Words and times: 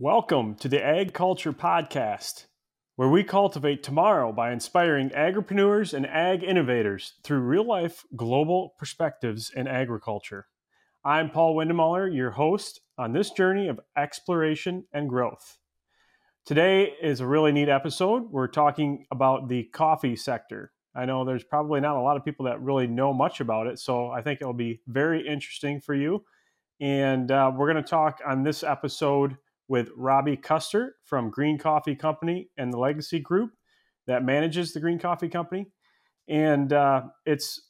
Welcome 0.00 0.54
to 0.60 0.68
the 0.68 0.80
Ag 0.80 1.12
Culture 1.12 1.52
Podcast, 1.52 2.46
where 2.94 3.08
we 3.08 3.24
cultivate 3.24 3.82
tomorrow 3.82 4.30
by 4.30 4.52
inspiring 4.52 5.10
agripreneurs 5.10 5.92
and 5.92 6.06
ag 6.06 6.44
innovators 6.44 7.14
through 7.24 7.40
real 7.40 7.66
life 7.66 8.04
global 8.14 8.74
perspectives 8.78 9.50
in 9.56 9.66
agriculture. 9.66 10.46
I'm 11.04 11.30
Paul 11.30 11.56
Windemuller, 11.56 12.14
your 12.14 12.30
host 12.30 12.80
on 12.96 13.12
this 13.12 13.32
journey 13.32 13.66
of 13.66 13.80
exploration 13.96 14.84
and 14.92 15.08
growth. 15.08 15.58
Today 16.46 16.92
is 17.02 17.18
a 17.18 17.26
really 17.26 17.50
neat 17.50 17.68
episode. 17.68 18.30
We're 18.30 18.46
talking 18.46 19.04
about 19.10 19.48
the 19.48 19.64
coffee 19.64 20.14
sector. 20.14 20.70
I 20.94 21.06
know 21.06 21.24
there's 21.24 21.42
probably 21.42 21.80
not 21.80 21.96
a 21.96 22.02
lot 22.02 22.16
of 22.16 22.24
people 22.24 22.46
that 22.46 22.62
really 22.62 22.86
know 22.86 23.12
much 23.12 23.40
about 23.40 23.66
it, 23.66 23.80
so 23.80 24.10
I 24.10 24.22
think 24.22 24.40
it'll 24.40 24.52
be 24.52 24.80
very 24.86 25.26
interesting 25.26 25.80
for 25.80 25.96
you. 25.96 26.24
And 26.80 27.32
uh, 27.32 27.50
we're 27.52 27.72
going 27.72 27.82
to 27.82 27.90
talk 27.90 28.20
on 28.24 28.44
this 28.44 28.62
episode 28.62 29.36
with 29.68 29.90
Robby 29.96 30.36
Kuster 30.36 30.90
from 31.04 31.30
Green 31.30 31.58
Coffee 31.58 31.94
Company 31.94 32.48
and 32.56 32.72
the 32.72 32.78
Legacy 32.78 33.20
Group 33.20 33.52
that 34.06 34.24
manages 34.24 34.72
the 34.72 34.80
Green 34.80 34.98
Coffee 34.98 35.28
Company. 35.28 35.66
And 36.28 36.72
uh, 36.72 37.02
it's 37.26 37.60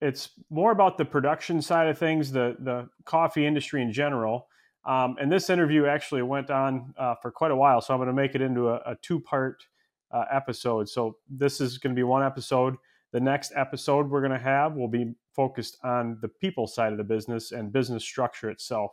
it's 0.00 0.30
more 0.50 0.72
about 0.72 0.98
the 0.98 1.04
production 1.04 1.62
side 1.62 1.88
of 1.88 1.98
things, 1.98 2.32
the 2.32 2.56
the 2.58 2.88
coffee 3.04 3.46
industry 3.46 3.82
in 3.82 3.92
general. 3.92 4.48
Um, 4.84 5.16
and 5.18 5.32
this 5.32 5.48
interview 5.48 5.86
actually 5.86 6.22
went 6.22 6.50
on 6.50 6.92
uh, 6.98 7.14
for 7.22 7.30
quite 7.30 7.50
a 7.50 7.56
while, 7.56 7.80
so 7.80 7.94
I'm 7.94 7.98
going 7.98 8.08
to 8.08 8.12
make 8.12 8.34
it 8.34 8.42
into 8.42 8.68
a, 8.68 8.76
a 8.84 8.96
two 9.00 9.18
part 9.18 9.64
uh, 10.10 10.24
episode. 10.30 10.88
So 10.88 11.16
this 11.30 11.60
is 11.60 11.78
going 11.78 11.94
to 11.94 11.98
be 11.98 12.02
one 12.02 12.22
episode. 12.22 12.76
The 13.12 13.20
next 13.20 13.52
episode 13.56 14.10
we're 14.10 14.20
going 14.20 14.32
to 14.32 14.38
have 14.38 14.74
will 14.74 14.88
be 14.88 15.14
focused 15.34 15.78
on 15.82 16.18
the 16.20 16.28
people 16.28 16.66
side 16.66 16.92
of 16.92 16.98
the 16.98 17.04
business 17.04 17.52
and 17.52 17.72
business 17.72 18.04
structure 18.04 18.50
itself. 18.50 18.92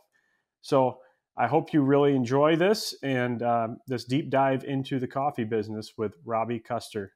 So 0.62 0.98
I 1.36 1.46
hope 1.46 1.72
you 1.72 1.82
really 1.82 2.14
enjoy 2.14 2.56
this 2.56 2.94
and 3.02 3.42
um, 3.42 3.78
this 3.86 4.04
deep 4.04 4.28
dive 4.28 4.64
into 4.64 4.98
the 4.98 5.06
coffee 5.06 5.44
business 5.44 5.92
with 5.96 6.14
Robby 6.24 6.60
Kuster. 6.60 7.08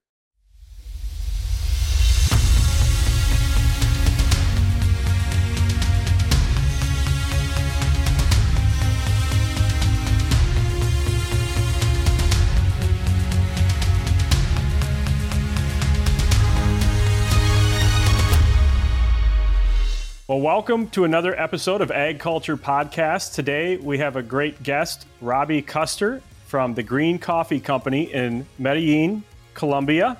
Well, 20.28 20.40
welcome 20.40 20.90
to 20.90 21.04
another 21.04 21.40
episode 21.40 21.80
of 21.80 21.92
Ag 21.92 22.18
Culture 22.18 22.56
Podcast. 22.56 23.34
Today 23.34 23.76
we 23.76 23.98
have 23.98 24.16
a 24.16 24.24
great 24.24 24.60
guest, 24.60 25.06
Robby 25.20 25.62
Kuster 25.62 26.20
from 26.46 26.74
the 26.74 26.82
Green 26.82 27.20
Coffee 27.20 27.60
Company 27.60 28.12
in 28.12 28.44
Medellin, 28.58 29.22
Colombia. 29.54 30.16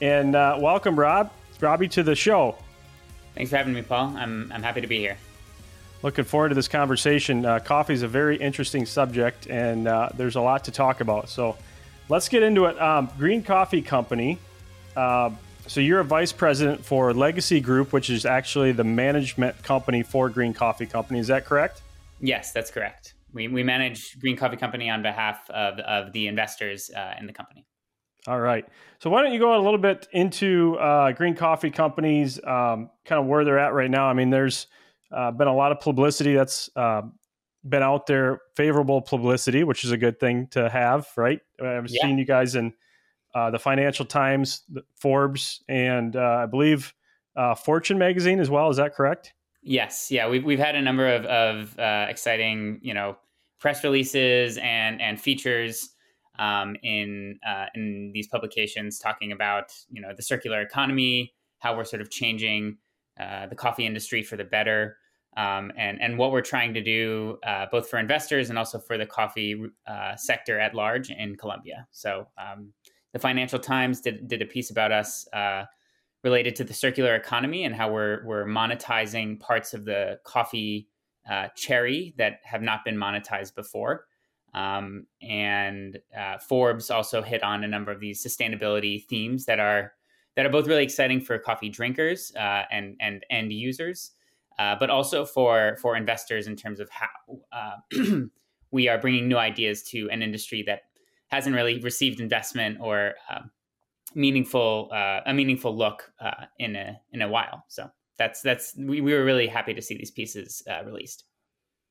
And 0.00 0.34
uh, 0.34 0.56
welcome, 0.58 0.98
Rob, 0.98 1.30
Robby, 1.60 1.86
to 1.90 2.02
the 2.02 2.16
show. 2.16 2.56
Thanks 3.36 3.52
for 3.52 3.56
having 3.58 3.74
me, 3.74 3.82
Paul. 3.82 4.16
I'm, 4.16 4.50
I'm 4.50 4.64
happy 4.64 4.80
to 4.80 4.88
be 4.88 4.98
here. 4.98 5.18
Looking 6.02 6.24
forward 6.24 6.48
to 6.48 6.56
this 6.56 6.66
conversation. 6.66 7.46
Uh, 7.46 7.60
coffee 7.60 7.94
is 7.94 8.02
a 8.02 8.08
very 8.08 8.36
interesting 8.36 8.86
subject, 8.86 9.46
and 9.46 9.86
uh, 9.86 10.08
there's 10.16 10.34
a 10.34 10.40
lot 10.40 10.64
to 10.64 10.72
talk 10.72 11.00
about. 11.00 11.28
So 11.28 11.56
let's 12.08 12.28
get 12.28 12.42
into 12.42 12.64
it. 12.64 12.82
Um, 12.82 13.08
Green 13.16 13.44
Coffee 13.44 13.82
Company. 13.82 14.40
So 15.66 15.80
you're 15.80 16.00
a 16.00 16.04
vice 16.04 16.32
president 16.32 16.84
for 16.84 17.12
Legacy 17.14 17.60
Group, 17.60 17.92
which 17.92 18.10
is 18.10 18.26
actually 18.26 18.72
the 18.72 18.84
management 18.84 19.62
company 19.62 20.02
for 20.02 20.28
Green 20.28 20.52
Coffee 20.52 20.86
Company. 20.86 21.18
Is 21.18 21.28
that 21.28 21.46
correct? 21.46 21.82
Yes, 22.20 22.52
that's 22.52 22.70
correct. 22.70 23.14
We, 23.32 23.48
we 23.48 23.62
manage 23.62 24.18
Green 24.20 24.36
Coffee 24.36 24.56
Company 24.56 24.90
on 24.90 25.02
behalf 25.02 25.48
of, 25.50 25.78
of 25.80 26.12
the 26.12 26.26
investors 26.26 26.90
uh, 26.94 27.14
in 27.18 27.26
the 27.26 27.32
company. 27.32 27.66
All 28.26 28.40
right. 28.40 28.66
So 29.00 29.10
why 29.10 29.22
don't 29.22 29.32
you 29.32 29.38
go 29.38 29.58
a 29.58 29.62
little 29.62 29.78
bit 29.78 30.06
into 30.12 30.76
uh, 30.78 31.12
Green 31.12 31.34
Coffee 31.34 31.70
Companies, 31.70 32.38
um, 32.44 32.90
kind 33.04 33.20
of 33.20 33.26
where 33.26 33.44
they're 33.44 33.58
at 33.58 33.72
right 33.74 33.90
now? 33.90 34.06
I 34.06 34.12
mean, 34.12 34.30
there's 34.30 34.66
uh, 35.10 35.30
been 35.30 35.48
a 35.48 35.54
lot 35.54 35.72
of 35.72 35.80
publicity 35.80 36.34
that's 36.34 36.70
uh, 36.76 37.02
been 37.66 37.82
out 37.82 38.06
there, 38.06 38.40
favorable 38.54 39.00
publicity, 39.02 39.64
which 39.64 39.84
is 39.84 39.90
a 39.90 39.96
good 39.96 40.20
thing 40.20 40.46
to 40.48 40.68
have, 40.68 41.08
right? 41.16 41.40
I've 41.60 41.88
yeah. 41.88 42.02
seen 42.02 42.18
you 42.18 42.24
guys 42.26 42.54
in 42.54 42.74
uh, 43.34 43.50
the 43.50 43.58
Financial 43.58 44.04
Times, 44.04 44.62
Forbes, 44.96 45.62
and 45.68 46.14
uh, 46.14 46.42
I 46.42 46.46
believe 46.46 46.94
uh, 47.36 47.54
Fortune 47.54 47.98
magazine 47.98 48.38
as 48.38 48.48
well. 48.48 48.70
Is 48.70 48.76
that 48.76 48.94
correct? 48.94 49.34
Yes. 49.62 50.10
Yeah, 50.10 50.28
we've 50.28 50.44
we've 50.44 50.58
had 50.58 50.76
a 50.76 50.82
number 50.82 51.08
of 51.08 51.24
of 51.24 51.78
uh, 51.78 52.06
exciting, 52.08 52.78
you 52.82 52.94
know, 52.94 53.16
press 53.58 53.82
releases 53.82 54.58
and 54.58 55.00
and 55.00 55.20
features 55.20 55.90
um, 56.38 56.76
in 56.82 57.38
uh, 57.46 57.66
in 57.74 58.12
these 58.14 58.28
publications 58.28 58.98
talking 58.98 59.32
about 59.32 59.72
you 59.90 60.00
know 60.00 60.12
the 60.14 60.22
circular 60.22 60.60
economy, 60.60 61.34
how 61.58 61.76
we're 61.76 61.84
sort 61.84 62.02
of 62.02 62.10
changing 62.10 62.76
uh, 63.18 63.46
the 63.46 63.56
coffee 63.56 63.86
industry 63.86 64.22
for 64.22 64.36
the 64.36 64.44
better. 64.44 64.96
Um, 65.36 65.72
and 65.76 66.00
and 66.00 66.16
what 66.18 66.30
we're 66.30 66.42
trying 66.42 66.74
to 66.74 66.80
do 66.80 67.38
both 67.72 67.88
for 67.88 67.98
investors 67.98 68.50
and 68.50 68.58
also 68.58 68.78
for 68.78 68.96
the 68.96 69.06
coffee 69.06 69.60
sector 70.16 70.60
at 70.60 70.76
large 70.76 71.10
in 71.10 71.34
Colombia. 71.34 71.88
So 71.90 72.28
um, 72.38 72.72
the 73.14 73.20
Financial 73.20 73.60
Times 73.60 74.00
did, 74.00 74.28
did 74.28 74.42
a 74.42 74.44
piece 74.44 74.70
about 74.70 74.90
us 74.92 75.26
uh, 75.32 75.64
related 76.24 76.56
to 76.56 76.64
the 76.64 76.74
circular 76.74 77.14
economy 77.14 77.64
and 77.64 77.74
how 77.74 77.90
we're 77.90 78.26
we're 78.26 78.44
monetizing 78.44 79.38
parts 79.38 79.72
of 79.72 79.84
the 79.84 80.18
coffee 80.24 80.88
uh, 81.30 81.46
cherry 81.54 82.12
that 82.18 82.40
have 82.42 82.60
not 82.60 82.84
been 82.84 82.96
monetized 82.96 83.54
before. 83.54 84.06
Um, 84.52 85.06
and 85.22 85.98
uh, 86.18 86.38
Forbes 86.38 86.90
also 86.90 87.22
hit 87.22 87.42
on 87.44 87.62
a 87.62 87.68
number 87.68 87.92
of 87.92 88.00
these 88.00 88.22
sustainability 88.22 89.04
themes 89.06 89.44
that 89.44 89.60
are 89.60 89.92
that 90.34 90.44
are 90.44 90.50
both 90.50 90.66
really 90.66 90.82
exciting 90.82 91.20
for 91.20 91.38
coffee 91.38 91.68
drinkers 91.68 92.32
uh, 92.34 92.64
and 92.72 92.96
and 93.00 93.24
end 93.30 93.52
users, 93.52 94.10
uh, 94.58 94.74
but 94.80 94.90
also 94.90 95.24
for 95.24 95.76
for 95.80 95.96
investors 95.96 96.48
in 96.48 96.56
terms 96.56 96.80
of 96.80 96.90
how 96.90 97.38
uh, 97.52 97.76
we 98.72 98.88
are 98.88 98.98
bringing 98.98 99.28
new 99.28 99.38
ideas 99.38 99.84
to 99.84 100.10
an 100.10 100.20
industry 100.20 100.64
that 100.66 100.80
hasn't 101.28 101.54
really 101.54 101.80
received 101.80 102.20
investment 102.20 102.78
or 102.80 103.14
uh, 103.30 103.40
meaningful 104.14 104.90
uh, 104.92 105.20
a 105.26 105.34
meaningful 105.34 105.76
look 105.76 106.12
uh, 106.20 106.46
in 106.58 106.76
a 106.76 107.00
in 107.12 107.22
a 107.22 107.28
while. 107.28 107.64
So 107.68 107.90
that's 108.18 108.42
that's 108.42 108.74
we, 108.76 109.00
we 109.00 109.12
were 109.12 109.24
really 109.24 109.46
happy 109.46 109.74
to 109.74 109.82
see 109.82 109.96
these 109.96 110.10
pieces 110.10 110.62
uh, 110.70 110.84
released. 110.84 111.24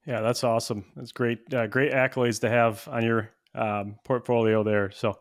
Yeah, 0.06 0.22
that's 0.22 0.44
awesome. 0.44 0.86
That's 0.96 1.12
great 1.12 1.54
uh, 1.54 1.68
great 1.68 1.92
accolades 1.92 2.42
to 2.42 2.50
have 2.50 2.88
on 2.88 3.04
your 3.04 3.30
um, 3.56 3.96
portfolio 4.04 4.64
there. 4.64 4.92
So. 4.92 5.20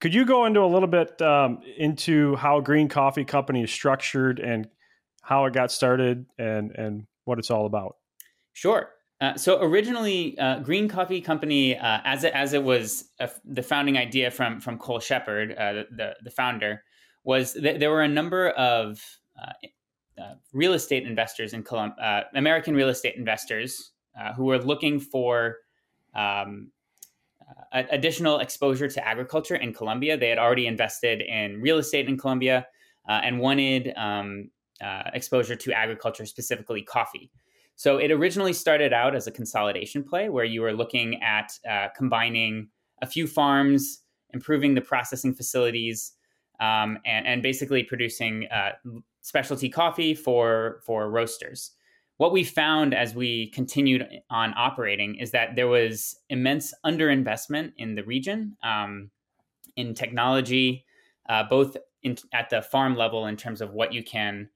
Could 0.00 0.14
you 0.14 0.24
go 0.24 0.46
into 0.46 0.58
a 0.58 0.66
little 0.66 0.88
bit 0.88 1.22
um, 1.22 1.60
into 1.78 2.34
how 2.34 2.58
Green 2.58 2.88
Coffee 2.88 3.24
Company 3.24 3.62
is 3.62 3.70
structured 3.70 4.40
and 4.40 4.68
how 5.22 5.44
it 5.44 5.54
got 5.54 5.70
started 5.70 6.26
and 6.36 6.72
and 6.72 7.06
what 7.24 7.38
it's 7.38 7.52
all 7.52 7.66
about? 7.66 7.98
Sure. 8.52 8.90
Uh, 9.22 9.36
so 9.36 9.62
originally, 9.62 10.36
uh, 10.40 10.58
Green 10.58 10.88
Coffee 10.88 11.20
Company, 11.20 11.78
uh, 11.78 12.00
as 12.04 12.24
it 12.24 12.32
as 12.34 12.54
it 12.54 12.62
was 12.64 13.04
uh, 13.20 13.28
the 13.44 13.62
founding 13.62 13.96
idea 13.96 14.32
from 14.32 14.60
from 14.60 14.76
Cole 14.76 14.98
Shepard, 14.98 15.52
uh, 15.52 15.84
the 15.92 16.16
the 16.24 16.30
founder, 16.30 16.82
was 17.22 17.52
th- 17.52 17.78
there 17.78 17.90
were 17.90 18.02
a 18.02 18.08
number 18.08 18.50
of 18.50 19.00
real 20.52 20.74
estate 20.74 21.06
investors 21.06 21.52
in 21.52 21.62
Colum- 21.62 21.94
American 22.34 22.74
real 22.74 22.88
estate 22.88 23.14
investors 23.14 23.92
who 24.36 24.44
were 24.44 24.58
looking 24.58 24.98
for 24.98 25.58
um, 26.14 26.72
additional 27.72 28.40
exposure 28.40 28.88
to 28.88 29.06
agriculture 29.06 29.54
in 29.54 29.72
Colombia. 29.72 30.16
They 30.16 30.28
had 30.28 30.38
already 30.38 30.66
invested 30.66 31.22
in 31.22 31.60
real 31.60 31.78
estate 31.78 32.08
in 32.08 32.18
Colombia 32.18 32.66
and 33.06 33.38
wanted 33.38 33.92
um, 33.96 34.50
exposure 35.14 35.56
to 35.56 35.72
agriculture, 35.72 36.26
specifically 36.26 36.82
coffee. 36.82 37.30
So 37.82 37.98
it 37.98 38.12
originally 38.12 38.52
started 38.52 38.92
out 38.92 39.16
as 39.16 39.26
a 39.26 39.32
consolidation 39.32 40.04
play 40.04 40.28
where 40.28 40.44
you 40.44 40.62
were 40.62 40.72
looking 40.72 41.20
at 41.20 41.58
uh, 41.68 41.88
combining 41.96 42.68
a 43.02 43.08
few 43.08 43.26
farms, 43.26 44.04
improving 44.32 44.76
the 44.76 44.80
processing 44.80 45.34
facilities, 45.34 46.12
um, 46.60 47.00
and, 47.04 47.26
and, 47.26 47.42
basically 47.42 47.82
producing 47.82 48.46
uh, 48.54 48.74
specialty 49.22 49.68
coffee 49.68 50.14
for 50.14 50.80
for 50.86 51.10
roasters. 51.10 51.72
What 52.18 52.30
we 52.30 52.44
found 52.44 52.94
as 52.94 53.16
we 53.16 53.50
continued 53.50 54.06
on 54.30 54.54
operating 54.56 55.16
is 55.16 55.32
that 55.32 55.56
there 55.56 55.66
was 55.66 56.14
immense 56.28 56.72
underinvestment 56.86 57.72
in 57.78 57.96
the 57.96 58.04
region, 58.04 58.56
um, 58.62 59.10
in 59.74 59.94
technology, 59.94 60.84
uh, 61.28 61.42
both 61.50 61.76
in, 62.04 62.16
at 62.32 62.48
the 62.48 62.62
farm 62.62 62.94
level 62.94 63.26
in 63.26 63.36
terms 63.36 63.60
of 63.60 63.72
what 63.72 63.92
you 63.92 64.04
can 64.04 64.50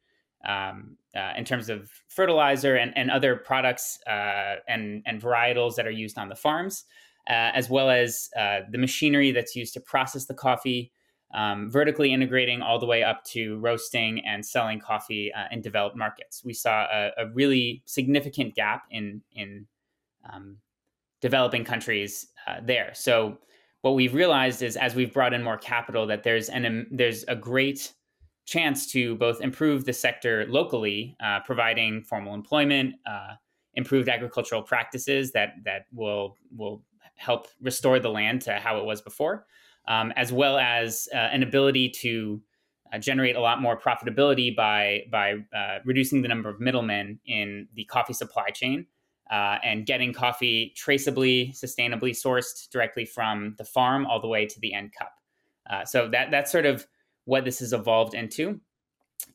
um, 0.47 0.97
uh, 1.15 1.33
in 1.37 1.45
terms 1.45 1.69
of 1.69 1.91
fertilizer 2.09 2.77
and, 2.77 2.97
and 2.97 3.11
other 3.11 3.37
products 3.37 3.99
uh, 4.07 4.57
and, 4.69 5.03
and 5.07 5.21
varietals 5.21 5.75
that 5.75 5.87
are 5.87 5.93
used 5.93 6.19
on 6.19 6.29
the 6.29 6.35
farms, 6.35 6.85
uh, 7.29 7.51
as 7.55 7.69
well 7.69 7.91
as 7.91 8.31
uh, 8.39 8.61
the 8.71 8.79
machinery 8.79 9.33
that's 9.33 9.57
used 9.57 9.75
to 9.75 9.81
process 9.81 10.27
the 10.27 10.35
coffee, 10.35 10.93
um, 11.35 11.71
vertically 11.71 12.13
integrating 12.13 12.63
all 12.63 12.79
the 12.79 12.87
way 12.87 13.03
up 13.03 13.25
to 13.25 13.59
roasting 13.59 14.25
and 14.25 14.45
selling 14.45 14.79
coffee 14.79 15.33
uh, 15.33 15.47
in 15.51 15.61
developed 15.61 15.97
markets. 15.97 16.45
We 16.45 16.53
saw 16.53 16.87
a, 16.93 17.11
a, 17.19 17.29
really 17.35 17.83
significant 17.85 18.55
gap 18.55 18.85
in, 18.91 19.23
in 19.35 19.67
um, 20.33 20.59
developing 21.21 21.65
countries 21.65 22.29
uh, 22.47 22.61
there. 22.63 22.93
So 22.95 23.39
what 23.83 23.95
we've 23.95 24.15
realized 24.15 24.63
is 24.63 24.77
as 24.77 24.95
we've 24.95 25.13
brought 25.13 25.35
in 25.35 25.43
more 25.43 25.59
capital 25.59 26.07
that 26.07 26.23
there's 26.23 26.49
an 26.49 26.67
um, 26.67 26.87
there's 26.91 27.25
a 27.29 27.37
great 27.37 27.93
chance 28.47 28.87
to 28.93 29.17
both 29.17 29.41
improve 29.41 29.85
the 29.85 29.93
sector 29.93 30.47
locally, 30.49 31.17
uh, 31.23 31.41
providing 31.41 32.03
formal 32.03 32.33
employment, 32.33 32.95
uh, 33.05 33.35
improved 33.75 34.09
agricultural 34.09 34.63
practices 34.63 35.33
that 35.33 35.55
that 35.65 35.87
will 35.93 36.37
will 36.57 36.83
help 37.17 37.49
restore 37.61 37.99
the 37.99 38.09
land 38.09 38.41
to 38.43 38.55
how 38.55 38.79
it 38.79 38.85
was 38.85 39.03
before, 39.03 39.47
um, 39.89 40.13
as 40.17 40.33
well 40.33 40.59
as 40.59 41.09
uh, 41.13 41.17
an 41.17 41.43
ability 41.43 41.89
to 41.89 42.41
uh, 42.93 42.99
generate 42.99 43.37
a 43.37 43.41
lot 43.41 43.61
more 43.61 43.79
profitability 43.79 44.55
by 44.55 45.03
by 45.11 45.35
uh, 45.55 45.79
reducing 45.85 46.23
the 46.23 46.29
number 46.29 46.49
of 46.49 46.61
middlemen 46.61 47.19
in 47.27 47.67
the 47.75 47.85
coffee 47.85 48.13
supply 48.13 48.49
chain 48.51 48.87
uh, 49.31 49.59
and 49.65 49.87
getting 49.87 50.13
coffee 50.13 50.73
traceably, 50.77 51.51
sustainably 51.53 52.13
sourced 52.13 52.71
directly 52.71 53.05
from 53.05 53.57
the 53.59 53.65
farm 53.65 54.07
all 54.07 54.21
the 54.21 54.29
way 54.29 54.47
to 54.47 54.61
the 54.61 54.73
end 54.73 54.93
cup. 54.93 55.13
So 55.89 56.09
that 56.11 56.31
that's 56.31 56.53
sort 56.53 56.65
of 56.65 56.87
what 57.27 57.45
this 57.45 57.59
has 57.59 57.75
evolved 57.75 58.15
into. 58.15 58.61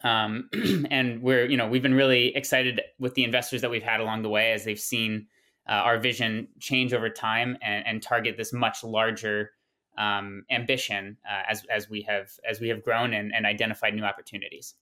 Um, 0.04 0.50
and 0.90 1.22
we're 1.22 1.46
you 1.46 1.58
know 1.58 1.68
we've 1.68 1.84
been 1.84 1.94
really 1.94 2.36
excited 2.36 2.82
with 2.98 3.14
the 3.14 3.24
investors 3.24 3.62
that 3.62 3.70
we've 3.70 3.84
had 3.84 4.00
along 4.00 4.24
the 4.24 4.30
way 4.30 4.52
as 4.54 4.66
they've 4.66 4.80
seen 4.80 5.28
uh, 5.70 5.74
our 5.74 6.00
vision 6.00 6.48
change 6.60 6.94
over 6.94 7.10
time 7.10 7.58
and, 7.62 7.86
and 7.86 8.02
target 8.02 8.36
this 8.38 8.52
much 8.52 8.84
larger 8.84 9.52
um, 9.98 10.44
ambition 10.50 11.18
uh, 11.30 11.44
as 11.48 11.64
as 11.74 11.90
we 11.90 12.02
have 12.02 12.32
as 12.50 12.60
we 12.60 12.70
have 12.70 12.84
grown 12.84 13.14
and, 13.14 13.32
and 13.36 13.46
identified 13.46 13.94
new 13.94 14.04
opportunities. 14.04 14.74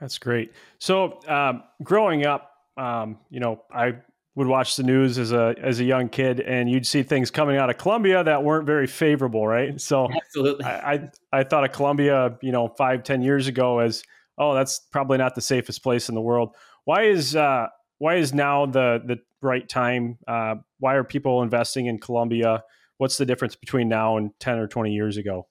That's 0.00 0.18
great. 0.18 0.52
So 0.78 1.20
um, 1.26 1.64
growing 1.82 2.24
up, 2.24 2.52
um, 2.76 3.18
you 3.30 3.40
know, 3.40 3.62
I 3.72 3.96
would 4.38 4.46
watch 4.46 4.76
the 4.76 4.82
news 4.82 5.18
as 5.18 5.32
a 5.32 5.54
as 5.62 5.80
a 5.80 5.84
young 5.84 6.08
kid, 6.08 6.40
and 6.40 6.70
you'd 6.70 6.86
see 6.86 7.02
things 7.02 7.30
coming 7.30 7.56
out 7.56 7.68
of 7.68 7.76
Colombia 7.76 8.24
that 8.24 8.42
weren't 8.42 8.66
very 8.66 8.86
favorable, 8.86 9.46
right? 9.46 9.78
So 9.80 10.08
absolutely, 10.10 10.64
I 10.64 10.92
I, 10.92 11.10
I 11.32 11.44
thought 11.44 11.64
of 11.64 11.72
Colombia, 11.72 12.38
you 12.40 12.52
know, 12.52 12.68
five 12.68 13.02
ten 13.02 13.20
years 13.20 13.46
ago 13.46 13.80
as 13.80 14.02
oh, 14.38 14.54
that's 14.54 14.80
probably 14.92 15.18
not 15.18 15.34
the 15.34 15.42
safest 15.42 15.82
place 15.82 16.08
in 16.08 16.14
the 16.14 16.20
world. 16.20 16.54
Why 16.84 17.04
is 17.04 17.36
uh, 17.36 17.66
why 17.98 18.16
is 18.16 18.32
now 18.32 18.64
the 18.64 19.02
the 19.04 19.18
right 19.42 19.68
time? 19.68 20.18
Uh, 20.26 20.54
why 20.78 20.94
are 20.94 21.04
people 21.04 21.42
investing 21.42 21.86
in 21.86 21.98
Colombia? 21.98 22.62
what's 22.98 23.16
the 23.16 23.24
difference 23.24 23.56
between 23.56 23.88
now 23.88 24.16
and 24.16 24.30
10 24.40 24.58
or 24.58 24.68
20 24.68 24.92
years 24.92 25.16
ago? 25.16 25.48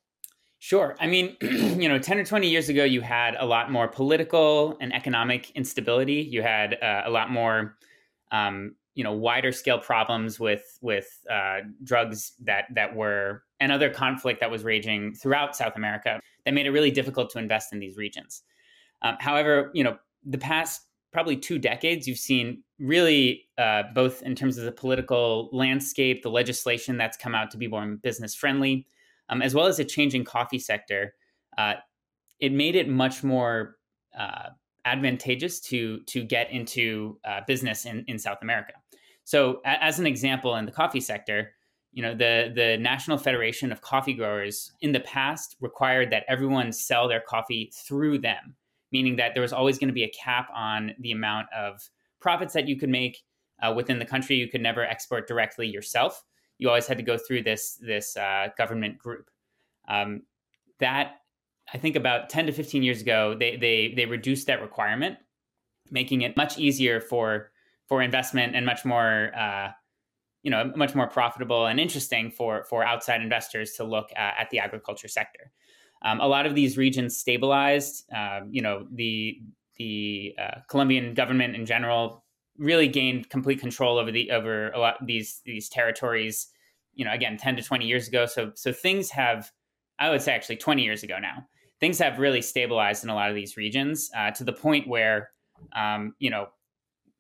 Sure. 0.60 0.96
I 1.00 1.08
mean, 1.08 1.36
you 1.42 1.90
know, 1.90 1.98
10 1.98 2.20
or 2.20 2.26
20 2.26 2.48
years 2.48 2.70
ago, 2.70 2.84
you 2.84 3.02
had 3.02 3.36
a 3.40 3.46
lot 3.46 3.72
more 3.72 3.88
political 3.88 4.78
and 4.80 4.94
economic 4.94 5.52
instability. 5.52 6.16
You 6.16 6.42
had 6.44 6.78
uh, 6.82 7.04
a 7.06 7.10
lot 7.10 7.32
more, 7.32 7.78
um, 8.32 8.76
you 8.96 9.04
know, 9.04 9.12
wider 9.12 9.52
scale 9.52 9.78
problems 9.78 10.40
with 10.40 10.80
with 10.82 11.08
uh, 11.30 11.60
drugs 11.84 12.34
that 12.44 12.66
that 12.74 12.96
were 12.96 13.44
and 13.60 13.72
other 13.72 13.90
conflict 13.90 14.40
that 14.40 14.50
was 14.50 14.64
raging 14.64 15.14
throughout 15.14 15.56
South 15.56 15.76
America 15.76 16.20
that 16.46 16.54
made 16.54 16.66
it 16.66 16.72
really 16.72 16.92
difficult 16.92 17.30
to 17.32 17.40
invest 17.40 17.74
in 17.74 17.80
these 17.80 17.98
regions. 17.98 18.44
Um, 19.02 19.16
however, 19.20 19.70
you 19.74 19.84
know, 19.84 19.98
the 20.26 20.38
past 20.38 20.82
probably 21.14 21.38
two 21.38 21.60
decades, 21.60 22.08
you've 22.08 22.18
seen 22.18 22.64
really 22.80 23.48
uh, 23.58 23.84
both 23.94 24.22
in 24.24 24.36
terms 24.36 24.58
of 24.58 24.66
the 24.66 24.72
political 24.72 25.50
landscape, 25.52 26.22
the 26.22 26.30
legislation 26.30 26.98
that's 26.98 27.18
come 27.18 27.34
out 27.34 27.50
to 27.52 27.58
be 27.58 27.68
more 27.68 27.86
business 28.02 28.36
friendly, 28.36 28.86
um, 29.30 29.42
as 29.42 29.54
well 29.54 29.68
as 29.68 29.80
a 29.80 29.86
changing 29.86 30.24
coffee 30.24 30.60
sector. 30.60 31.14
Uh, 31.58 31.74
it 32.40 32.52
made 32.52 32.76
it 32.76 32.88
much 32.88 33.24
more 33.24 33.78
uh, 34.18 34.50
advantageous 34.92 35.60
to 35.62 36.02
to 36.04 36.24
get 36.24 36.52
into 36.52 37.20
uh, 37.26 37.42
business 37.48 37.86
in, 37.86 38.04
in 38.08 38.18
South 38.18 38.40
America. 38.42 38.74
So, 39.24 39.62
as 39.66 40.00
an 40.00 40.08
example, 40.08 40.56
in 40.56 40.66
the 40.66 40.72
coffee 40.72 41.02
sector, 41.02 41.52
you 41.92 42.02
know 42.02 42.16
the 42.16 42.52
the 42.56 42.78
National 42.78 43.18
Federation 43.18 43.72
of 43.72 43.82
Coffee 43.82 44.14
Growers 44.14 44.72
in 44.82 44.92
the 44.92 45.02
past 45.02 45.56
required 45.60 46.12
that 46.12 46.24
everyone 46.28 46.72
sell 46.72 47.08
their 47.08 47.22
coffee 47.22 47.72
through 47.88 48.20
them 48.20 48.56
meaning 48.92 49.16
that 49.18 49.34
there 49.34 49.42
was 49.42 49.54
always 49.54 49.78
going 49.78 49.90
to 49.90 49.94
be 49.94 50.04
a 50.04 50.10
cap 50.10 50.50
on 50.56 50.94
the 51.00 51.12
amount 51.12 51.48
of 51.56 51.90
profits 52.20 52.54
that 52.54 52.68
you 52.68 52.78
could 52.78 52.90
make 52.90 53.24
uh, 53.62 53.74
within 53.76 54.00
the 54.00 54.06
country. 54.06 54.36
You 54.36 54.48
could 54.48 54.62
never 54.62 54.84
export 54.84 55.28
directly 55.28 55.68
yourself. 55.68 56.24
You 56.58 56.70
always 56.70 56.88
had 56.88 56.98
to 56.98 57.04
go 57.04 57.18
through 57.18 57.44
this 57.44 57.78
this 57.82 58.18
uh, 58.18 58.48
government 58.58 58.98
group. 58.98 59.30
Um, 59.88 60.24
that 60.80 61.18
I 61.74 61.78
think 61.78 61.96
about 61.96 62.30
ten 62.30 62.46
to 62.46 62.52
fifteen 62.52 62.84
years 62.84 63.02
ago, 63.02 63.36
they 63.38 63.58
they 63.58 63.94
they 63.96 64.06
reduced 64.06 64.48
that 64.48 64.62
requirement, 64.62 65.18
making 65.92 66.22
it 66.22 66.38
much 66.38 66.58
easier 66.58 67.02
for 67.02 67.52
for 67.88 68.02
investment 68.02 68.56
and 68.56 68.66
much 68.66 68.86
more. 68.86 69.32
Uh, 69.36 69.72
you 70.44 70.52
know, 70.52 70.72
much 70.78 70.96
more 70.96 71.08
profitable 71.08 71.66
and 71.66 71.78
interesting 71.78 72.32
for 72.32 72.64
for 72.70 72.86
outside 72.86 73.22
investors 73.22 73.74
to 73.74 73.84
look 73.84 74.12
at, 74.16 74.36
at 74.40 74.50
the 74.50 74.60
agriculture 74.60 75.10
sector. 75.10 75.52
Um, 76.04 76.22
a 76.22 76.28
lot 76.28 76.46
of 76.46 76.56
these 76.56 76.78
regions 76.78 77.18
stabilized. 77.18 78.06
Uh, 78.16 78.42
you 78.50 78.62
know, 78.62 78.88
the 78.94 79.42
the 79.78 80.36
uh, 80.40 80.60
Colombian 80.70 81.14
government 81.16 81.56
in 81.56 81.66
general 81.66 82.24
really 82.58 82.88
gained 82.88 83.30
complete 83.30 83.60
control 83.60 83.98
over 83.98 84.12
the 84.12 84.32
over 84.32 84.70
a 84.70 84.80
lot 84.80 85.06
these 85.06 85.42
these 85.44 85.68
territories. 85.68 86.48
You 86.94 87.04
know, 87.04 87.12
again, 87.12 87.36
ten 87.38 87.58
to 87.58 87.62
twenty 87.62 87.86
years 87.86 88.08
ago. 88.08 88.26
So 88.26 88.52
so 88.56 88.72
things 88.72 89.10
have, 89.10 89.52
I 90.00 90.10
would 90.10 90.22
say, 90.22 90.34
actually 90.34 90.58
twenty 90.58 90.84
years 90.84 91.04
ago 91.04 91.18
now. 91.20 91.46
Things 91.80 92.00
have 92.00 92.20
really 92.20 92.42
stabilized 92.42 93.04
in 93.04 93.10
a 93.10 93.16
lot 93.16 93.30
of 93.30 93.36
these 93.36 93.58
regions 93.58 94.10
uh, 94.16 94.32
to 94.32 94.44
the 94.44 94.54
point 94.54 94.88
where, 94.88 95.30
um, 95.76 96.14
you 96.20 96.30
know, 96.30 96.48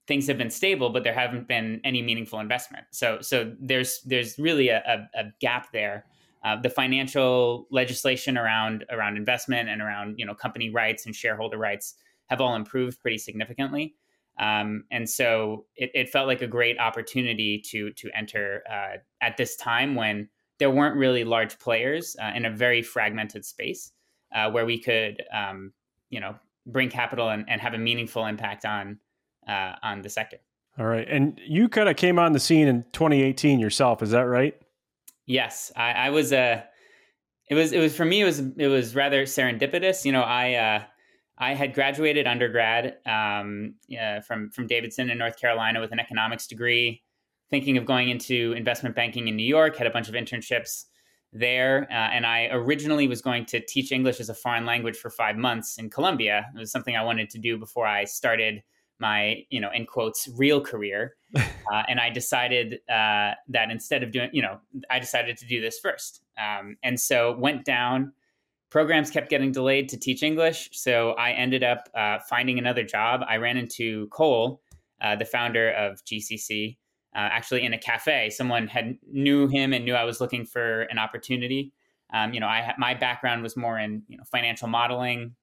things 0.07 0.27
have 0.27 0.37
been 0.37 0.49
stable, 0.49 0.89
but 0.89 1.03
there 1.03 1.13
haven't 1.13 1.47
been 1.47 1.81
any 1.83 2.01
meaningful 2.01 2.39
investment. 2.39 2.85
So 2.91 3.19
so 3.21 3.53
there's 3.59 4.01
there's 4.05 4.39
really 4.39 4.69
a, 4.69 4.81
a, 4.87 5.19
a 5.19 5.23
gap 5.39 5.71
there 5.71 6.05
uh, 6.43 6.55
the 6.61 6.69
financial 6.69 7.67
legislation 7.71 8.37
around 8.37 8.85
around 8.89 9.17
investment 9.17 9.69
and 9.69 9.81
around 9.81 10.17
you 10.17 10.25
know 10.25 10.33
company 10.33 10.69
rights 10.69 11.05
and 11.05 11.15
shareholder 11.15 11.57
rights 11.57 11.95
have 12.27 12.41
all 12.41 12.55
improved 12.55 12.99
pretty 13.01 13.17
significantly. 13.17 13.95
Um, 14.39 14.83
and 14.91 15.09
so 15.09 15.65
it, 15.75 15.89
it, 15.95 16.09
felt 16.09 16.27
like 16.27 16.43
a 16.43 16.47
great 16.47 16.79
opportunity 16.79 17.59
to 17.71 17.91
to 17.93 18.09
enter 18.15 18.63
uh, 18.71 18.97
at 19.19 19.35
this 19.35 19.55
time 19.55 19.95
when 19.95 20.29
there 20.59 20.69
weren't 20.69 20.95
really 20.95 21.23
large 21.23 21.57
players 21.57 22.15
uh, 22.21 22.31
in 22.35 22.45
a 22.45 22.51
very 22.51 22.83
fragmented 22.83 23.43
space 23.43 23.91
uh, 24.33 24.49
where 24.51 24.65
we 24.65 24.79
could 24.79 25.23
um, 25.33 25.73
you 26.09 26.19
know 26.19 26.35
bring 26.65 26.89
capital 26.89 27.29
and, 27.29 27.45
and, 27.47 27.61
have 27.61 27.73
a 27.73 27.77
meaningful 27.77 28.25
impact 28.25 28.65
on 28.65 28.99
uh, 29.47 29.73
on 29.83 30.01
the 30.01 30.09
sector. 30.09 30.37
All 30.77 30.85
right, 30.85 31.07
and 31.09 31.39
you 31.45 31.69
kind 31.69 31.89
of 31.89 31.95
came 31.95 32.19
on 32.19 32.33
the 32.33 32.39
scene 32.39 32.67
in 32.67 32.83
2018 32.93 33.59
yourself, 33.59 34.03
is 34.03 34.11
that 34.11 34.21
right? 34.21 34.55
Yes, 35.25 35.71
I, 35.75 35.91
I 35.91 36.09
was 36.09 36.31
a. 36.31 36.37
Uh, 36.37 36.61
it 37.49 37.55
was 37.55 37.71
it 37.71 37.79
was 37.79 37.95
for 37.95 38.05
me. 38.05 38.21
It 38.21 38.25
was 38.25 38.39
it 38.39 38.67
was 38.67 38.93
rather 38.93 39.23
serendipitous. 39.23 40.03
You 40.03 40.11
know, 40.11 40.21
I 40.21 40.53
uh, 40.55 40.83
I 41.37 41.53
had 41.53 41.73
graduated 41.73 42.27
undergrad 42.27 42.97
um, 43.05 43.75
from 44.25 44.49
from 44.51 44.67
Davidson 44.67 45.09
in 45.09 45.17
North 45.17 45.39
Carolina 45.39 45.79
with 45.79 45.91
an 45.91 45.99
economics 45.99 46.47
degree, 46.47 47.03
thinking 47.49 47.77
of 47.77 47.85
going 47.85 48.09
into 48.09 48.53
investment 48.53 48.95
banking 48.95 49.27
in 49.27 49.35
New 49.35 49.45
York. 49.45 49.77
Had 49.77 49.87
a 49.87 49.91
bunch 49.91 50.09
of 50.09 50.15
internships 50.15 50.85
there, 51.33 51.87
uh, 51.89 51.93
and 51.93 52.25
I 52.25 52.47
originally 52.51 53.07
was 53.07 53.21
going 53.21 53.45
to 53.47 53.59
teach 53.59 53.91
English 53.91 54.19
as 54.19 54.29
a 54.29 54.33
foreign 54.33 54.65
language 54.65 54.97
for 54.97 55.09
five 55.09 55.35
months 55.35 55.77
in 55.77 55.89
Colombia. 55.89 56.47
It 56.55 56.59
was 56.59 56.71
something 56.71 56.95
I 56.95 57.03
wanted 57.03 57.29
to 57.31 57.37
do 57.37 57.57
before 57.57 57.85
I 57.85 58.05
started 58.05 58.63
my 58.99 59.43
you 59.49 59.61
know 59.61 59.69
in 59.71 59.85
quotes 59.85 60.27
real 60.35 60.61
career. 60.61 61.15
Uh, 61.69 61.83
and 61.89 61.99
i 61.99 62.09
decided 62.09 62.75
uh, 62.89 63.33
that 63.49 63.69
instead 63.69 64.01
of 64.01 64.09
doing 64.11 64.29
you 64.31 64.41
know 64.41 64.57
i 64.89 64.99
decided 64.99 65.35
to 65.35 65.45
do 65.45 65.59
this 65.59 65.77
first. 65.79 66.21
Um, 66.37 66.77
and 66.81 66.97
so 66.97 67.35
went 67.37 67.65
down. 67.65 68.13
Programs 68.69 69.11
kept 69.11 69.29
getting 69.29 69.51
delayed 69.51 69.89
to 69.89 69.97
teach 69.97 70.23
english 70.23 70.69
so 70.71 71.11
i 71.11 71.31
ended 71.31 71.65
up 71.65 71.89
uh, 71.93 72.19
finding 72.29 72.57
another 72.57 72.83
job. 72.83 73.19
I 73.27 73.35
ran 73.35 73.57
into 73.57 74.07
cole 74.07 74.61
uh, 75.01 75.17
the 75.17 75.25
founder 75.25 75.71
of 75.71 76.01
gcc 76.05 76.77
uh, 77.15 77.29
actually 77.31 77.63
in 77.63 77.73
a 77.73 77.77
cafe. 77.77 78.29
Someone 78.29 78.67
had 78.67 78.97
knew 79.11 79.47
him 79.47 79.73
and 79.73 79.85
knew 79.85 79.95
i 79.95 80.03
was 80.03 80.21
looking 80.21 80.45
for 80.45 80.81
an 80.83 80.99
opportunity. 80.99 81.73
Um, 82.13 82.33
you 82.33 82.39
know 82.39 82.47
i 82.47 82.73
my 82.77 82.93
background 82.93 83.43
was 83.43 83.57
more 83.57 83.77
in 83.77 84.03
you 84.07 84.17
know 84.17 84.23
financial 84.23 84.67
modeling 84.67 85.35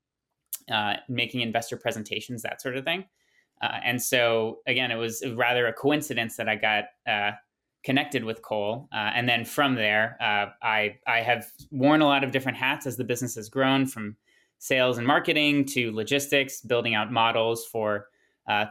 uh, 0.71 0.95
making 1.09 1.43
investor 1.43 1.77
presentations 1.77 2.43
that 2.43 2.61
sort 2.61 2.77
of 2.77 2.85
thing. 2.85 3.05
Uh, 3.61 3.79
and 3.85 4.03
so 4.03 4.61
again, 4.67 4.91
it 4.91 4.97
was 4.97 5.23
rather 5.35 5.67
a 5.67 5.73
coincidence 5.73 6.37
that 6.37 6.49
I 6.49 6.57
got 6.57 6.85
uh, 7.07 7.33
connected 7.85 8.25
with 8.25 8.43
Cole, 8.43 8.89
uh, 8.93 9.11
and 9.15 9.29
then 9.29 9.45
from 9.45 9.75
there, 9.75 10.17
uh, 10.21 10.47
I 10.63 10.97
I 11.07 11.21
have 11.21 11.47
worn 11.71 12.01
a 12.01 12.07
lot 12.07 12.25
of 12.25 12.31
different 12.31 12.59
hats 12.59 12.87
as 12.87 12.97
the 12.97 13.05
business 13.05 13.35
has 13.37 13.49
grown, 13.49 13.87
from 13.87 14.17
sales 14.59 14.97
and 14.97 15.07
marketing 15.07 15.67
to 15.67 15.93
logistics, 15.93 16.63
building 16.63 16.95
out 16.95 17.13
models 17.13 17.67
for 17.67 18.09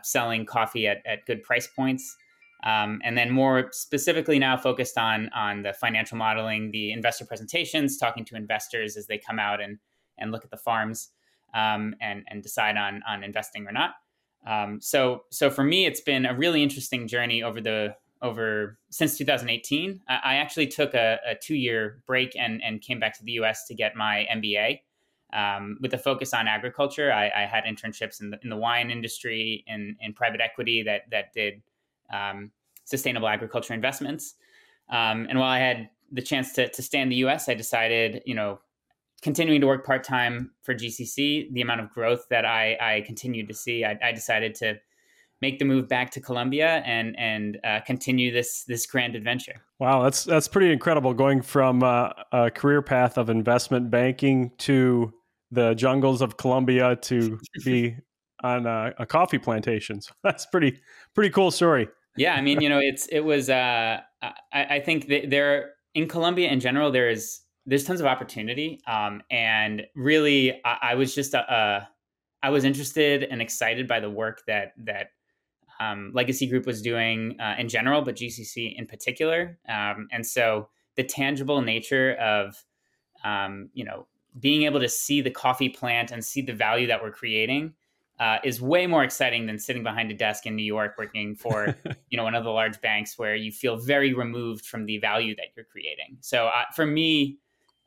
selling 0.03 0.45
coffee 0.45 0.87
at, 0.87 0.97
at 1.05 1.25
good 1.25 1.43
price 1.43 1.67
points. 1.67 2.15
Um, 2.63 3.01
and 3.03 3.17
then 3.17 3.29
more 3.29 3.69
specifically 3.71 4.39
now 4.39 4.55
focused 4.55 4.97
on 4.97 5.29
on 5.35 5.63
the 5.63 5.73
financial 5.73 6.17
modeling, 6.17 6.71
the 6.71 6.91
investor 6.91 7.25
presentations, 7.25 7.97
talking 7.97 8.23
to 8.25 8.35
investors 8.35 8.95
as 8.95 9.07
they 9.07 9.17
come 9.17 9.37
out 9.37 9.61
and 9.61 9.79
and 10.17 10.31
look 10.31 10.45
at 10.45 10.51
the 10.51 10.57
farms 10.57 11.09
um, 11.53 11.95
and 11.99 12.23
and 12.27 12.41
decide 12.41 12.77
on 12.77 13.01
on 13.07 13.23
investing 13.23 13.67
or 13.67 13.71
not. 13.71 13.91
Um, 14.47 14.79
so 14.81 15.23
so 15.29 15.49
for 15.49 15.63
me, 15.63 15.85
it's 15.85 16.01
been 16.01 16.25
a 16.25 16.33
really 16.33 16.63
interesting 16.63 17.07
journey 17.07 17.43
over 17.43 17.59
the 17.59 17.95
over 18.21 18.79
since 18.89 19.17
2018. 19.17 19.99
I, 20.07 20.19
I 20.23 20.35
actually 20.35 20.67
took 20.67 20.93
a, 20.93 21.19
a, 21.27 21.35
two 21.35 21.55
year 21.55 22.01
break 22.07 22.33
and 22.37 22.61
and 22.63 22.81
came 22.81 22.99
back 22.99 23.17
to 23.17 23.23
the 23.25 23.33
U.S. 23.33 23.67
to 23.67 23.75
get 23.75 23.95
my 23.95 24.25
MBA. 24.33 24.79
Um, 25.33 25.79
with 25.81 25.93
a 25.95 25.97
focus 25.97 26.31
on 26.31 26.47
agriculture, 26.47 27.11
I, 27.11 27.31
I 27.35 27.45
had 27.47 27.63
internships 27.63 28.21
in 28.21 28.29
the, 28.29 28.39
in 28.43 28.51
the 28.51 28.55
wine 28.55 28.91
industry 28.91 29.63
in, 29.65 29.95
in 29.99 30.13
private 30.13 30.41
equity 30.41 30.83
that 30.83 31.09
that 31.09 31.33
did 31.33 31.63
um, 32.11 32.51
sustainable 32.85 33.27
agriculture 33.27 33.73
investments. 33.73 34.35
Um, 34.89 35.27
and 35.29 35.39
while 35.39 35.49
I 35.49 35.59
had 35.59 35.89
the 36.11 36.21
chance 36.21 36.53
to, 36.53 36.69
to 36.69 36.81
stay 36.81 36.99
in 36.99 37.09
the 37.09 37.15
US, 37.17 37.49
I 37.49 37.53
decided, 37.53 38.21
you 38.25 38.35
know, 38.35 38.59
continuing 39.21 39.61
to 39.61 39.67
work 39.67 39.85
part 39.85 40.03
time 40.03 40.51
for 40.61 40.75
GCC, 40.75 41.51
the 41.53 41.61
amount 41.61 41.81
of 41.81 41.89
growth 41.91 42.27
that 42.29 42.45
I, 42.45 42.77
I 42.79 43.01
continued 43.01 43.47
to 43.47 43.53
see, 43.53 43.85
I, 43.85 43.97
I 44.03 44.11
decided 44.11 44.55
to 44.55 44.75
make 45.43 45.59
the 45.59 45.65
move 45.65 45.89
back 45.89 46.09
to 46.09 46.21
Colombia 46.21 46.81
and 46.85 47.19
and 47.19 47.59
uh, 47.65 47.81
continue 47.85 48.31
this 48.31 48.63
this 48.63 48.85
grand 48.85 49.13
adventure. 49.15 49.61
Wow, 49.77 50.01
that's 50.03 50.23
that's 50.23 50.47
pretty 50.47 50.71
incredible. 50.71 51.13
Going 51.13 51.41
from 51.41 51.83
uh, 51.83 52.09
a 52.31 52.49
career 52.49 52.81
path 52.81 53.17
of 53.17 53.29
investment 53.29 53.91
banking 53.91 54.51
to 54.59 55.13
the 55.51 55.73
jungles 55.75 56.21
of 56.21 56.37
Colombia 56.37 56.95
to 56.95 57.39
be 57.65 57.95
on 58.43 58.65
a, 58.65 58.93
a 58.99 59.05
coffee 59.05 59.39
plantation. 59.39 60.01
So 60.01 60.13
that's 60.23 60.45
pretty 60.45 60.79
pretty 61.13 61.29
cool 61.29 61.51
story. 61.51 61.87
Yeah, 62.17 62.35
I 62.35 62.41
mean, 62.41 62.61
you 62.61 62.69
know, 62.69 62.79
it's 62.79 63.07
it 63.07 63.21
was. 63.21 63.49
Uh, 63.49 63.99
I, 64.21 64.31
I 64.53 64.79
think 64.79 65.07
there 65.07 65.71
in 65.95 66.07
Colombia 66.07 66.49
in 66.49 66.59
general, 66.59 66.91
there 66.91 67.09
is 67.09 67.41
there's 67.65 67.83
tons 67.83 68.01
of 68.01 68.05
opportunity, 68.05 68.81
um, 68.87 69.21
and 69.31 69.83
really, 69.95 70.61
I, 70.65 70.77
I 70.81 70.95
was 70.95 71.15
just 71.15 71.33
a, 71.33 71.39
a, 71.51 71.89
I 72.43 72.49
was 72.49 72.65
interested 72.65 73.23
and 73.23 73.41
excited 73.41 73.87
by 73.87 73.99
the 73.99 74.09
work 74.09 74.43
that 74.47 74.73
that 74.79 75.07
um, 75.79 76.11
Legacy 76.13 76.47
Group 76.47 76.65
was 76.65 76.81
doing 76.81 77.39
uh, 77.39 77.55
in 77.57 77.69
general, 77.69 78.01
but 78.01 78.15
GCC 78.15 78.77
in 78.77 78.85
particular, 78.85 79.57
um, 79.67 80.07
and 80.11 80.25
so 80.25 80.69
the 80.95 81.03
tangible 81.03 81.61
nature 81.61 82.13
of 82.15 82.63
um, 83.23 83.69
you 83.73 83.85
know 83.85 84.07
being 84.39 84.63
able 84.63 84.79
to 84.79 84.89
see 84.89 85.21
the 85.21 85.31
coffee 85.31 85.69
plant 85.69 86.11
and 86.11 86.23
see 86.23 86.41
the 86.41 86.53
value 86.53 86.87
that 86.87 87.01
we're 87.01 87.11
creating 87.11 87.73
uh, 88.19 88.37
is 88.43 88.61
way 88.61 88.85
more 88.87 89.03
exciting 89.03 89.45
than 89.45 89.57
sitting 89.57 89.83
behind 89.83 90.11
a 90.11 90.13
desk 90.13 90.45
in 90.45 90.55
New 90.55 90.63
York 90.63 90.95
working 90.97 91.35
for 91.35 91.75
you 92.09 92.17
know 92.17 92.23
one 92.23 92.35
of 92.35 92.43
the 92.43 92.49
large 92.49 92.79
banks 92.81 93.17
where 93.17 93.35
you 93.35 93.51
feel 93.51 93.77
very 93.77 94.13
removed 94.13 94.65
from 94.65 94.85
the 94.85 94.97
value 94.99 95.35
that 95.35 95.47
you're 95.55 95.65
creating. 95.65 96.17
So 96.21 96.47
uh, 96.47 96.63
for 96.75 96.85
me, 96.85 97.39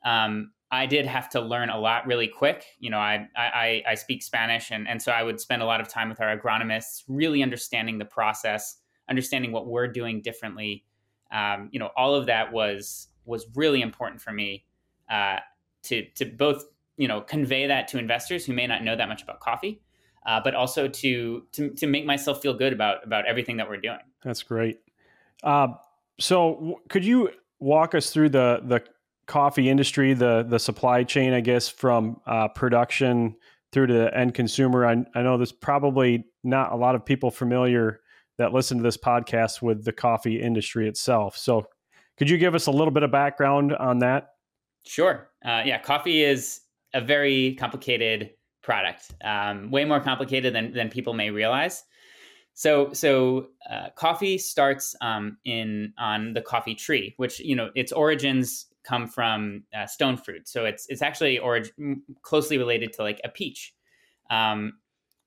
um, 0.05 0.51
I 0.69 0.85
did 0.85 1.05
have 1.05 1.29
to 1.29 1.39
learn 1.41 1.69
a 1.69 1.79
lot 1.79 2.05
really 2.05 2.27
quick. 2.27 2.65
You 2.79 2.89
know, 2.89 2.99
I 2.99 3.27
I, 3.35 3.83
I 3.87 3.95
speak 3.95 4.21
Spanish, 4.21 4.71
and 4.71 4.87
and 4.87 5.01
so 5.01 5.11
I 5.11 5.23
would 5.23 5.39
spend 5.39 5.61
a 5.61 5.65
lot 5.65 5.79
of 5.79 5.87
time 5.87 6.09
with 6.09 6.19
our 6.19 6.37
agronomists, 6.37 7.03
really 7.07 7.41
understanding 7.41 7.97
the 7.97 8.05
process, 8.05 8.77
understanding 9.09 9.51
what 9.51 9.67
we're 9.67 9.87
doing 9.87 10.21
differently. 10.21 10.83
Um, 11.31 11.69
you 11.71 11.79
know, 11.79 11.91
all 11.95 12.15
of 12.15 12.25
that 12.25 12.51
was 12.51 13.07
was 13.25 13.45
really 13.55 13.81
important 13.81 14.21
for 14.21 14.33
me 14.33 14.65
uh, 15.09 15.37
to 15.83 16.05
to 16.15 16.25
both 16.25 16.65
you 16.97 17.07
know 17.07 17.21
convey 17.21 17.67
that 17.67 17.87
to 17.89 17.97
investors 17.97 18.45
who 18.45 18.53
may 18.53 18.67
not 18.67 18.83
know 18.83 18.95
that 18.95 19.07
much 19.07 19.23
about 19.23 19.39
coffee 19.39 19.81
uh, 20.27 20.41
but 20.43 20.53
also 20.53 20.87
to, 20.87 21.43
to 21.53 21.69
to 21.71 21.87
make 21.87 22.05
myself 22.05 22.41
feel 22.41 22.53
good 22.53 22.73
about 22.73 23.03
about 23.03 23.25
everything 23.25 23.57
that 23.57 23.67
we're 23.67 23.77
doing. 23.77 23.97
That's 24.23 24.43
great. 24.43 24.79
Uh, 25.41 25.69
so, 26.19 26.55
w- 26.55 26.75
could 26.89 27.05
you 27.05 27.29
walk 27.59 27.95
us 27.95 28.11
through 28.11 28.29
the 28.29 28.61
the 28.63 28.83
coffee 29.25 29.69
industry, 29.69 30.13
the 30.13 30.45
the 30.47 30.59
supply 30.59 31.03
chain, 31.03 31.33
I 31.33 31.39
guess, 31.39 31.69
from 31.69 32.19
uh, 32.27 32.49
production 32.49 33.35
through 33.71 33.87
to 33.87 33.93
the 33.93 34.17
end 34.17 34.33
consumer? 34.33 34.85
I, 34.85 35.05
I 35.15 35.23
know 35.23 35.37
there's 35.37 35.53
probably 35.53 36.25
not 36.43 36.73
a 36.73 36.75
lot 36.75 36.95
of 36.95 37.05
people 37.05 37.31
familiar 37.31 38.01
that 38.37 38.53
listen 38.53 38.77
to 38.77 38.83
this 38.83 38.97
podcast 38.97 39.61
with 39.61 39.83
the 39.83 39.93
coffee 39.93 40.41
industry 40.41 40.89
itself. 40.89 41.37
So, 41.37 41.67
could 42.17 42.29
you 42.29 42.37
give 42.37 42.53
us 42.53 42.67
a 42.67 42.71
little 42.71 42.91
bit 42.91 43.03
of 43.03 43.11
background 43.11 43.73
on 43.73 43.99
that? 43.99 44.31
Sure. 44.85 45.29
Uh, 45.45 45.63
yeah, 45.65 45.79
coffee 45.79 46.23
is 46.23 46.61
a 46.93 47.01
very 47.01 47.55
complicated 47.55 48.31
product. 48.67 49.15
Um, 49.23 49.71
way 49.71 49.85
more 49.85 50.01
complicated 50.01 50.53
than 50.53 50.73
than 50.73 50.89
people 50.89 51.13
may 51.13 51.31
realize. 51.31 51.83
So 52.53 52.91
so 52.91 53.47
uh, 53.69 53.89
coffee 53.95 54.37
starts 54.37 54.95
um, 55.01 55.37
in 55.45 55.93
on 55.97 56.33
the 56.33 56.41
coffee 56.41 56.75
tree, 56.75 57.15
which 57.17 57.39
you 57.39 57.55
know 57.55 57.69
its 57.75 57.91
origins 57.91 58.67
come 58.83 59.07
from 59.07 59.63
uh, 59.75 59.87
stone 59.87 60.17
fruit. 60.17 60.47
So 60.47 60.65
it's 60.65 60.85
it's 60.89 61.01
actually 61.01 61.39
orig- 61.39 61.71
closely 62.21 62.57
related 62.57 62.91
to 62.93 63.03
like 63.03 63.21
a 63.23 63.29
peach. 63.29 63.73
Um, 64.29 64.73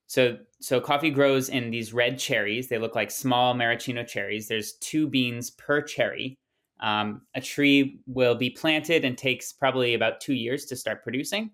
so 0.05 0.37
so 0.59 0.79
coffee 0.79 1.09
grows 1.09 1.49
in 1.49 1.71
these 1.71 1.93
red 1.93 2.19
cherries. 2.19 2.67
They 2.67 2.77
look 2.77 2.95
like 2.95 3.09
small 3.09 3.55
maraschino 3.55 4.03
cherries. 4.03 4.47
There's 4.47 4.73
two 4.73 5.07
beans 5.07 5.49
per 5.49 5.81
cherry. 5.81 6.35
Um, 6.79 7.21
a 7.33 7.41
tree 7.41 8.01
will 8.05 8.35
be 8.35 8.49
planted 8.51 9.05
and 9.05 9.17
takes 9.17 9.51
probably 9.53 9.93
about 9.95 10.19
two 10.19 10.33
years 10.33 10.65
to 10.65 10.75
start 10.75 11.03
producing. 11.03 11.51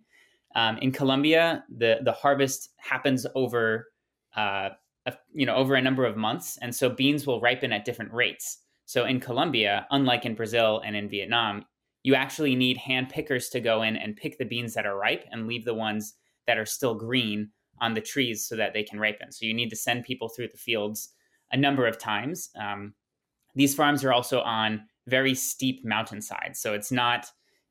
Um, 0.56 0.78
in 0.78 0.92
Colombia, 0.92 1.64
the 1.70 2.00
the 2.04 2.12
harvest 2.12 2.70
happens 2.78 3.26
over 3.36 3.88
uh, 4.36 4.70
a, 5.06 5.14
you 5.34 5.46
know 5.46 5.56
over 5.56 5.76
a 5.76 5.82
number 5.82 6.06
of 6.06 6.18
months, 6.18 6.58
and 6.62 6.76
so 6.76 6.90
beans 6.90 7.28
will 7.28 7.42
ripen 7.42 7.72
at 7.72 7.86
different 7.86 8.14
rates. 8.14 8.60
So 8.86 9.06
in 9.06 9.20
Colombia, 9.20 9.86
unlike 9.92 10.26
in 10.26 10.34
Brazil 10.34 10.82
and 10.86 10.96
in 10.96 11.10
Vietnam, 11.10 11.66
you 12.04 12.16
actually 12.16 12.56
need 12.56 12.78
hand 12.78 13.10
pickers 13.10 13.50
to 13.50 13.60
go 13.60 13.82
in 13.82 13.98
and 13.98 14.16
pick 14.16 14.38
the 14.38 14.46
beans 14.46 14.74
that 14.74 14.86
are 14.86 14.98
ripe 14.98 15.26
and 15.32 15.46
leave 15.46 15.66
the 15.66 15.74
ones 15.74 16.14
that 16.46 16.58
are 16.58 16.66
still 16.66 16.96
green 16.96 17.50
on 17.82 17.94
the 17.94 18.02
trees 18.02 18.48
so 18.48 18.56
that 18.56 18.74
they 18.74 18.84
can 18.84 19.00
ripen. 19.00 19.32
So 19.32 19.46
you 19.46 19.54
need 19.54 19.70
to 19.70 19.76
send 19.76 20.06
people 20.06 20.30
through 20.30 20.48
the 20.48 20.58
fields 20.58 21.10
a 21.52 21.58
number 21.58 21.86
of 21.86 21.98
times. 21.98 22.50
Um, 22.60 22.94
these 23.56 23.76
farms 23.76 24.04
are 24.04 24.14
also 24.14 24.40
on 24.42 24.86
very 25.08 25.36
steep 25.36 25.84
mountainsides, 25.86 26.60
so 26.60 26.74
it's 26.74 26.92
not 26.92 27.28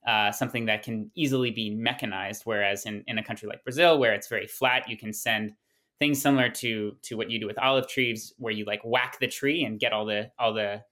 uh, 0.06 0.30
something 0.30 0.66
that 0.66 0.82
can 0.82 1.10
easily 1.14 1.50
be 1.50 1.70
mechanized. 1.70 2.42
Whereas 2.44 2.86
in, 2.86 3.02
in 3.06 3.18
a 3.18 3.25
country 3.25 3.48
like 3.48 3.64
Brazil, 3.64 3.98
where 3.98 4.14
it's 4.14 4.28
very 4.28 4.46
flat, 4.46 4.88
you 4.88 4.96
can 4.96 5.12
send 5.12 5.52
things 5.98 6.20
similar 6.20 6.48
to 6.50 6.96
to 7.02 7.16
what 7.16 7.30
you 7.30 7.40
do 7.40 7.46
with 7.46 7.58
olive 7.58 7.88
trees, 7.88 8.32
where 8.38 8.52
you 8.52 8.64
like 8.64 8.80
whack 8.84 9.18
the 9.18 9.26
tree 9.26 9.64
and 9.64 9.80
get 9.80 9.92
all 9.92 10.04
the 10.04 10.30
all 10.38 10.52
the 10.52 10.82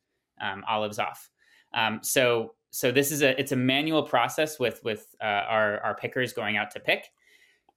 um, 0.40 0.64
olives 0.68 0.98
off. 0.98 1.30
Um, 1.72 2.00
so 2.02 2.54
so 2.70 2.90
this 2.90 3.12
is 3.12 3.22
a 3.22 3.38
it's 3.38 3.52
a 3.52 3.56
manual 3.56 4.02
process 4.02 4.58
with 4.58 4.82
with 4.82 5.14
uh, 5.22 5.44
our 5.48 5.80
our 5.80 5.94
pickers 5.94 6.32
going 6.32 6.56
out 6.56 6.72
to 6.72 6.80
pick. 6.80 7.04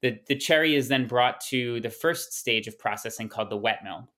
The 0.01 0.19
the 0.27 0.35
cherry 0.35 0.75
is 0.75 0.87
then 0.87 1.07
brought 1.07 1.39
to 1.49 1.79
the 1.81 1.89
first 1.91 2.33
stage 2.33 2.67
of 2.67 2.79
processing 2.79 3.29
called 3.29 3.51
the 3.51 3.57
wet 3.57 3.83
mill. 3.83 4.09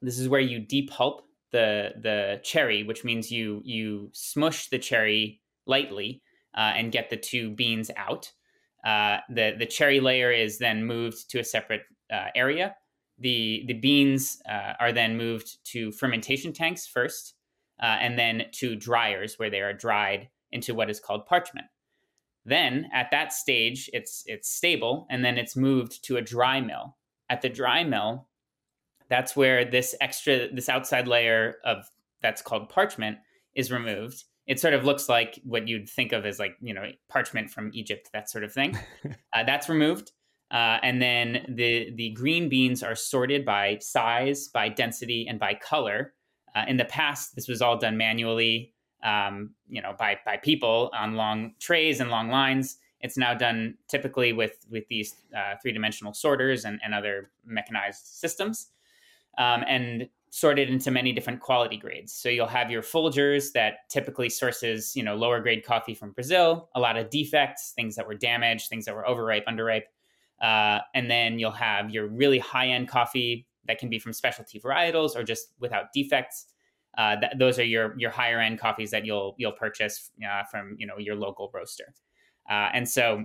This 0.00 0.18
is 0.18 0.28
where 0.28 0.40
you 0.40 0.60
depulp 0.60 1.22
the 1.50 1.94
the 2.00 2.40
cherry, 2.44 2.84
which 2.84 3.02
means 3.02 3.32
you 3.32 3.62
you 3.64 4.10
smush 4.12 4.68
the 4.68 4.78
cherry 4.78 5.40
lightly 5.66 6.22
uh, 6.56 6.72
and 6.74 6.92
get 6.92 7.10
the 7.10 7.16
two 7.16 7.50
beans 7.50 7.90
out. 7.96 8.32
Uh, 8.84 9.18
the 9.28 9.54
the 9.58 9.66
cherry 9.66 10.00
layer 10.00 10.30
is 10.30 10.58
then 10.58 10.84
moved 10.84 11.28
to 11.30 11.38
a 11.38 11.44
separate 11.44 11.82
uh, 12.12 12.28
area. 12.34 12.74
The 13.18 13.64
the 13.66 13.74
beans 13.74 14.40
uh, 14.48 14.74
are 14.78 14.92
then 14.92 15.16
moved 15.16 15.64
to 15.72 15.92
fermentation 15.92 16.52
tanks 16.52 16.86
first, 16.86 17.34
uh, 17.82 17.96
and 18.00 18.18
then 18.18 18.44
to 18.52 18.76
dryers 18.76 19.38
where 19.38 19.50
they 19.50 19.60
are 19.60 19.72
dried 19.72 20.28
into 20.52 20.74
what 20.74 20.90
is 20.90 21.00
called 21.00 21.26
parchment. 21.26 21.66
Then 22.44 22.88
at 22.92 23.10
that 23.10 23.32
stage, 23.32 23.90
it's 23.92 24.22
it's 24.26 24.48
stable, 24.48 25.06
and 25.10 25.24
then 25.24 25.36
it's 25.36 25.56
moved 25.56 26.04
to 26.04 26.16
a 26.16 26.22
dry 26.22 26.60
mill. 26.60 26.96
At 27.28 27.42
the 27.42 27.48
dry 27.48 27.82
mill, 27.82 28.28
that's 29.08 29.34
where 29.34 29.64
this 29.64 29.96
extra 30.00 30.52
this 30.54 30.68
outside 30.68 31.08
layer 31.08 31.56
of 31.64 31.90
that's 32.22 32.42
called 32.42 32.68
parchment 32.68 33.18
is 33.54 33.72
removed 33.72 34.24
it 34.46 34.60
sort 34.60 34.74
of 34.74 34.84
looks 34.84 35.08
like 35.08 35.40
what 35.44 35.66
you'd 35.66 35.88
think 35.88 36.12
of 36.12 36.24
as 36.24 36.38
like 36.38 36.56
you 36.60 36.72
know 36.72 36.90
parchment 37.08 37.50
from 37.50 37.70
Egypt, 37.74 38.10
that 38.12 38.30
sort 38.30 38.44
of 38.44 38.52
thing. 38.52 38.78
uh, 39.32 39.42
that's 39.44 39.68
removed, 39.68 40.12
uh, 40.50 40.78
and 40.82 41.02
then 41.02 41.44
the 41.48 41.92
the 41.96 42.10
green 42.10 42.48
beans 42.48 42.82
are 42.82 42.94
sorted 42.94 43.44
by 43.44 43.78
size, 43.80 44.48
by 44.48 44.68
density, 44.68 45.26
and 45.28 45.38
by 45.38 45.54
color. 45.54 46.14
Uh, 46.54 46.64
in 46.68 46.76
the 46.76 46.84
past, 46.86 47.34
this 47.34 47.48
was 47.48 47.60
all 47.60 47.76
done 47.76 47.96
manually, 47.96 48.72
um, 49.02 49.50
you 49.68 49.82
know, 49.82 49.94
by 49.98 50.18
by 50.24 50.36
people 50.36 50.90
on 50.94 51.14
long 51.14 51.52
trays 51.60 52.00
and 52.00 52.10
long 52.10 52.30
lines. 52.30 52.78
It's 53.00 53.18
now 53.18 53.34
done 53.34 53.76
typically 53.88 54.32
with 54.32 54.64
with 54.70 54.86
these 54.88 55.14
uh, 55.36 55.54
three 55.60 55.72
dimensional 55.72 56.14
sorters 56.14 56.64
and, 56.64 56.80
and 56.84 56.94
other 56.94 57.30
mechanized 57.44 58.06
systems. 58.06 58.68
Um, 59.38 59.64
and 59.68 60.08
sorted 60.36 60.68
into 60.68 60.90
many 60.90 61.14
different 61.14 61.40
quality 61.40 61.78
grades. 61.78 62.12
So 62.12 62.28
you'll 62.28 62.46
have 62.46 62.70
your 62.70 62.82
Folgers 62.82 63.52
that 63.52 63.88
typically 63.88 64.28
sources, 64.28 64.94
you 64.94 65.02
know, 65.02 65.16
lower 65.16 65.40
grade 65.40 65.64
coffee 65.64 65.94
from 65.94 66.10
Brazil, 66.10 66.68
a 66.74 66.80
lot 66.80 66.98
of 66.98 67.08
defects, 67.08 67.72
things 67.74 67.96
that 67.96 68.06
were 68.06 68.14
damaged, 68.14 68.68
things 68.68 68.84
that 68.84 68.94
were 68.94 69.08
overripe, 69.08 69.46
underripe. 69.46 69.84
Uh, 70.42 70.80
and 70.94 71.10
then 71.10 71.38
you'll 71.38 71.50
have 71.50 71.88
your 71.88 72.08
really 72.08 72.38
high 72.38 72.68
end 72.68 72.86
coffee 72.86 73.46
that 73.66 73.78
can 73.78 73.88
be 73.88 73.98
from 73.98 74.12
specialty 74.12 74.60
varietals 74.60 75.16
or 75.16 75.24
just 75.24 75.54
without 75.58 75.86
defects. 75.94 76.48
Uh, 76.98 77.18
th- 77.18 77.32
those 77.38 77.58
are 77.58 77.64
your 77.64 77.94
your 77.98 78.10
higher 78.10 78.38
end 78.38 78.60
coffees 78.60 78.90
that 78.90 79.06
you'll 79.06 79.36
you'll 79.38 79.52
purchase 79.52 80.10
uh, 80.30 80.42
from 80.50 80.76
you 80.78 80.86
know 80.86 80.98
your 80.98 81.14
local 81.14 81.50
roaster. 81.54 81.94
Uh, 82.50 82.68
and 82.74 82.86
so 82.86 83.24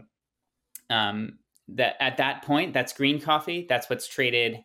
um, 0.89 1.39
that 1.67 1.95
at 1.99 2.15
that 2.15 2.41
point, 2.43 2.73
that's 2.73 2.93
green 2.93 3.19
coffee. 3.19 3.65
That's 3.67 3.89
what's 3.89 4.07
traded 4.07 4.59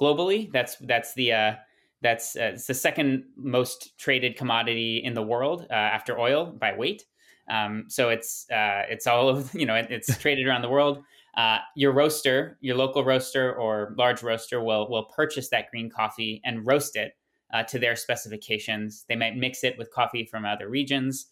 globally. 0.00 0.50
That's 0.50 0.76
that's 0.76 1.12
the 1.12 1.34
uh, 1.34 1.54
That's 2.02 2.36
uh, 2.36 2.52
it's 2.54 2.66
the 2.66 2.74
second 2.74 3.24
most 3.36 3.98
traded 3.98 4.36
commodity 4.36 5.02
in 5.04 5.14
the 5.14 5.22
world 5.22 5.66
uh, 5.70 5.74
after 5.74 6.18
oil 6.18 6.46
by 6.46 6.74
weight. 6.76 7.04
Um, 7.50 7.84
so 7.88 8.08
it's 8.08 8.48
uh, 8.50 8.84
it's 8.88 9.06
all 9.06 9.28
of 9.28 9.54
you 9.54 9.66
know 9.66 9.74
it, 9.74 9.88
it's 9.90 10.16
traded 10.18 10.46
around 10.46 10.62
the 10.62 10.68
world. 10.68 11.02
Uh, 11.36 11.58
your 11.76 11.92
roaster, 11.92 12.58
your 12.60 12.76
local 12.76 13.04
roaster 13.04 13.54
or 13.54 13.94
large 13.96 14.22
roaster 14.22 14.62
will 14.62 14.88
will 14.88 15.04
purchase 15.04 15.48
that 15.50 15.70
green 15.70 15.90
coffee 15.90 16.40
and 16.44 16.66
roast 16.66 16.96
it 16.96 17.12
uh, 17.52 17.62
to 17.64 17.78
their 17.78 17.96
specifications. 17.96 19.04
They 19.08 19.16
might 19.16 19.36
mix 19.36 19.62
it 19.62 19.76
with 19.78 19.92
coffee 19.92 20.24
from 20.24 20.44
other 20.44 20.68
regions, 20.68 21.26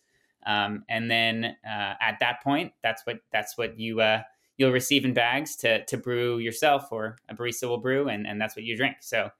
um, 0.46 0.84
and 0.88 1.10
then 1.10 1.56
uh, 1.66 1.94
at 2.00 2.18
that 2.20 2.42
point, 2.42 2.72
that's 2.82 3.06
what 3.06 3.18
that's 3.32 3.56
what 3.56 3.78
you 3.78 4.00
uh, 4.00 4.22
you'll 4.56 4.72
receive 4.72 5.04
in 5.04 5.14
bags 5.14 5.56
to 5.56 5.84
to 5.86 5.96
brew 5.96 6.38
yourself, 6.38 6.88
or 6.92 7.16
a 7.28 7.34
barista 7.34 7.68
will 7.68 7.78
brew, 7.78 8.08
and 8.08 8.26
and 8.26 8.40
that's 8.40 8.54
what 8.54 8.64
you 8.64 8.76
drink. 8.76 8.96
So 9.00 9.30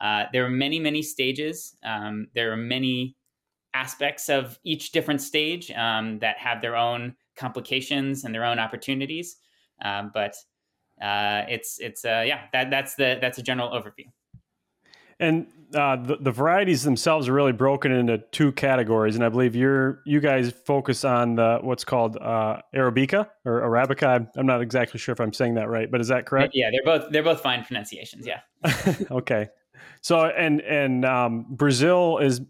uh, 0.00 0.24
there 0.32 0.44
are 0.44 0.50
many 0.50 0.78
many 0.78 1.02
stages. 1.02 1.76
Um, 1.82 2.28
there 2.34 2.52
are 2.52 2.56
many 2.56 3.16
aspects 3.74 4.28
of 4.28 4.58
each 4.64 4.92
different 4.92 5.20
stage 5.20 5.70
um, 5.72 6.18
that 6.20 6.38
have 6.38 6.62
their 6.62 6.76
own 6.76 7.14
complications 7.36 8.24
and 8.24 8.34
their 8.34 8.44
own 8.44 8.58
opportunities. 8.58 9.36
Um, 9.84 10.10
but 10.14 10.34
uh, 11.02 11.42
it's 11.48 11.78
it's 11.78 12.04
uh, 12.04 12.24
yeah 12.26 12.44
that 12.52 12.70
that's 12.70 12.94
the 12.94 13.18
that's 13.20 13.38
a 13.38 13.42
general 13.42 13.70
overview. 13.70 14.06
And 15.18 15.46
uh, 15.74 15.96
the, 15.96 16.16
the 16.16 16.30
varieties 16.30 16.82
themselves 16.82 17.26
are 17.26 17.32
really 17.32 17.52
broken 17.52 17.90
into 17.90 18.18
two 18.32 18.52
categories, 18.52 19.14
and 19.14 19.24
I 19.24 19.30
believe 19.30 19.56
you're 19.56 20.00
you 20.04 20.20
guys 20.20 20.52
focus 20.66 21.04
on 21.04 21.36
the 21.36 21.58
what's 21.62 21.84
called 21.84 22.18
uh, 22.18 22.60
Arabica 22.74 23.28
or 23.44 23.62
Arabica. 23.62 24.06
I'm, 24.06 24.28
I'm 24.36 24.46
not 24.46 24.60
exactly 24.60 24.98
sure 24.98 25.12
if 25.12 25.20
I'm 25.20 25.32
saying 25.32 25.54
that 25.54 25.68
right, 25.68 25.90
but 25.90 26.00
is 26.00 26.08
that 26.08 26.26
correct? 26.26 26.52
Yeah, 26.54 26.70
they're 26.70 26.98
both 26.98 27.10
they're 27.12 27.22
both 27.22 27.40
fine 27.40 27.64
pronunciations. 27.64 28.26
Yeah. 28.26 28.40
okay. 29.10 29.48
So 30.06 30.26
and 30.26 30.60
and 30.60 31.04
um, 31.04 31.46
Brazil 31.50 32.18
is 32.18 32.40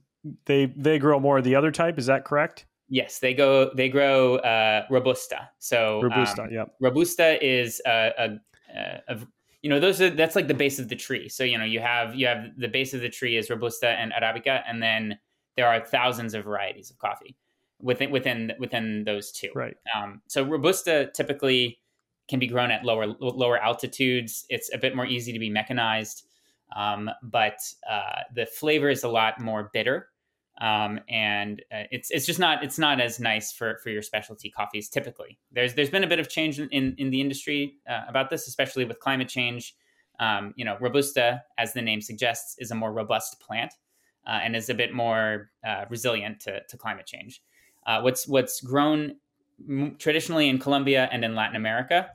they 0.44 0.66
they 0.76 0.98
grow 0.98 1.18
more 1.18 1.38
of 1.38 1.44
the 1.44 1.54
other 1.54 1.72
type. 1.72 1.98
Is 1.98 2.04
that 2.04 2.26
correct? 2.26 2.66
Yes, 2.90 3.18
they 3.18 3.32
go 3.32 3.70
they 3.74 3.88
grow 3.88 4.36
uh, 4.36 4.84
robusta. 4.90 5.48
So 5.58 6.02
robusta, 6.02 6.42
um, 6.42 6.48
yeah. 6.52 6.64
Robusta 6.80 7.42
is 7.42 7.80
a, 7.86 8.12
a, 8.18 8.38
a, 9.08 9.18
you 9.62 9.70
know 9.70 9.80
those 9.80 10.02
are 10.02 10.10
that's 10.10 10.36
like 10.36 10.48
the 10.48 10.54
base 10.54 10.78
of 10.78 10.90
the 10.90 10.96
tree. 10.96 11.30
So 11.30 11.44
you 11.44 11.56
know 11.56 11.64
you 11.64 11.80
have 11.80 12.14
you 12.14 12.26
have 12.26 12.44
the 12.58 12.68
base 12.68 12.92
of 12.92 13.00
the 13.00 13.08
tree 13.08 13.38
is 13.38 13.48
robusta 13.48 13.88
and 13.88 14.12
arabica, 14.12 14.62
and 14.68 14.82
then 14.82 15.18
there 15.56 15.66
are 15.66 15.80
thousands 15.80 16.34
of 16.34 16.44
varieties 16.44 16.90
of 16.90 16.98
coffee 16.98 17.38
within 17.80 18.10
within 18.10 18.52
within 18.58 19.04
those 19.04 19.32
two. 19.32 19.48
Right. 19.54 19.78
Um, 19.96 20.20
so 20.26 20.42
robusta 20.42 21.10
typically 21.14 21.78
can 22.28 22.38
be 22.38 22.48
grown 22.48 22.70
at 22.70 22.84
lower 22.84 23.06
lower 23.06 23.56
altitudes. 23.56 24.44
It's 24.50 24.70
a 24.74 24.78
bit 24.78 24.94
more 24.94 25.06
easy 25.06 25.32
to 25.32 25.38
be 25.38 25.48
mechanized, 25.48 26.25
um, 26.74 27.10
but 27.22 27.58
uh, 27.88 28.22
the 28.34 28.46
flavor 28.46 28.88
is 28.88 29.04
a 29.04 29.08
lot 29.08 29.40
more 29.40 29.70
bitter 29.72 30.08
um, 30.60 31.00
and 31.08 31.62
uh, 31.70 31.84
it's 31.90 32.10
it's 32.10 32.24
just 32.24 32.38
not 32.38 32.64
it's 32.64 32.78
not 32.78 33.00
as 33.00 33.20
nice 33.20 33.52
for 33.52 33.78
for 33.82 33.90
your 33.90 34.02
specialty 34.02 34.50
coffees 34.50 34.88
typically. 34.88 35.38
There's 35.52 35.74
there's 35.74 35.90
been 35.90 36.04
a 36.04 36.06
bit 36.06 36.18
of 36.18 36.30
change 36.30 36.58
in 36.58 36.94
in 36.96 37.10
the 37.10 37.20
industry 37.20 37.74
uh, 37.88 38.02
about 38.08 38.30
this, 38.30 38.48
especially 38.48 38.84
with 38.84 38.98
climate 39.00 39.28
change. 39.28 39.74
Um, 40.18 40.54
you 40.56 40.64
know, 40.64 40.78
robusta, 40.80 41.42
as 41.58 41.74
the 41.74 41.82
name 41.82 42.00
suggests, 42.00 42.56
is 42.58 42.70
a 42.70 42.74
more 42.74 42.90
robust 42.90 43.38
plant 43.38 43.74
uh, 44.26 44.40
and 44.42 44.56
is 44.56 44.70
a 44.70 44.74
bit 44.74 44.94
more 44.94 45.50
uh, 45.66 45.84
resilient 45.90 46.40
to, 46.40 46.62
to 46.70 46.76
climate 46.78 47.04
change. 47.04 47.42
Uh, 47.86 48.00
what's 48.00 48.26
what's 48.26 48.62
grown 48.62 49.16
traditionally 49.98 50.48
in 50.48 50.58
Colombia 50.58 51.08
and 51.12 51.22
in 51.22 51.34
Latin 51.34 51.56
America 51.56 52.08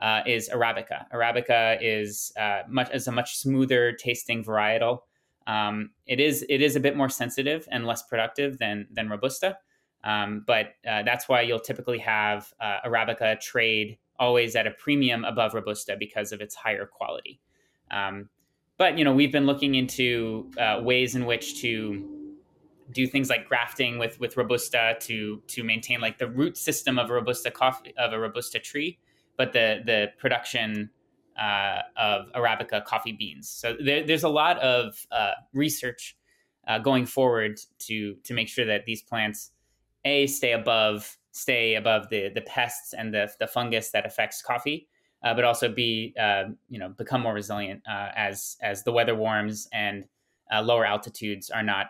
uh, 0.00 0.20
is 0.26 0.48
arabica. 0.48 1.06
Arabica 1.12 1.78
is 1.80 2.32
much 2.68 2.90
is 2.92 3.06
a 3.06 3.12
much 3.12 3.36
smoother 3.36 3.92
tasting 3.92 4.44
varietal. 4.44 5.00
Um, 5.46 5.90
it 6.06 6.20
is 6.20 6.44
it 6.48 6.62
is 6.62 6.76
a 6.76 6.80
bit 6.80 6.96
more 6.96 7.08
sensitive 7.08 7.68
and 7.70 7.86
less 7.86 8.02
productive 8.02 8.58
than 8.58 8.86
than 8.90 9.08
robusta, 9.08 9.58
um, 10.02 10.44
but 10.46 10.74
uh, 10.88 11.02
that's 11.02 11.28
why 11.28 11.42
you'll 11.42 11.60
typically 11.60 11.98
have 11.98 12.52
uh, 12.60 12.78
arabica 12.86 13.38
trade 13.40 13.98
always 14.18 14.56
at 14.56 14.66
a 14.66 14.70
premium 14.70 15.24
above 15.24 15.54
robusta 15.54 15.96
because 15.98 16.32
of 16.32 16.40
its 16.40 16.54
higher 16.54 16.86
quality. 16.86 17.40
Um, 17.90 18.30
but 18.78 18.96
you 18.98 19.04
know 19.04 19.12
we've 19.12 19.32
been 19.32 19.46
looking 19.46 19.74
into 19.74 20.50
uh, 20.58 20.80
ways 20.82 21.14
in 21.14 21.26
which 21.26 21.60
to 21.60 22.24
do 22.92 23.06
things 23.06 23.28
like 23.30 23.48
grafting 23.48 23.98
with 23.98 24.18
with 24.20 24.36
robusta 24.36 24.96
to 25.00 25.42
to 25.46 25.62
maintain 25.62 26.00
like 26.00 26.18
the 26.18 26.28
root 26.28 26.56
system 26.56 26.98
of 26.98 27.10
a 27.10 27.12
robusta 27.12 27.50
coffee 27.50 27.94
of 27.98 28.12
a 28.12 28.18
robusta 28.18 28.58
tree, 28.58 28.98
but 29.36 29.52
the 29.52 29.80
the 29.84 30.08
production 30.18 30.90
uh, 31.38 31.80
of 31.96 32.32
Arabica 32.32 32.84
coffee 32.84 33.12
beans. 33.12 33.48
So 33.48 33.76
there, 33.84 34.06
there's 34.06 34.22
a 34.22 34.28
lot 34.28 34.58
of 34.58 35.06
uh, 35.10 35.32
research 35.52 36.16
uh, 36.66 36.78
going 36.78 37.06
forward 37.06 37.60
to 37.80 38.14
to 38.22 38.34
make 38.34 38.48
sure 38.48 38.64
that 38.66 38.86
these 38.86 39.02
plants 39.02 39.50
a 40.04 40.26
stay 40.26 40.52
above 40.52 41.16
stay 41.32 41.74
above 41.74 42.08
the 42.10 42.28
the 42.28 42.42
pests 42.42 42.94
and 42.94 43.12
the 43.12 43.30
the 43.40 43.46
fungus 43.46 43.90
that 43.90 44.06
affects 44.06 44.42
coffee, 44.42 44.88
uh, 45.22 45.34
but 45.34 45.44
also 45.44 45.68
be 45.68 46.14
uh, 46.20 46.44
you 46.68 46.78
know 46.78 46.90
become 46.90 47.22
more 47.22 47.34
resilient 47.34 47.82
uh, 47.88 48.10
as 48.14 48.56
as 48.62 48.82
the 48.84 48.92
weather 48.92 49.14
warms 49.14 49.68
and 49.72 50.06
lower 50.62 50.84
altitudes 50.84 51.50
are 51.50 51.64
not 51.64 51.86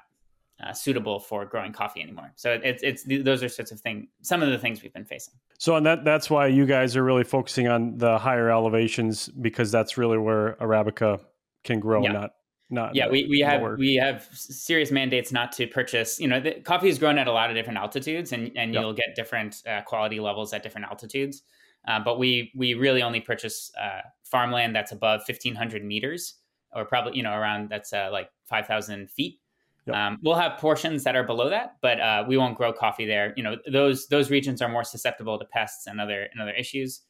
uh, 0.64 0.72
suitable 0.72 1.20
for 1.20 1.44
growing 1.44 1.72
coffee 1.72 2.00
anymore. 2.00 2.32
So 2.36 2.58
it's 2.62 2.82
it's 2.82 3.04
those 3.24 3.42
are 3.42 3.48
sorts 3.48 3.72
of 3.72 3.80
things. 3.80 4.06
Some 4.22 4.42
of 4.42 4.50
the 4.50 4.58
things 4.58 4.82
we've 4.82 4.92
been 4.92 5.04
facing. 5.04 5.34
So 5.58 5.76
and 5.76 5.84
that 5.86 6.04
that's 6.04 6.30
why 6.30 6.46
you 6.46 6.66
guys 6.66 6.96
are 6.96 7.04
really 7.04 7.24
focusing 7.24 7.68
on 7.68 7.98
the 7.98 8.18
higher 8.18 8.50
elevations 8.50 9.28
because 9.28 9.70
that's 9.70 9.96
really 9.96 10.18
where 10.18 10.54
arabica 10.60 11.20
can 11.64 11.80
grow, 11.80 12.02
yeah. 12.02 12.12
not 12.12 12.30
not 12.70 12.94
yeah. 12.94 13.08
We 13.08 13.26
we 13.28 13.40
have 13.40 13.78
we 13.78 13.94
have 13.96 14.28
serious 14.32 14.90
mandates 14.90 15.32
not 15.32 15.52
to 15.52 15.66
purchase. 15.66 16.18
You 16.18 16.28
know, 16.28 16.40
the, 16.40 16.52
coffee 16.60 16.88
is 16.88 16.98
grown 16.98 17.18
at 17.18 17.26
a 17.26 17.32
lot 17.32 17.50
of 17.50 17.56
different 17.56 17.78
altitudes, 17.78 18.32
and 18.32 18.50
and 18.56 18.72
yep. 18.72 18.82
you'll 18.82 18.92
get 18.94 19.14
different 19.14 19.62
uh, 19.66 19.82
quality 19.82 20.20
levels 20.20 20.52
at 20.52 20.62
different 20.62 20.86
altitudes. 20.86 21.42
Uh, 21.86 22.00
but 22.00 22.18
we 22.18 22.52
we 22.56 22.74
really 22.74 23.02
only 23.02 23.20
purchase 23.20 23.70
uh, 23.80 24.00
farmland 24.24 24.74
that's 24.74 24.92
above 24.92 25.22
fifteen 25.24 25.54
hundred 25.54 25.84
meters, 25.84 26.34
or 26.72 26.84
probably 26.84 27.16
you 27.16 27.22
know 27.22 27.34
around 27.34 27.68
that's 27.68 27.92
uh, 27.92 28.08
like 28.10 28.30
five 28.44 28.66
thousand 28.66 29.10
feet. 29.10 29.40
Yep. 29.86 29.96
Um, 29.96 30.18
we'll 30.22 30.34
have 30.34 30.58
portions 30.58 31.04
that 31.04 31.14
are 31.14 31.24
below 31.24 31.50
that, 31.50 31.76
but 31.82 32.00
uh, 32.00 32.24
we 32.26 32.38
won't 32.38 32.56
grow 32.56 32.72
coffee 32.72 33.04
there. 33.04 33.34
You 33.36 33.42
know, 33.42 33.56
those 33.70 34.06
those 34.06 34.30
regions 34.30 34.62
are 34.62 34.68
more 34.68 34.84
susceptible 34.84 35.38
to 35.38 35.44
pests 35.44 35.86
and 35.86 36.00
other 36.00 36.28
and 36.32 36.40
other 36.40 36.52
issues. 36.52 37.02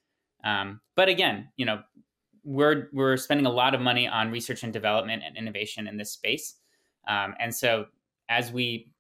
Um, 0.45 0.81
but 0.97 1.09
again, 1.09 1.49
you 1.57 1.67
know, 1.67 1.83
we're 2.43 2.89
we're 2.93 3.17
spending 3.17 3.47
a 3.47 3.51
lot 3.51 3.75
of 3.75 3.81
money 3.81 4.09
on 4.09 4.31
research 4.31 4.65
and 4.65 4.73
development 4.73 5.23
and 5.25 5.37
innovation 5.37 5.87
in 5.87 5.97
this 5.97 6.13
space, 6.13 6.57
um, 7.07 7.35
and 7.39 7.55
so 7.55 7.87
as 8.29 8.51
we 8.51 8.91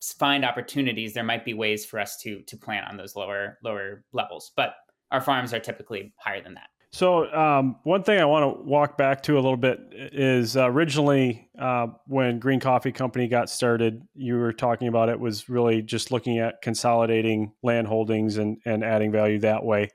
find 0.00 0.44
opportunities, 0.44 1.14
there 1.14 1.24
might 1.24 1.44
be 1.44 1.54
ways 1.54 1.84
for 1.84 1.98
us 1.98 2.16
to 2.18 2.40
to 2.42 2.56
plant 2.56 2.86
on 2.88 2.96
those 2.96 3.16
lower 3.16 3.58
lower 3.64 4.04
levels. 4.12 4.52
But 4.54 4.74
our 5.10 5.20
farms 5.20 5.52
are 5.52 5.60
typically 5.60 6.14
higher 6.18 6.42
than 6.42 6.54
that. 6.54 6.68
So 6.94 7.28
um, 7.34 7.74
one 7.82 8.04
thing 8.04 8.20
I 8.20 8.24
want 8.24 8.44
to 8.44 8.62
walk 8.62 8.96
back 8.96 9.24
to 9.24 9.34
a 9.34 9.40
little 9.42 9.56
bit 9.56 9.80
is 9.90 10.56
uh, 10.56 10.70
originally 10.70 11.48
uh, 11.58 11.88
when 12.06 12.38
Green 12.38 12.60
Coffee 12.60 12.92
Company 12.92 13.26
got 13.26 13.50
started, 13.50 14.06
you 14.14 14.38
were 14.38 14.52
talking 14.52 14.86
about 14.86 15.08
it 15.08 15.18
was 15.18 15.48
really 15.48 15.82
just 15.82 16.12
looking 16.12 16.38
at 16.38 16.62
consolidating 16.62 17.52
land 17.64 17.88
holdings 17.88 18.36
and, 18.36 18.58
and 18.64 18.84
adding 18.84 19.10
value 19.10 19.40
that 19.40 19.64
way. 19.64 19.90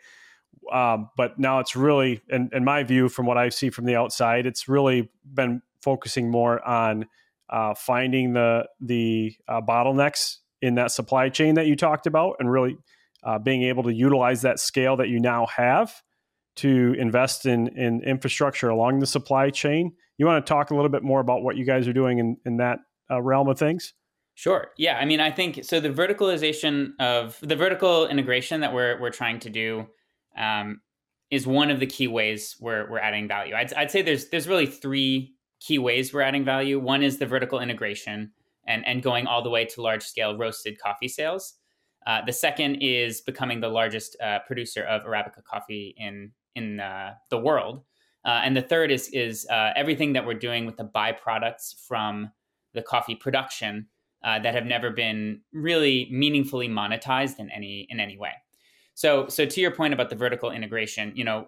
Um, 0.73 1.09
but 1.15 1.39
now 1.39 1.59
it's 1.59 1.73
really, 1.73 2.19
in, 2.27 2.49
in, 2.51 2.65
my 2.65 2.83
view, 2.83 3.07
from 3.07 3.25
what 3.25 3.37
I 3.37 3.47
see 3.47 3.69
from 3.69 3.85
the 3.85 3.95
outside, 3.95 4.45
it's 4.45 4.67
really 4.67 5.09
been 5.23 5.61
focusing 5.81 6.29
more 6.29 6.61
on 6.67 7.05
uh, 7.49 7.75
finding 7.75 8.33
the 8.33 8.67
the 8.81 9.37
uh, 9.47 9.61
bottlenecks 9.61 10.39
in 10.61 10.75
that 10.75 10.91
supply 10.91 11.29
chain 11.29 11.55
that 11.55 11.65
you 11.65 11.77
talked 11.77 12.07
about, 12.07 12.35
and 12.39 12.51
really 12.51 12.77
uh, 13.23 13.39
being 13.39 13.63
able 13.63 13.83
to 13.83 13.93
utilize 13.93 14.41
that 14.41 14.59
scale 14.59 14.97
that 14.97 15.07
you 15.07 15.21
now 15.21 15.45
have 15.45 15.93
to 16.59 16.95
invest 16.97 17.45
in, 17.45 17.67
in 17.69 18.01
infrastructure 18.03 18.69
along 18.69 18.99
the 18.99 19.07
supply 19.07 19.49
chain. 19.49 19.93
You 20.17 20.25
want 20.25 20.45
to 20.45 20.49
talk 20.49 20.71
a 20.71 20.75
little 20.75 20.89
bit 20.89 21.03
more 21.03 21.19
about 21.19 21.43
what 21.43 21.55
you 21.55 21.65
guys 21.65 21.87
are 21.87 21.93
doing 21.93 22.19
in, 22.19 22.37
in 22.45 22.57
that 22.57 22.79
uh, 23.09 23.21
realm 23.21 23.47
of 23.47 23.57
things? 23.57 23.93
Sure. 24.35 24.67
Yeah. 24.77 24.97
I 24.97 25.05
mean, 25.05 25.19
I 25.19 25.31
think 25.31 25.65
so. 25.65 25.79
The 25.79 25.89
verticalization 25.89 26.91
of 26.99 27.37
the 27.41 27.55
vertical 27.55 28.07
integration 28.07 28.61
that 28.61 28.73
we're 28.73 28.99
we're 29.01 29.09
trying 29.09 29.39
to 29.39 29.49
do 29.49 29.87
um, 30.37 30.79
is 31.29 31.45
one 31.45 31.69
of 31.69 31.79
the 31.79 31.85
key 31.85 32.07
ways 32.07 32.55
we're 32.59 32.89
we're 32.89 32.99
adding 32.99 33.27
value. 33.27 33.53
I'd, 33.53 33.73
I'd 33.73 33.91
say 33.91 34.01
there's 34.01 34.29
there's 34.29 34.47
really 34.47 34.65
three 34.65 35.33
key 35.59 35.77
ways 35.77 36.13
we're 36.13 36.21
adding 36.21 36.45
value. 36.45 36.79
One 36.79 37.03
is 37.03 37.17
the 37.17 37.25
vertical 37.25 37.59
integration 37.59 38.31
and 38.65 38.85
and 38.85 39.03
going 39.03 39.27
all 39.27 39.41
the 39.41 39.49
way 39.49 39.65
to 39.65 39.81
large 39.81 40.03
scale 40.03 40.37
roasted 40.37 40.79
coffee 40.79 41.09
sales. 41.09 41.55
Uh, 42.07 42.23
the 42.25 42.33
second 42.33 42.75
is 42.75 43.19
becoming 43.19 43.59
the 43.59 43.67
largest 43.67 44.15
uh, 44.23 44.39
producer 44.47 44.83
of 44.83 45.03
arabica 45.03 45.43
coffee 45.43 45.93
in 45.97 46.31
in 46.55 46.79
uh, 46.79 47.13
the 47.29 47.37
world. 47.37 47.83
Uh, 48.25 48.41
and 48.43 48.55
the 48.55 48.61
third 48.61 48.91
is 48.91 49.09
is 49.13 49.47
uh, 49.49 49.71
everything 49.75 50.13
that 50.13 50.25
we're 50.25 50.39
doing 50.39 50.65
with 50.65 50.77
the 50.77 50.85
byproducts 50.85 51.75
from 51.87 52.31
the 52.73 52.81
coffee 52.81 53.15
production 53.15 53.87
uh, 54.23 54.39
that 54.39 54.53
have 54.53 54.65
never 54.65 54.91
been 54.91 55.41
really 55.53 56.07
meaningfully 56.11 56.67
monetized 56.67 57.39
in 57.39 57.49
any 57.51 57.87
in 57.89 57.99
any 57.99 58.17
way. 58.17 58.33
So 58.93 59.27
so 59.27 59.45
to 59.45 59.61
your 59.61 59.71
point 59.71 59.93
about 59.93 60.09
the 60.09 60.15
vertical 60.17 60.51
integration, 60.51 61.13
you 61.15 61.23
know, 61.23 61.47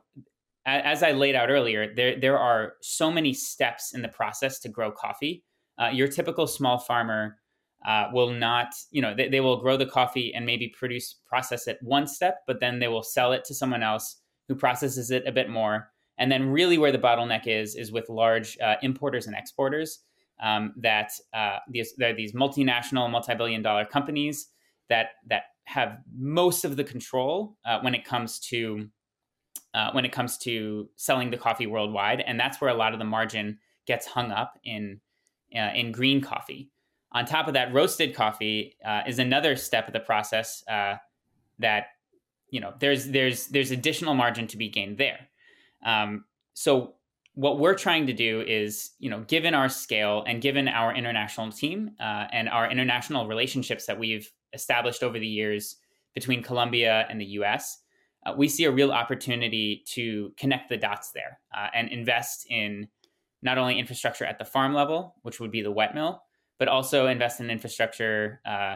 as 0.65 1.03
I 1.03 1.11
laid 1.11 1.35
out 1.35 1.49
earlier, 1.49 1.93
there 1.95 2.19
there 2.19 2.39
are 2.39 2.73
so 2.81 3.11
many 3.11 3.33
steps 3.33 3.93
in 3.93 4.01
the 4.01 4.07
process 4.09 4.59
to 4.59 4.69
grow 4.69 4.91
coffee 4.91 5.43
Uh, 5.81 5.89
your 5.89 6.07
typical 6.07 6.47
small 6.47 6.77
farmer 6.77 7.37
uh, 7.85 8.05
will 8.13 8.29
not, 8.29 8.67
you 8.91 9.01
know, 9.01 9.15
they, 9.15 9.29
they 9.29 9.39
will 9.41 9.57
grow 9.57 9.77
the 9.77 9.85
coffee 9.85 10.31
and 10.35 10.45
maybe 10.45 10.67
produce, 10.67 11.15
process 11.25 11.67
it 11.67 11.79
one 11.81 12.05
step, 12.05 12.43
but 12.45 12.59
then 12.59 12.79
they 12.79 12.87
will 12.87 13.03
sell 13.03 13.33
it 13.33 13.43
to 13.45 13.53
someone 13.53 13.81
else 13.81 14.20
who 14.47 14.55
processes 14.55 15.11
it 15.11 15.27
a 15.27 15.31
bit 15.31 15.49
more. 15.49 15.89
And 16.17 16.31
then, 16.31 16.49
really, 16.49 16.77
where 16.77 16.91
the 16.91 16.99
bottleneck 16.99 17.47
is, 17.47 17.75
is 17.75 17.91
with 17.91 18.09
large 18.09 18.57
uh, 18.59 18.75
importers 18.81 19.27
and 19.27 19.35
exporters. 19.35 19.99
Um, 20.43 20.73
that 20.77 21.11
uh, 21.35 21.57
these, 21.69 21.93
there 21.97 22.09
are 22.09 22.15
these 22.15 22.33
multinational, 22.33 23.11
multi-billion-dollar 23.11 23.85
companies 23.85 24.47
that 24.89 25.09
that 25.29 25.43
have 25.65 25.99
most 26.17 26.65
of 26.65 26.77
the 26.77 26.83
control 26.83 27.57
uh, 27.63 27.79
when 27.81 27.93
it 27.93 28.03
comes 28.03 28.39
to 28.39 28.87
uh, 29.75 29.91
when 29.91 30.03
it 30.03 30.11
comes 30.11 30.39
to 30.39 30.89
selling 30.95 31.29
the 31.29 31.37
coffee 31.37 31.67
worldwide, 31.67 32.21
and 32.21 32.39
that's 32.39 32.59
where 32.59 32.71
a 32.71 32.73
lot 32.73 32.93
of 32.93 32.99
the 32.99 33.05
margin 33.05 33.59
gets 33.85 34.07
hung 34.07 34.31
up 34.31 34.59
in 34.63 34.99
uh, 35.55 35.69
in 35.75 35.91
green 35.91 36.21
coffee. 36.21 36.71
On 37.11 37.23
top 37.25 37.47
of 37.47 37.53
that, 37.53 37.71
roasted 37.71 38.15
coffee 38.15 38.75
uh, 38.83 39.01
is 39.07 39.19
another 39.19 39.55
step 39.55 39.85
of 39.85 39.93
the 39.93 39.99
process 39.99 40.63
that 41.59 41.85
you 42.51 42.59
know 42.59 42.73
there's 42.79 43.07
there's 43.07 43.47
there's 43.47 43.71
additional 43.71 44.13
margin 44.13 44.45
to 44.47 44.57
be 44.57 44.69
gained 44.69 44.97
there. 44.97 45.27
Um, 45.83 46.25
so 46.53 46.95
what 47.33 47.59
we're 47.59 47.75
trying 47.75 48.05
to 48.07 48.13
do 48.13 48.43
is 48.45 48.91
you 48.99 49.09
know 49.09 49.21
given 49.21 49.55
our 49.55 49.69
scale 49.69 50.23
and 50.27 50.41
given 50.41 50.67
our 50.67 50.93
international 50.93 51.51
team 51.51 51.91
uh, 51.99 52.27
and 52.31 52.47
our 52.49 52.69
international 52.69 53.27
relationships 53.27 53.85
that 53.85 53.97
we've 53.97 54.29
established 54.53 55.01
over 55.01 55.17
the 55.17 55.27
years 55.27 55.77
between 56.13 56.43
Colombia 56.43 57.07
and 57.09 57.19
the 57.19 57.25
U.S. 57.25 57.79
Uh, 58.25 58.33
we 58.37 58.47
see 58.47 58.65
a 58.65 58.71
real 58.71 58.91
opportunity 58.91 59.83
to 59.87 60.31
connect 60.37 60.69
the 60.69 60.77
dots 60.77 61.11
there 61.11 61.39
uh, 61.55 61.67
and 61.73 61.89
invest 61.89 62.45
in 62.49 62.87
not 63.41 63.57
only 63.57 63.79
infrastructure 63.79 64.25
at 64.25 64.37
the 64.37 64.45
farm 64.45 64.73
level, 64.73 65.15
which 65.23 65.39
would 65.39 65.51
be 65.51 65.61
the 65.61 65.71
wet 65.71 65.95
mill, 65.95 66.21
but 66.59 66.67
also 66.67 67.07
invest 67.07 67.39
in 67.39 67.49
infrastructure, 67.49 68.39
uh, 68.45 68.75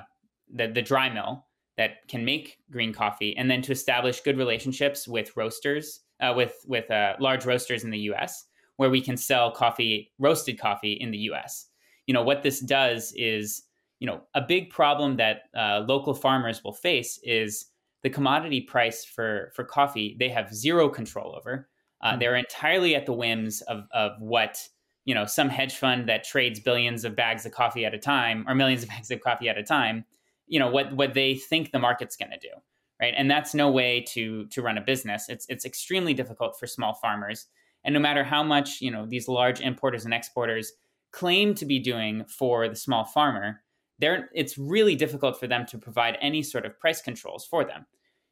the, 0.52 0.68
the 0.68 0.82
dry 0.82 1.10
mill 1.10 1.45
that 1.78 2.08
can 2.08 2.24
make 2.24 2.58
green 2.72 2.94
coffee, 2.94 3.36
and 3.38 3.50
then 3.50 3.62
to 3.64 3.72
establish 3.72 4.22
good 4.22 4.38
relationships 4.38 5.08
with 5.08 5.36
roasters, 5.36 6.02
uh, 6.22 6.34
with 6.36 6.56
with 6.68 6.90
uh, 6.90 7.16
large 7.20 7.46
roasters 7.46 7.84
in 7.84 7.90
the 7.90 8.00
U.S., 8.00 8.46
where 8.78 8.90
we 8.90 9.02
can 9.02 9.18
sell 9.18 9.52
coffee, 9.52 10.12
roasted 10.20 10.60
coffee 10.60 10.94
in 10.94 11.12
the 11.12 11.18
U.S. 11.30 11.68
You 12.08 12.14
know 12.14 12.24
what 12.24 12.44
this 12.44 12.60
does 12.60 13.14
is, 13.16 13.64
you 14.00 14.08
know, 14.08 14.22
a 14.34 14.42
big 14.42 14.70
problem 14.70 15.18
that 15.18 15.44
uh, 15.58 15.84
local 15.88 16.14
farmers 16.14 16.64
will 16.64 16.74
face 16.74 17.20
is 17.24 17.66
the 18.04 18.10
commodity 18.10 18.62
price 18.62 19.04
for 19.04 19.52
for 19.56 19.64
coffee. 19.64 20.16
They 20.20 20.30
have 20.30 20.54
zero 20.54 20.90
control 20.90 21.36
over. 21.36 21.68
Uh, 22.02 22.16
they're 22.16 22.36
entirely 22.36 22.96
at 22.96 23.06
the 23.06 23.14
whims 23.14 23.62
of 23.62 23.86
of 23.92 24.12
what 24.20 24.60
you 25.06 25.16
know 25.16 25.26
some 25.26 25.50
hedge 25.50 25.76
fund 25.76 26.08
that 26.10 26.24
trades 26.24 26.60
billions 26.60 27.04
of 27.04 27.16
bags 27.16 27.46
of 27.46 27.52
coffee 27.52 27.86
at 27.86 27.94
a 27.94 28.00
time 28.00 28.46
or 28.48 28.56
millions 28.56 28.84
of 28.84 28.90
bags 28.90 29.12
of 29.12 29.22
coffee 29.22 29.50
at 29.50 29.58
a 29.58 29.64
time 29.64 30.06
you 30.48 30.60
know 30.60 30.70
what 30.70 30.96
what 30.96 31.14
they 31.14 31.36
think 31.36 31.72
the 31.72 31.80
market's 31.80 32.16
going 32.16 32.32
to 32.32 32.40
do 32.40 32.54
right? 33.02 33.14
And 33.16 33.30
that's 33.30 33.54
no 33.54 33.70
way 33.70 34.02
to 34.10 34.46
to 34.48 34.62
run 34.62 34.78
a 34.78 34.82
business. 34.82 35.28
It's 35.30 35.46
it's 35.50 35.66
extremely 35.66 36.14
difficult 36.14 36.58
for 36.60 36.68
small 36.68 36.94
farmers. 36.94 37.48
And 37.84 37.94
no 37.94 38.00
matter 38.00 38.24
how 38.24 38.44
much 38.44 38.82
you 38.82 38.92
know 38.92 39.06
these 39.06 39.28
large 39.28 39.62
importers 39.62 40.06
and 40.06 40.14
exporters 40.14 40.74
claim 41.12 41.54
to 41.56 41.66
be 41.66 41.80
doing 41.80 42.26
for 42.26 42.68
the 42.68 42.76
small 42.76 43.06
farmer 43.06 43.62
they're 44.00 44.30
it's 44.34 44.58
really 44.58 44.96
difficult 44.96 45.40
for 45.40 45.48
them 45.48 45.66
to 45.66 45.78
provide 45.78 46.18
any 46.22 46.44
sort 46.44 46.66
of 46.66 46.78
price 46.80 47.02
controls 47.02 47.46
for 47.46 47.64
them. 47.64 47.86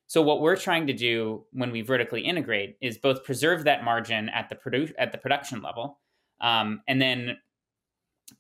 So 0.08 0.22
what 0.22 0.42
we're 0.42 0.58
trying 0.58 0.86
to 0.88 0.94
do 0.94 1.46
when 1.54 1.72
we 1.72 1.82
vertically 1.82 2.22
integrate 2.22 2.76
is 2.82 2.98
both 2.98 3.24
preserve 3.24 3.64
that 3.64 3.84
margin 3.84 4.30
at 4.30 4.50
the 4.50 4.56
produ- 4.56 4.94
at 4.98 5.12
the 5.12 5.18
production 5.18 5.62
level 5.62 6.00
um, 6.42 6.82
and 6.88 7.02
then 7.02 7.38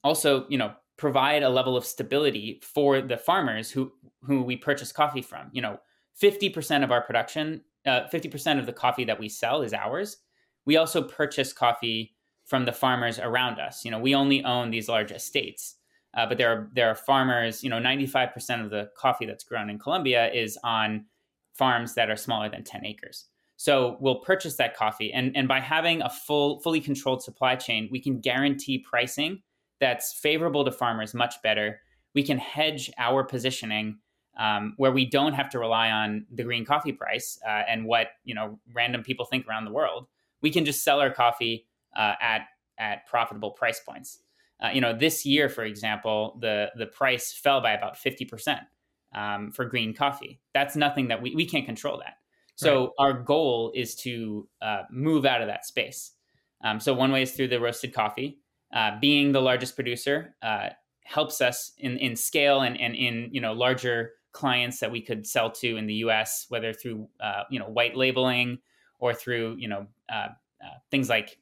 also 0.04 0.46
you 0.50 0.58
know 0.58 0.74
provide 0.98 1.44
a 1.44 1.50
level 1.50 1.76
of 1.76 1.86
stability 1.86 2.62
for 2.64 3.02
the 3.02 3.18
farmers 3.18 3.72
who 3.72 3.92
who 4.22 4.44
we 4.44 4.56
purchase 4.56 4.92
coffee 4.92 5.22
from. 5.22 5.50
You 5.52 5.62
know 5.62 5.80
50% 6.22 6.84
of 6.84 6.92
our 6.92 7.02
production 7.02 7.62
uh, 7.86 8.08
50% 8.14 8.60
of 8.60 8.66
the 8.66 8.72
coffee 8.72 9.04
that 9.04 9.20
we 9.20 9.28
sell 9.28 9.62
is 9.62 9.74
ours. 9.74 10.18
We 10.66 10.78
also 10.78 11.02
purchase 11.02 11.52
coffee 11.52 12.16
from 12.46 12.64
the 12.64 12.72
farmers 12.72 13.20
around 13.20 13.60
us. 13.60 13.84
You 13.84 13.92
know 13.92 14.00
we 14.00 14.16
only 14.16 14.44
own 14.44 14.72
these 14.72 14.88
large 14.88 15.12
estates 15.12 15.76
uh, 16.16 16.26
but 16.26 16.38
there 16.38 16.50
are 16.50 16.70
there 16.74 16.90
are 16.90 16.96
farmers 16.96 17.64
you 17.64 17.70
know 17.70 17.80
95% 17.80 18.64
of 18.64 18.70
the 18.70 18.90
coffee 18.98 19.26
that's 19.26 19.44
grown 19.44 19.70
in 19.70 19.80
colombia 19.80 20.32
is 20.32 20.58
on 20.64 21.06
farms 21.54 21.94
that 21.96 22.10
are 22.10 22.16
smaller 22.16 22.50
than 22.50 22.64
10 22.64 22.86
acres. 22.86 23.26
So 23.56 23.98
we'll 24.00 24.20
purchase 24.20 24.56
that 24.58 24.76
coffee, 24.76 25.14
and 25.14 25.36
and 25.38 25.48
by 25.48 25.60
having 25.60 26.02
a 26.02 26.10
full, 26.10 26.60
fully 26.62 26.82
controlled 26.82 27.24
supply 27.24 27.56
chain, 27.56 27.88
we 27.92 28.02
can 28.02 28.20
guarantee 28.20 28.80
pricing 28.80 29.42
that's 29.80 30.14
favorable 30.14 30.66
to 30.66 30.72
farmers 30.72 31.14
much 31.14 31.36
better. 31.42 31.80
We 32.14 32.24
can 32.24 32.38
hedge 32.38 32.92
our 32.98 33.24
positioning 33.24 34.00
um, 34.38 34.74
where 34.78 34.92
we 34.92 35.06
don't 35.06 35.34
have 35.34 35.50
to 35.52 35.60
rely 35.60 35.92
on 35.92 36.26
the 36.32 36.44
green 36.44 36.66
coffee 36.66 36.92
price 36.92 37.40
uh, 37.48 37.64
and 37.68 37.86
what 37.86 38.08
you 38.24 38.34
know 38.34 38.60
random 38.74 39.04
people 39.04 39.26
think 39.26 39.48
around 39.48 39.66
the 39.66 39.72
world. 39.72 40.08
We 40.42 40.52
can 40.52 40.66
just 40.66 40.84
sell 40.84 41.00
our 41.00 41.12
coffee 41.12 41.68
uh, 41.96 42.14
at 42.22 42.42
at 42.78 43.06
profitable 43.08 43.52
price 43.52 43.80
points. 43.80 44.20
Uh, 44.64 44.70
you 44.74 44.82
know, 44.82 44.98
this 44.98 45.26
year, 45.26 45.50
for 45.50 45.64
example, 45.64 46.38
the 46.42 46.72
the 46.76 46.88
price 46.88 47.34
fell 47.34 47.62
by 47.62 47.74
about 47.74 47.98
fifty 47.98 48.26
percent 48.26 48.62
um, 49.14 49.52
for 49.52 49.66
green 49.66 49.94
coffee. 49.94 50.40
That's 50.54 50.76
nothing 50.76 51.10
that 51.10 51.22
we 51.22 51.36
we 51.36 51.46
can't 51.46 51.66
control 51.66 51.98
that. 52.00 52.18
So 52.56 52.82
right. 52.82 52.90
our 53.00 53.14
goal 53.14 53.72
is 53.76 53.96
to 53.98 54.48
uh, 54.62 54.84
move 54.92 55.26
out 55.26 55.42
of 55.42 55.48
that 55.48 55.66
space. 55.66 56.12
Um, 56.64 56.80
so 56.80 56.94
one 56.94 57.12
way 57.12 57.24
is 57.24 57.32
through 57.32 57.50
the 57.50 57.60
roasted 57.60 57.94
coffee. 57.94 58.40
Uh, 58.74 59.00
being 59.00 59.32
the 59.32 59.42
largest 59.42 59.76
producer 59.76 60.36
uh, 60.42 60.70
helps 61.04 61.42
us 61.42 61.74
in, 61.78 61.98
in 61.98 62.16
scale 62.16 62.62
and, 62.62 62.80
and 62.80 62.96
in 62.96 63.30
you 63.32 63.40
know 63.40 63.54
larger 63.54 64.12
clients 64.32 64.80
that 64.80 64.92
we 64.92 65.00
could 65.00 65.28
sell 65.28 65.52
to 65.52 65.78
in 65.78 65.86
the 65.86 65.94
U.S., 65.96 66.48
whether 66.50 66.74
through 66.74 67.08
uh, 67.22 67.44
you 67.52 67.60
know 67.60 67.68
white 67.68 67.96
labeling 67.96 68.58
or 69.00 69.14
through 69.14 69.56
you 69.60 69.68
know 69.68 69.86
uh, 70.12 70.30
uh, 70.64 70.78
things 70.90 71.10
like 71.10 71.38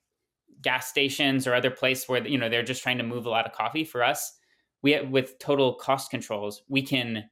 gas 0.62 0.88
stations 0.88 1.48
or 1.48 1.56
other 1.56 1.72
places 1.72 2.08
where 2.08 2.26
you 2.28 2.38
know 2.38 2.50
they're 2.50 2.63
just 2.63 2.84
trying 2.84 2.98
to 2.98 3.04
move 3.04 3.26
a 3.26 3.30
lot 3.30 3.46
of 3.46 3.54
coffee. 3.54 3.86
For 3.86 4.04
us, 4.04 4.34
we 4.82 5.00
with 5.02 5.39
total 5.39 5.76
cost 5.76 6.12
controls, 6.12 6.63
we 6.67 6.82
can 6.82 7.30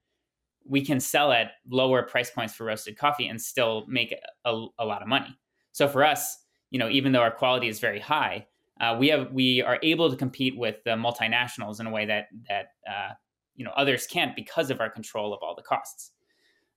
we 0.65 0.85
can 0.85 0.99
sell 0.99 1.31
at 1.31 1.51
lower 1.69 2.03
price 2.03 2.29
points 2.29 2.53
for 2.53 2.65
roasted 2.65 2.97
coffee 2.97 3.27
and 3.27 3.41
still 3.41 3.85
make 3.87 4.13
a, 4.45 4.65
a 4.77 4.85
lot 4.85 5.01
of 5.01 5.07
money. 5.07 5.37
So 5.71 5.87
for 5.87 6.05
us, 6.05 6.37
you 6.69 6.79
know, 6.79 6.89
even 6.89 7.11
though 7.11 7.21
our 7.21 7.31
quality 7.31 7.67
is 7.67 7.79
very 7.79 7.99
high, 7.99 8.45
uh, 8.79 8.95
we 8.97 9.07
have 9.09 9.31
we 9.31 9.61
are 9.61 9.79
able 9.83 10.09
to 10.09 10.15
compete 10.15 10.57
with 10.57 10.75
the 10.85 10.91
multinationals 10.91 11.79
in 11.79 11.87
a 11.87 11.91
way 11.91 12.05
that 12.05 12.27
that 12.47 12.67
uh, 12.89 13.13
you 13.55 13.65
know 13.65 13.71
others 13.75 14.07
can't 14.07 14.35
because 14.35 14.69
of 14.69 14.79
our 14.79 14.89
control 14.89 15.33
of 15.33 15.39
all 15.41 15.55
the 15.55 15.63
costs. 15.63 16.11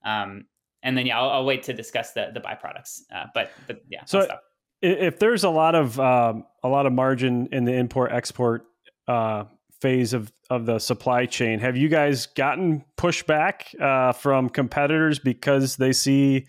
Um, 0.05 0.47
and 0.83 0.99
then 0.99 1.07
yeah, 1.07 1.21
I'll, 1.21 1.31
I'll, 1.31 1.45
wait 1.45 1.63
to 1.65 1.73
discuss 1.73 2.13
the 2.13 2.31
the 2.35 2.41
byproducts. 2.41 3.03
Uh, 3.15 3.27
but 3.35 3.53
but 3.67 3.83
yeah, 3.89 4.05
so 4.05 4.27
if 4.81 5.19
there's 5.21 5.45
a 5.45 5.51
lot 5.51 5.75
of 5.75 5.99
um, 6.01 6.45
a 6.63 6.69
lot 6.69 6.87
of 6.87 6.93
margin 6.93 7.49
in 7.53 7.65
the 7.65 7.73
import 7.73 8.11
export 8.13 8.67
uh, 9.07 9.45
phase 9.81 10.13
of 10.13 10.33
of 10.51 10.67
the 10.67 10.79
supply 10.79 11.25
chain. 11.27 11.59
Have 11.61 11.77
you 11.77 11.89
guys 11.89 12.27
gotten 12.27 12.85
pushback 12.97 13.81
uh, 13.81 14.13
from 14.13 14.49
competitors 14.49 15.19
because 15.19 15.77
they 15.77 15.93
see 15.93 16.47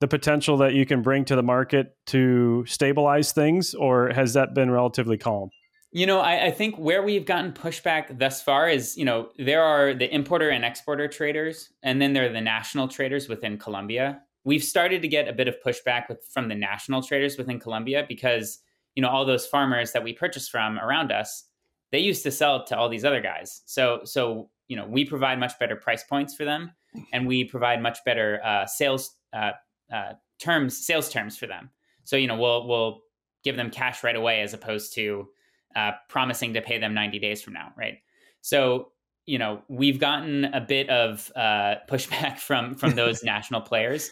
the 0.00 0.08
potential 0.08 0.56
that 0.58 0.74
you 0.74 0.84
can 0.84 1.02
bring 1.02 1.24
to 1.24 1.36
the 1.36 1.42
market 1.42 1.96
to 2.06 2.64
stabilize 2.66 3.32
things, 3.32 3.74
or 3.74 4.10
has 4.10 4.34
that 4.34 4.54
been 4.54 4.70
relatively 4.70 5.16
calm? 5.16 5.50
You 5.92 6.04
know, 6.04 6.20
I, 6.20 6.46
I, 6.46 6.50
think 6.50 6.76
where 6.76 7.02
we've 7.02 7.24
gotten 7.24 7.52
pushback 7.52 8.18
thus 8.18 8.42
far 8.42 8.68
is, 8.68 8.96
you 8.98 9.04
know, 9.04 9.30
there 9.38 9.62
are 9.62 9.94
the 9.94 10.12
importer 10.14 10.50
and 10.50 10.64
exporter 10.64 11.08
traders, 11.08 11.70
and 11.82 12.02
then 12.02 12.12
there 12.12 12.28
are 12.28 12.32
the 12.32 12.40
national 12.40 12.88
traders 12.88 13.28
within 13.28 13.56
Colombia. 13.56 14.20
We've 14.44 14.62
started 14.62 15.00
to 15.02 15.08
get 15.08 15.28
a 15.28 15.32
bit 15.32 15.48
of 15.48 15.56
pushback 15.64 16.08
with, 16.08 16.22
from 16.30 16.48
the 16.48 16.54
national 16.54 17.02
traders 17.02 17.38
within 17.38 17.58
Colombia 17.58 18.04
because, 18.06 18.58
you 18.94 19.00
know, 19.00 19.08
all 19.08 19.24
those 19.24 19.46
farmers 19.46 19.92
that 19.92 20.04
we 20.04 20.12
purchase 20.12 20.48
from 20.48 20.78
around 20.78 21.12
us, 21.12 21.44
they 21.92 21.98
used 21.98 22.22
to 22.24 22.30
sell 22.30 22.64
to 22.64 22.76
all 22.76 22.88
these 22.88 23.04
other 23.04 23.20
guys. 23.20 23.62
So 23.64 24.00
so 24.04 24.50
you 24.68 24.76
know 24.76 24.86
we 24.86 25.04
provide 25.04 25.38
much 25.38 25.58
better 25.58 25.76
price 25.76 26.04
points 26.04 26.34
for 26.34 26.44
them, 26.44 26.72
and 27.12 27.26
we 27.26 27.44
provide 27.44 27.80
much 27.80 27.98
better 28.04 28.40
uh, 28.44 28.66
sales 28.66 29.16
uh, 29.32 29.52
uh, 29.92 30.14
terms, 30.38 30.86
sales 30.86 31.08
terms 31.08 31.36
for 31.36 31.46
them. 31.46 31.70
So 32.04 32.16
you 32.16 32.26
know 32.26 32.36
we'll 32.36 32.66
we'll 32.66 33.00
give 33.44 33.56
them 33.56 33.70
cash 33.70 34.02
right 34.02 34.16
away 34.16 34.40
as 34.40 34.54
opposed 34.54 34.94
to 34.94 35.28
uh, 35.74 35.92
promising 36.08 36.54
to 36.54 36.62
pay 36.62 36.78
them 36.78 36.94
90 36.94 37.18
days 37.18 37.42
from 37.42 37.52
now, 37.52 37.72
right? 37.76 37.98
So 38.40 38.92
you 39.26 39.38
know 39.38 39.62
we've 39.68 39.98
gotten 39.98 40.46
a 40.46 40.60
bit 40.60 40.88
of 40.88 41.30
uh, 41.36 41.76
pushback 41.90 42.38
from 42.38 42.74
from 42.74 42.94
those 42.94 43.22
national 43.24 43.60
players. 43.62 44.10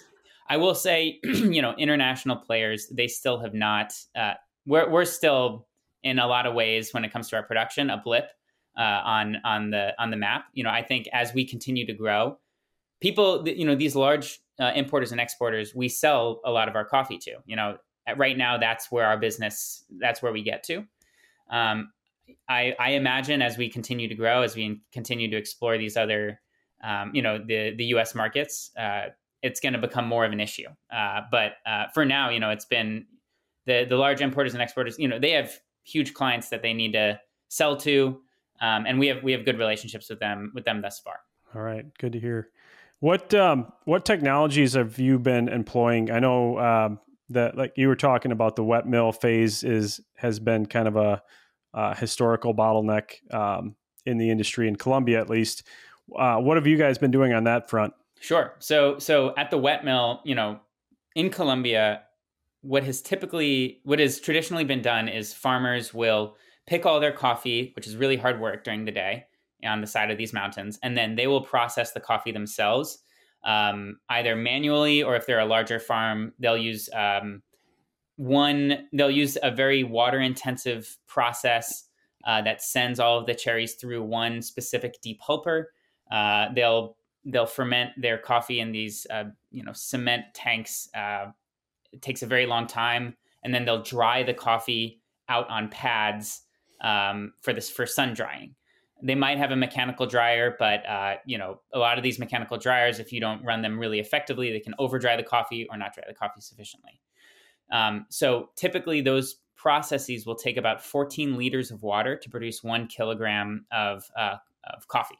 I 0.49 0.59
will 0.59 0.75
say, 0.75 1.21
you 1.25 1.63
know, 1.63 1.75
international 1.79 2.37
players 2.37 2.89
they 2.89 3.09
still 3.09 3.39
have 3.41 3.55
not. 3.55 3.95
Uh, 4.15 4.35
we're 4.67 4.91
we're 4.91 5.05
still 5.05 5.67
in 6.03 6.19
a 6.19 6.27
lot 6.27 6.47
of 6.47 6.55
ways 6.55 6.93
when 6.93 7.05
it 7.05 7.13
comes 7.13 7.29
to 7.31 7.37
our 7.37 7.43
production 7.43 7.91
a 7.91 8.01
blip 8.03 8.27
uh, 8.79 8.83
on 9.05 9.37
on 9.45 9.71
the 9.71 9.95
on 9.99 10.11
the 10.11 10.17
map. 10.17 10.47
You 10.53 10.65
know, 10.65 10.71
I 10.71 10.83
think 10.83 11.09
as 11.13 11.33
we 11.35 11.47
continue 11.47 11.87
to 11.87 11.95
grow, 11.95 12.39
people, 13.01 13.49
you 13.49 13.65
know, 13.65 13.75
these 13.75 13.97
large 13.97 14.41
uh, 14.61 14.73
importers 14.75 15.13
and 15.13 15.21
exporters, 15.21 15.75
we 15.75 15.89
sell 15.89 16.41
a 16.45 16.51
lot 16.51 16.69
of 16.69 16.77
our 16.77 16.85
coffee 16.85 17.19
to. 17.19 17.37
You 17.47 17.57
know, 17.57 17.77
right 18.17 18.37
now 18.37 18.59
that's 18.59 18.91
where 18.91 19.07
our 19.07 19.17
business 19.17 19.85
that's 19.99 20.23
where 20.23 20.33
we 20.33 20.43
get 20.43 20.63
to. 20.65 20.85
Um, 21.51 21.93
I, 22.49 22.75
I 22.79 22.91
imagine 22.93 23.43
as 23.43 23.59
we 23.59 23.69
continue 23.69 24.09
to 24.09 24.15
grow, 24.15 24.43
as 24.43 24.57
we 24.57 24.81
continue 24.93 25.31
to 25.31 25.37
explore 25.37 25.77
these 25.77 25.97
other, 25.97 26.41
um, 26.83 27.11
you 27.15 27.23
know, 27.23 27.39
the 27.39 27.75
the 27.77 27.85
U.S. 27.87 28.15
markets, 28.15 28.71
uh, 28.79 29.07
it's 29.43 29.61
going 29.61 29.75
to 29.75 29.79
become 29.79 30.07
more 30.07 30.25
of 30.25 30.33
an 30.33 30.41
issue. 30.41 30.69
Uh, 30.91 31.21
but 31.31 31.53
uh, 31.67 31.85
for 31.93 32.05
now, 32.05 32.31
you 32.31 32.41
know, 32.41 32.51
it's 32.51 32.65
been 32.65 33.07
the 33.67 33.85
the 33.89 33.97
large 33.97 34.21
importers 34.21 34.55
and 34.55 34.63
exporters. 34.63 34.99
You 34.99 35.09
know, 35.09 35.19
they 35.19 35.33
have 35.33 35.59
huge 35.83 36.15
clients 36.15 36.49
that 36.49 36.63
they 36.63 36.73
need 36.73 36.93
to 36.93 37.21
sell 37.49 37.77
to, 37.79 38.21
um, 38.61 38.87
and 38.87 38.99
we 38.99 39.09
have 39.09 39.23
we 39.23 39.33
have 39.33 39.45
good 39.45 39.59
relationships 39.59 40.09
with 40.09 40.21
them 40.21 40.53
with 40.55 40.65
them 40.65 40.81
thus 40.81 40.99
far. 41.01 41.21
All 41.55 41.63
right, 41.63 41.87
good 41.99 42.13
to 42.13 42.21
hear. 42.21 42.51
What 43.05 43.35
um, 43.35 43.71
what 43.85 44.07
technologies 44.07 44.73
have 44.73 44.99
you 44.99 45.19
been 45.19 45.49
employing? 45.49 46.11
I 46.11 46.21
know 46.21 46.59
um, 46.59 47.01
that, 47.29 47.55
like 47.55 47.75
you 47.77 47.89
were 47.89 47.97
talking 47.97 48.33
about, 48.33 48.57
the 48.57 48.65
wet 48.65 48.89
mill 48.89 49.13
phase 49.13 49.63
is 49.63 50.01
has 50.17 50.41
been 50.41 50.65
kind 50.65 50.89
of 50.89 50.97
a 50.97 51.95
historical 51.97 52.55
bottleneck 52.55 53.31
um, 53.31 53.77
in 54.07 54.17
the 54.17 54.31
industry 54.31 54.69
in 54.69 54.77
Colombia, 54.77 55.21
at 55.21 55.29
least. 55.29 55.65
Uh, 56.17 56.39
what 56.39 56.57
have 56.57 56.67
you 56.67 56.79
guys 56.79 56.97
been 56.97 57.11
doing 57.11 57.35
on 57.35 57.45
that 57.45 57.69
front? 57.69 57.93
Sure. 58.21 58.55
So 58.59 58.99
so 58.99 59.35
at 59.37 59.51
the 59.51 59.59
wet 59.59 59.85
mill, 59.85 60.23
you 60.25 60.35
know, 60.35 60.61
in 61.15 61.29
Colombia, 61.29 62.05
what 62.63 62.85
has 62.85 63.03
typically 63.03 63.81
what 63.85 63.99
has 63.99 64.19
traditionally 64.19 64.65
been 64.65 64.81
done 64.81 65.09
is 65.09 65.35
farmers 65.35 65.93
will 65.93 66.39
pick 66.67 66.87
all 66.87 67.01
their 67.01 67.13
coffee, 67.13 67.71
which 67.77 67.87
is 67.87 67.97
really 67.97 68.17
hard 68.17 68.41
work 68.41 68.65
during 68.65 68.87
the 68.87 68.93
day 68.93 69.27
on 69.65 69.81
the 69.81 69.87
side 69.87 70.11
of 70.11 70.19
these 70.19 70.33
mountains, 70.33 70.79
and 70.83 70.97
then 70.97 71.17
they 71.17 71.27
will 71.27 71.43
process 71.43 71.93
the 71.93 72.01
coffee 72.01 72.33
themselves, 72.33 72.99
um, 73.45 73.99
either 74.09 74.35
manually 74.37 75.03
or 75.03 75.17
if 75.17 75.27
they're 75.27 75.41
a 75.41 75.47
larger 75.47 75.79
farm, 75.79 76.33
they'll 76.39 76.57
use 76.57 76.89
um, 76.95 77.43
one. 78.17 78.87
They'll 78.93 79.11
use 79.11 79.37
a 79.43 79.51
very 79.51 79.85
water 79.85 80.21
intensive 80.21 80.97
process 81.07 81.85
uh, 82.27 82.43
that 82.43 82.63
sends 82.63 82.99
all 82.99 83.19
of 83.19 83.27
the 83.27 83.35
cherries 83.35 83.75
through 83.75 84.03
one 84.03 84.41
specific 84.41 84.97
depulper. 85.03 85.65
Uh, 86.11 86.47
they'll 86.55 86.97
they'll 87.27 87.47
ferment 87.47 87.91
their 87.97 88.19
coffee 88.19 88.61
in 88.61 88.73
these 88.73 89.07
uh, 89.11 89.25
you 89.51 89.63
know 89.63 89.73
cement 89.73 90.25
tanks. 90.35 90.89
Uh, 90.95 91.27
it 91.93 92.03
takes 92.03 92.23
a 92.23 92.27
very 92.27 92.47
long 92.47 92.67
time, 92.67 93.15
and 93.43 93.55
then 93.55 93.65
they'll 93.65 93.83
dry 93.83 94.23
the 94.23 94.35
coffee 94.35 95.01
out 95.29 95.49
on 95.49 95.69
pads 95.69 96.43
um, 96.81 97.33
for 97.41 97.53
this 97.53 97.71
for 97.71 97.87
sun 97.87 98.15
drying. 98.15 98.55
They 99.05 99.15
might 99.15 99.39
have 99.39 99.51
a 99.51 99.57
mechanical 99.57 100.07
dryer, 100.07 100.57
but 100.59 100.85
uh, 100.89 101.17
you 101.25 101.39
know 101.39 101.61
a 101.73 101.79
lot 101.79 101.99
of 101.99 102.03
these 102.03 102.19
mechanical 102.19 102.57
dryers, 102.57 102.99
if 102.99 103.13
you 103.13 103.21
don't 103.21 103.45
run 103.45 103.63
them 103.63 103.79
really 103.79 104.01
effectively, 104.01 104.51
they 104.51 104.61
can 104.61 104.75
over 104.79 104.99
dry 104.99 105.17
the 105.17 105.23
coffee 105.23 105.67
or 105.71 105.77
not 105.77 105.95
dry 105.95 106.05
the 106.09 106.15
coffee 106.15 106.41
sufficiently. 106.41 107.01
Um, 107.71 108.07
so 108.09 108.51
typically, 108.57 109.01
those 109.01 109.37
processes 109.57 110.27
will 110.27 110.35
take 110.35 110.57
about 110.57 110.85
14 110.85 111.37
liters 111.37 111.71
of 111.71 111.83
water 111.83 112.17
to 112.17 112.29
produce 112.29 112.63
one 112.63 112.87
kilogram 112.87 113.65
of, 113.73 114.05
uh, 114.15 114.37
of 114.75 114.87
coffee. 114.89 115.19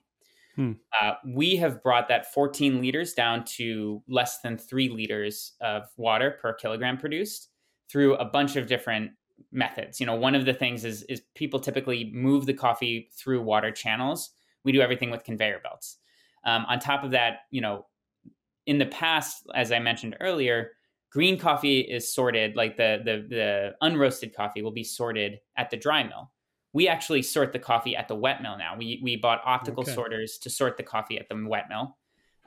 Hmm. 0.57 0.73
Uh, 1.01 1.15
we 1.27 1.57
have 1.57 1.83
brought 1.83 2.09
that 2.09 2.33
14 2.33 2.81
liters 2.81 3.15
down 3.15 3.45
to 3.57 4.03
less 4.07 4.41
than 4.41 4.57
three 4.57 4.89
liters 4.89 5.55
of 5.61 5.85
water 5.97 6.39
per 6.41 6.53
kilogram 6.53 6.97
produced 6.97 7.49
through 7.91 8.17
a 8.17 8.25
bunch 8.25 8.57
of 8.57 8.67
different 8.67 9.13
methods. 9.53 10.01
You 10.01 10.07
know, 10.07 10.15
one 10.15 10.35
of 10.35 10.45
the 10.45 10.55
things 10.55 10.85
is 10.85 11.03
is 11.05 11.23
people 11.35 11.61
typically 11.61 12.11
move 12.13 12.47
the 12.47 12.55
coffee 12.55 13.11
through 13.17 13.43
water 13.43 13.71
channels. 13.71 14.31
We 14.65 14.73
do 14.73 14.81
everything 14.81 15.11
with 15.11 15.25
conveyor 15.25 15.61
belts. 15.63 15.99
Um, 16.45 16.65
on 16.67 16.79
top 16.79 17.05
of 17.05 17.13
that, 17.13 17.41
you 17.51 17.61
know, 17.61 17.87
in 18.67 18.79
the 18.79 18.87
past, 18.87 19.47
as 19.55 19.73
I 19.73 19.79
mentioned 19.79 20.17
earlier, 20.21 20.73
green 21.11 21.39
coffee 21.39 21.81
is 21.81 22.13
sorted 22.13 22.57
like 22.57 22.77
the 22.77 23.01
the 23.05 23.27
the 23.29 23.75
unroasted 23.83 24.35
coffee 24.35 24.63
will 24.63 24.73
be 24.73 24.85
sorted 24.85 25.41
at 25.57 25.71
the 25.71 25.77
dry 25.77 26.03
mill 26.03 26.31
we 26.75 26.89
actually 26.89 27.23
sort 27.23 27.53
the 27.53 27.59
coffee 27.59 27.97
at 27.97 28.09
the 28.09 28.17
wet 28.17 28.43
mill 28.43 28.59
now. 28.59 28.77
We 28.77 29.01
we 29.03 29.17
bought 29.17 29.41
optical 29.47 29.85
okay. 29.85 29.95
sorters 29.95 30.37
to 30.39 30.51
sort 30.51 30.77
the 30.77 30.83
coffee 30.83 31.19
at 31.19 31.29
the 31.31 31.47
wet 31.47 31.67
mill. 31.71 31.97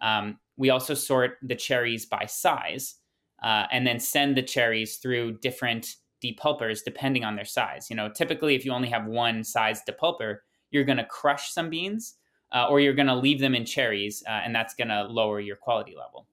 Um, 0.02 0.38
we 0.58 0.70
also 0.70 0.94
sort 0.94 1.38
the 1.42 1.56
cherries 1.56 2.06
by 2.06 2.26
size, 2.26 2.96
uh, 3.42 3.66
and 3.72 3.88
then 3.88 4.00
send 4.00 4.36
the 4.36 4.44
cherries 4.44 4.98
through 4.98 5.40
different 5.40 5.96
depulpers 6.24 6.84
depending 6.84 7.24
on 7.24 7.36
their 7.36 7.46
size. 7.46 7.90
You 7.90 7.96
know, 7.96 8.10
typically 8.10 8.56
if 8.56 8.66
you 8.66 8.72
only 8.72 8.90
have 8.90 9.06
one 9.06 9.44
size 9.44 9.82
depulper, 9.88 10.38
you're 10.72 10.84
going 10.84 10.98
to 10.98 11.06
crush 11.06 11.52
some 11.52 11.70
beans, 11.70 12.16
uh, 12.52 12.68
or 12.70 12.80
you're 12.80 12.94
going 12.94 13.08
to 13.08 13.16
leave 13.16 13.40
them 13.40 13.56
in 13.56 13.66
cherries, 13.66 14.24
uh, 14.28 14.42
and 14.44 14.54
that's 14.54 14.74
going 14.74 14.90
to 14.90 15.04
lower 15.04 15.40
your 15.40 15.56
quality 15.56 15.96
level. 15.96 16.28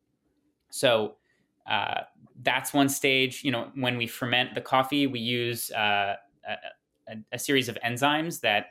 So. 0.70 1.16
Uh, 1.66 2.02
that's 2.42 2.74
one 2.74 2.90
stage. 2.90 3.42
You 3.42 3.50
know, 3.50 3.70
when 3.74 3.96
we 3.96 4.06
ferment 4.06 4.54
the 4.54 4.60
coffee, 4.60 5.06
we 5.06 5.18
use 5.18 5.70
uh, 5.70 6.16
a, 7.08 7.16
a 7.32 7.38
series 7.38 7.68
of 7.68 7.78
enzymes 7.84 8.40
that 8.40 8.66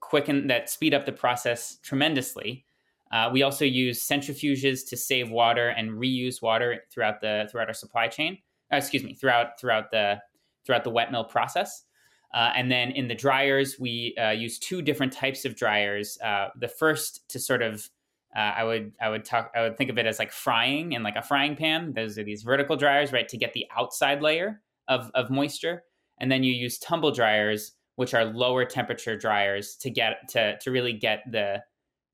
quicken 0.00 0.46
that 0.48 0.70
speed 0.70 0.94
up 0.94 1.06
the 1.06 1.12
process 1.12 1.78
tremendously. 1.82 2.64
Uh, 3.12 3.28
we 3.32 3.42
also 3.42 3.64
use 3.64 4.06
centrifuges 4.06 4.88
to 4.88 4.96
save 4.96 5.30
water 5.30 5.68
and 5.70 5.90
reuse 5.90 6.40
water 6.40 6.84
throughout 6.92 7.20
the 7.20 7.48
throughout 7.50 7.68
our 7.68 7.74
supply 7.74 8.06
chain. 8.06 8.38
Uh, 8.72 8.76
excuse 8.76 9.02
me, 9.02 9.14
throughout 9.14 9.58
throughout 9.60 9.90
the 9.90 10.18
throughout 10.64 10.84
the 10.84 10.90
wet 10.90 11.10
mill 11.10 11.24
process. 11.24 11.84
Uh, 12.32 12.52
and 12.54 12.70
then 12.70 12.92
in 12.92 13.08
the 13.08 13.14
dryers, 13.14 13.76
we 13.80 14.14
uh, 14.20 14.30
use 14.30 14.58
two 14.58 14.82
different 14.82 15.12
types 15.12 15.44
of 15.44 15.56
dryers. 15.56 16.16
Uh, 16.24 16.48
the 16.56 16.68
first 16.68 17.28
to 17.28 17.38
sort 17.38 17.62
of 17.62 17.88
uh, 18.36 18.52
I 18.56 18.62
would 18.62 18.92
I 19.00 19.08
would 19.08 19.24
talk 19.24 19.50
I 19.56 19.62
would 19.62 19.76
think 19.76 19.90
of 19.90 19.98
it 19.98 20.06
as 20.06 20.20
like 20.20 20.30
frying 20.30 20.92
in 20.92 21.02
like 21.02 21.16
a 21.16 21.22
frying 21.22 21.56
pan. 21.56 21.92
Those 21.94 22.16
are 22.18 22.22
these 22.22 22.42
vertical 22.42 22.76
dryers, 22.76 23.12
right, 23.12 23.28
to 23.28 23.36
get 23.36 23.52
the 23.52 23.66
outside 23.76 24.22
layer 24.22 24.62
of 24.86 25.10
of 25.14 25.30
moisture 25.30 25.84
and 26.20 26.30
then 26.30 26.44
you 26.44 26.52
use 26.52 26.78
tumble 26.78 27.10
dryers 27.10 27.72
which 27.96 28.14
are 28.14 28.24
lower 28.24 28.64
temperature 28.64 29.16
dryers 29.16 29.76
to 29.76 29.90
get 29.90 30.28
to 30.28 30.58
to 30.58 30.70
really 30.70 30.92
get 30.92 31.22
the 31.30 31.62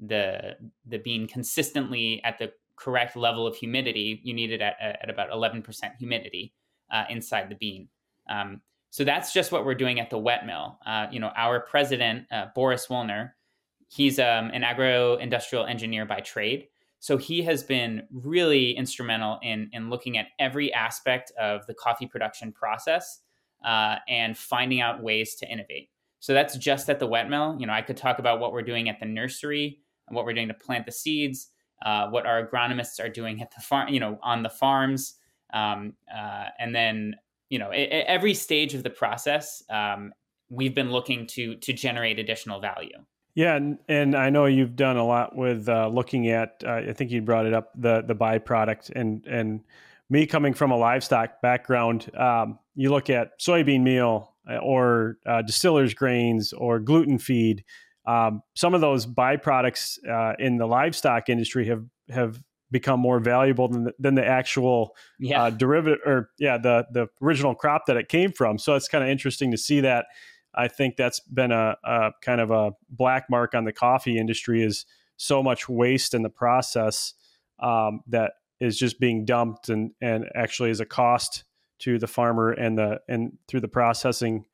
the 0.01 0.55
the 0.87 0.99
bean 0.99 1.27
consistently 1.27 2.21
at 2.25 2.39
the 2.39 2.53
correct 2.77 3.17
level 3.17 3.47
of 3.47 3.57
humidity 3.57 4.21
you 4.23 4.35
need 4.35 4.53
it 4.53 4.61
at, 4.61 4.77
at 4.81 5.09
about 5.09 5.31
11% 5.31 5.65
humidity 5.99 6.53
uh, 6.93 7.05
inside 7.09 7.49
the 7.49 7.55
bean 7.55 7.89
um, 8.29 8.61
so 8.91 9.05
that's 9.05 9.33
just 9.33 9.53
what 9.53 9.65
we're 9.65 9.75
doing 9.75 10.01
at 10.01 10.11
the 10.11 10.19
wet 10.19 10.47
mill 10.47 10.79
uh, 10.87 11.07
you 11.11 11.21
know 11.21 11.33
our 11.37 11.61
president 11.61 12.25
uh, 12.31 12.47
boris 12.55 12.87
wollner 12.89 13.33
he's 13.89 14.19
um, 14.19 14.51
an 14.53 14.65
agro-industrial 14.65 15.67
engineer 15.67 16.05
by 16.05 16.21
trade 16.21 16.69
so 16.99 17.17
he 17.17 17.43
has 17.43 17.63
been 17.63 18.03
really 18.11 18.73
instrumental 18.73 19.39
in 19.43 19.71
in 19.73 19.91
looking 19.91 20.19
at 20.19 20.27
every 20.39 20.73
aspect 20.73 21.31
of 21.39 21.67
the 21.67 21.75
coffee 21.75 22.07
production 22.07 22.53
process 22.53 23.21
uh, 23.65 23.97
and 24.09 24.37
finding 24.37 24.81
out 24.81 25.03
ways 25.03 25.35
to 25.37 25.51
innovate. 25.51 25.91
So 26.21 26.33
that's 26.33 26.57
just 26.57 26.89
at 26.89 26.99
the 26.99 27.07
wet 27.07 27.29
mill. 27.29 27.57
You 27.59 27.67
know, 27.67 27.73
I 27.73 27.83
could 27.83 27.97
talk 27.97 28.19
about 28.19 28.41
what 28.41 28.53
we're 28.53 28.63
doing 28.63 28.89
at 28.89 28.99
the 28.99 29.07
nursery, 29.07 29.79
and 30.09 30.17
what 30.17 30.25
we're 30.25 30.35
doing 30.35 30.49
to 30.49 30.55
plant 30.55 30.87
the 30.87 30.93
seeds, 30.93 31.49
uh, 31.85 32.09
what 32.09 32.27
our 32.27 32.47
agronomists 32.47 33.03
are 33.05 33.09
doing 33.09 33.43
at 33.43 33.53
the 33.55 33.61
farm, 33.61 33.89
you 33.89 34.01
know, 34.01 34.19
on 34.23 34.43
the 34.43 34.49
farms, 34.49 35.15
um, 35.53 35.93
uh, 36.13 36.47
and 36.59 36.75
then 36.75 37.15
you 37.49 37.59
know, 37.59 37.71
it, 37.71 37.89
every 38.07 38.35
stage 38.35 38.75
of 38.75 38.83
the 38.83 38.91
process, 38.91 39.63
um, 39.71 40.13
we've 40.49 40.75
been 40.75 40.91
looking 40.91 41.27
to 41.29 41.57
to 41.57 41.73
generate 41.73 42.19
additional 42.19 42.61
value. 42.61 42.99
Yeah, 43.35 43.57
and, 43.57 43.79
and 43.87 44.17
I 44.17 44.31
know 44.31 44.47
you've 44.47 44.77
done 44.77 44.97
a 44.97 45.05
lot 45.05 45.37
with 45.37 45.69
uh, 45.69 45.89
looking 45.89 46.31
at. 46.31 46.63
Uh, 46.67 46.77
I 46.89 46.93
think 46.95 47.11
you 47.11 47.21
brought 47.21 47.47
it 47.47 47.53
up 47.53 47.71
the 47.77 48.03
the 48.03 48.15
byproduct 48.15 48.91
and 48.95 49.27
and 49.27 49.61
me 50.09 50.27
coming 50.27 50.55
from 50.55 50.71
a 50.71 50.77
livestock 50.77 51.41
background, 51.43 52.11
um, 52.17 52.59
you 52.75 52.91
look 52.91 53.11
at 53.11 53.39
soybean 53.41 53.83
meal 53.83 54.35
uh, 54.49 54.57
or 54.59 55.19
uh, 55.27 55.43
distillers 55.43 55.95
grains 55.95 56.53
or 56.53 56.79
gluten 56.79 57.19
feed. 57.19 57.65
Um, 58.07 58.43
some 58.55 58.75
of 58.75 58.81
those 58.81 59.05
byproducts 59.05 59.99
uh, 60.09 60.35
in 60.39 60.59
the 60.59 60.67
livestock 60.67 61.29
industry 61.29 61.67
have 61.67 61.85
have 62.11 62.41
become 62.77 63.01
more 63.01 63.21
valuable 63.21 63.69
than 63.69 63.85
the, 63.85 63.95
than 63.99 64.15
the 64.15 64.27
actual 64.27 64.95
yeah. 65.19 65.45
uh, 65.45 65.51
derivative 65.51 66.01
or 66.05 66.31
yeah 66.39 66.59
the 66.59 66.87
the 66.93 67.09
original 67.23 67.55
crop 67.55 67.87
that 67.87 67.97
it 67.97 68.09
came 68.11 68.33
from. 68.33 68.59
So 68.59 68.75
it's 68.75 68.87
kind 68.87 69.03
of 69.03 69.09
interesting 69.09 69.51
to 69.53 69.57
see 69.57 69.81
that. 69.81 70.07
I 70.55 70.69
think 70.69 70.97
that's 70.97 71.21
been 71.21 71.53
a, 71.53 71.77
a, 71.85 72.13
kind 72.23 72.41
of 72.41 72.51
a 72.51 72.73
black 72.89 73.29
mark 73.29 73.55
on 73.55 73.65
the 73.65 73.73
coffee 73.73 74.19
industry 74.19 74.63
is 74.63 74.87
so 75.19 75.43
much 75.43 75.69
waste 75.69 76.15
in 76.15 76.23
the 76.23 76.31
process 76.31 77.15
um, 77.59 78.01
that 78.09 78.33
is 78.61 78.79
just 78.79 79.01
being 79.01 79.25
dumped 79.25 79.71
and 79.71 79.93
and 80.01 80.27
actually 80.35 80.71
is 80.71 80.81
a 80.81 80.87
cost 80.87 81.45
to 81.79 81.99
the 81.99 82.07
farmer 82.07 82.53
and 82.53 82.79
the 82.79 83.01
and 83.09 83.33
through 83.49 83.61
the 83.61 83.69
processing 83.69 84.45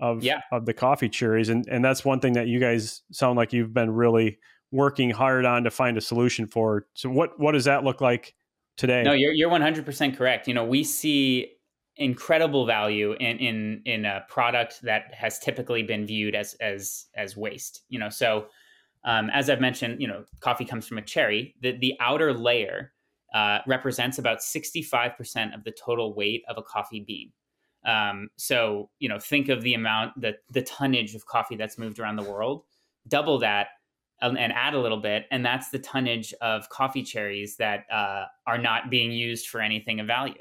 of 0.00 0.22
yeah. 0.22 0.40
of 0.52 0.66
the 0.66 0.74
coffee 0.74 1.08
cherries 1.08 1.48
and 1.48 1.66
and 1.68 1.84
that's 1.84 2.04
one 2.04 2.20
thing 2.20 2.34
that 2.34 2.46
you 2.46 2.60
guys 2.60 3.02
sound 3.10 3.36
like 3.36 3.52
you've 3.52 3.74
been 3.74 3.90
really 3.90 4.38
working 4.70 5.10
hard 5.10 5.44
on 5.44 5.64
to 5.64 5.70
find 5.70 5.96
a 5.96 6.00
solution 6.00 6.46
for 6.46 6.86
so 6.94 7.08
what 7.08 7.38
what 7.38 7.52
does 7.52 7.64
that 7.64 7.84
look 7.84 8.00
like 8.00 8.34
today 8.76 9.02
no 9.02 9.12
you're 9.12 9.32
you're 9.32 9.50
100% 9.50 10.16
correct 10.16 10.46
you 10.46 10.54
know 10.54 10.64
we 10.64 10.84
see 10.84 11.52
incredible 11.96 12.66
value 12.66 13.12
in 13.14 13.38
in 13.38 13.82
in 13.84 14.04
a 14.04 14.24
product 14.28 14.80
that 14.82 15.12
has 15.14 15.38
typically 15.38 15.82
been 15.82 16.06
viewed 16.06 16.34
as 16.34 16.54
as 16.54 17.06
as 17.16 17.36
waste 17.36 17.82
you 17.88 17.98
know 17.98 18.08
so 18.08 18.46
um, 19.04 19.30
as 19.30 19.48
I've 19.48 19.60
mentioned, 19.60 20.00
you 20.00 20.08
know, 20.08 20.24
coffee 20.40 20.64
comes 20.64 20.86
from 20.86 20.98
a 20.98 21.02
cherry. 21.02 21.54
The 21.62 21.76
the 21.78 21.94
outer 22.00 22.32
layer 22.32 22.92
uh, 23.34 23.58
represents 23.66 24.18
about 24.18 24.38
65% 24.38 25.54
of 25.54 25.64
the 25.64 25.70
total 25.70 26.14
weight 26.14 26.42
of 26.48 26.56
a 26.58 26.62
coffee 26.62 27.04
bean. 27.06 27.32
Um, 27.86 28.28
so 28.36 28.90
you 28.98 29.08
know, 29.08 29.18
think 29.18 29.48
of 29.48 29.62
the 29.62 29.74
amount 29.74 30.20
the 30.20 30.34
the 30.50 30.62
tonnage 30.62 31.14
of 31.14 31.26
coffee 31.26 31.56
that's 31.56 31.78
moved 31.78 31.98
around 31.98 32.16
the 32.16 32.30
world. 32.30 32.64
Double 33.06 33.38
that 33.38 33.68
and 34.20 34.52
add 34.52 34.74
a 34.74 34.80
little 34.80 35.00
bit, 35.00 35.26
and 35.30 35.44
that's 35.44 35.70
the 35.70 35.78
tonnage 35.78 36.34
of 36.40 36.68
coffee 36.68 37.02
cherries 37.02 37.56
that 37.56 37.84
uh, 37.90 38.24
are 38.46 38.58
not 38.58 38.90
being 38.90 39.12
used 39.12 39.48
for 39.48 39.60
anything 39.60 40.00
of 40.00 40.06
value. 40.06 40.34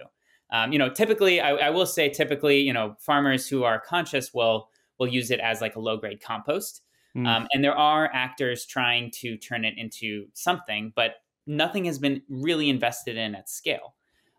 Um, 0.51 0.71
you 0.71 0.79
know, 0.79 0.89
typically, 0.89 1.41
I, 1.41 1.51
I, 1.51 1.69
will 1.69 1.85
say, 1.85 2.09
typically, 2.09 2.59
you 2.59 2.71
know, 2.71 2.95
farmers 2.99 3.47
who 3.49 3.63
are 3.63 3.79
conscious 3.79 4.33
will 4.33 4.69
will 4.97 5.07
use 5.07 5.29
it 5.29 5.39
as 5.39 5.61
like 5.61 5.75
a 5.75 5.79
low 5.79 5.97
grade 5.97 6.21
compost. 6.21 6.81
Mm. 7.15 7.27
Um, 7.27 7.47
and 7.53 7.63
there 7.63 7.75
are 7.75 8.09
actors 8.13 8.65
trying 8.65 9.11
to 9.15 9.37
turn 9.37 9.65
it 9.65 9.75
into 9.77 10.27
something, 10.33 10.93
but 10.95 11.15
nothing 11.45 11.85
has 11.85 11.99
been 11.99 12.21
really 12.29 12.69
invested 12.69 13.17
in 13.17 13.35
at 13.35 13.49
scale. 13.49 13.95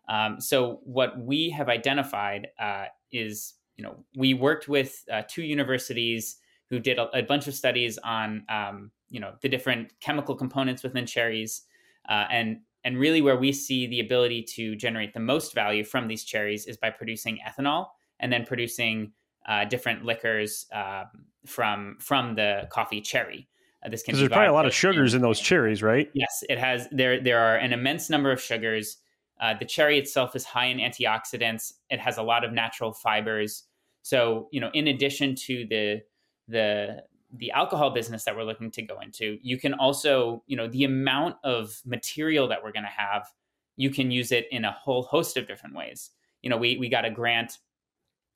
Um, 0.07 0.41
so 0.41 0.79
what 0.83 1.19
we 1.19 1.49
have 1.51 1.69
identified 1.69 2.47
uh, 2.59 2.85
is, 3.11 3.53
you 3.77 3.83
know, 3.83 4.03
we 4.15 4.33
worked 4.33 4.67
with 4.67 5.03
uh, 5.11 5.21
two 5.27 5.43
universities 5.43 6.37
who 6.69 6.79
did 6.79 6.97
a, 6.97 7.17
a 7.17 7.21
bunch 7.21 7.47
of 7.47 7.53
studies 7.53 7.97
on, 7.99 8.43
um, 8.49 8.91
you 9.09 9.19
know, 9.19 9.33
the 9.41 9.49
different 9.49 9.93
chemical 9.99 10.35
components 10.35 10.83
within 10.83 11.05
cherries, 11.05 11.63
uh, 12.07 12.25
and 12.31 12.61
and 12.83 12.97
really 12.97 13.21
where 13.21 13.37
we 13.37 13.51
see 13.51 13.87
the 13.87 13.99
ability 13.99 14.41
to 14.41 14.75
generate 14.75 15.13
the 15.13 15.19
most 15.19 15.53
value 15.53 15.83
from 15.83 16.07
these 16.07 16.23
cherries 16.23 16.65
is 16.65 16.77
by 16.77 16.89
producing 16.89 17.39
ethanol 17.47 17.87
and 18.19 18.31
then 18.31 18.45
producing 18.45 19.11
uh, 19.47 19.65
different 19.65 20.05
liquors 20.05 20.65
uh, 20.73 21.03
from 21.45 21.97
from 21.99 22.35
the 22.35 22.67
coffee 22.71 23.01
cherry. 23.01 23.47
Uh, 23.83 23.89
this 23.89 24.03
can 24.03 24.15
there's 24.15 24.27
probably 24.29 24.47
a 24.47 24.53
lot 24.53 24.65
of 24.65 24.73
sugars 24.73 25.13
in 25.13 25.21
those 25.21 25.39
cherries, 25.39 25.81
right? 25.81 26.09
Yes, 26.13 26.43
it 26.49 26.57
has. 26.57 26.87
There 26.91 27.21
there 27.21 27.39
are 27.39 27.55
an 27.55 27.73
immense 27.73 28.09
number 28.09 28.31
of 28.31 28.41
sugars. 28.41 28.97
Uh, 29.39 29.53
the 29.57 29.65
cherry 29.65 29.97
itself 29.97 30.35
is 30.35 30.43
high 30.43 30.65
in 30.65 30.79
antioxidants. 30.79 31.73
It 31.89 31.99
has 31.99 32.17
a 32.17 32.23
lot 32.23 32.43
of 32.43 32.51
natural 32.51 32.93
fibers. 32.93 33.63
So 34.01 34.49
you 34.51 34.59
know, 34.59 34.69
in 34.73 34.87
addition 34.87 35.35
to 35.35 35.65
the 35.69 36.01
the 36.47 37.03
the 37.31 37.51
alcohol 37.51 37.91
business 37.91 38.23
that 38.23 38.35
we're 38.35 38.43
looking 38.43 38.71
to 38.71 38.81
go 38.81 38.99
into, 38.99 39.37
you 39.41 39.57
can 39.57 39.73
also 39.73 40.43
you 40.47 40.57
know 40.57 40.67
the 40.67 40.83
amount 40.83 41.35
of 41.43 41.81
material 41.85 42.47
that 42.47 42.63
we're 42.63 42.71
going 42.71 42.83
to 42.83 42.89
have. 42.89 43.27
You 43.75 43.89
can 43.89 44.11
use 44.11 44.31
it 44.31 44.47
in 44.51 44.65
a 44.65 44.71
whole 44.71 45.03
host 45.03 45.37
of 45.37 45.47
different 45.47 45.75
ways. 45.75 46.11
You 46.41 46.49
know, 46.49 46.57
we 46.57 46.77
we 46.77 46.89
got 46.89 47.05
a 47.05 47.11
grant 47.11 47.57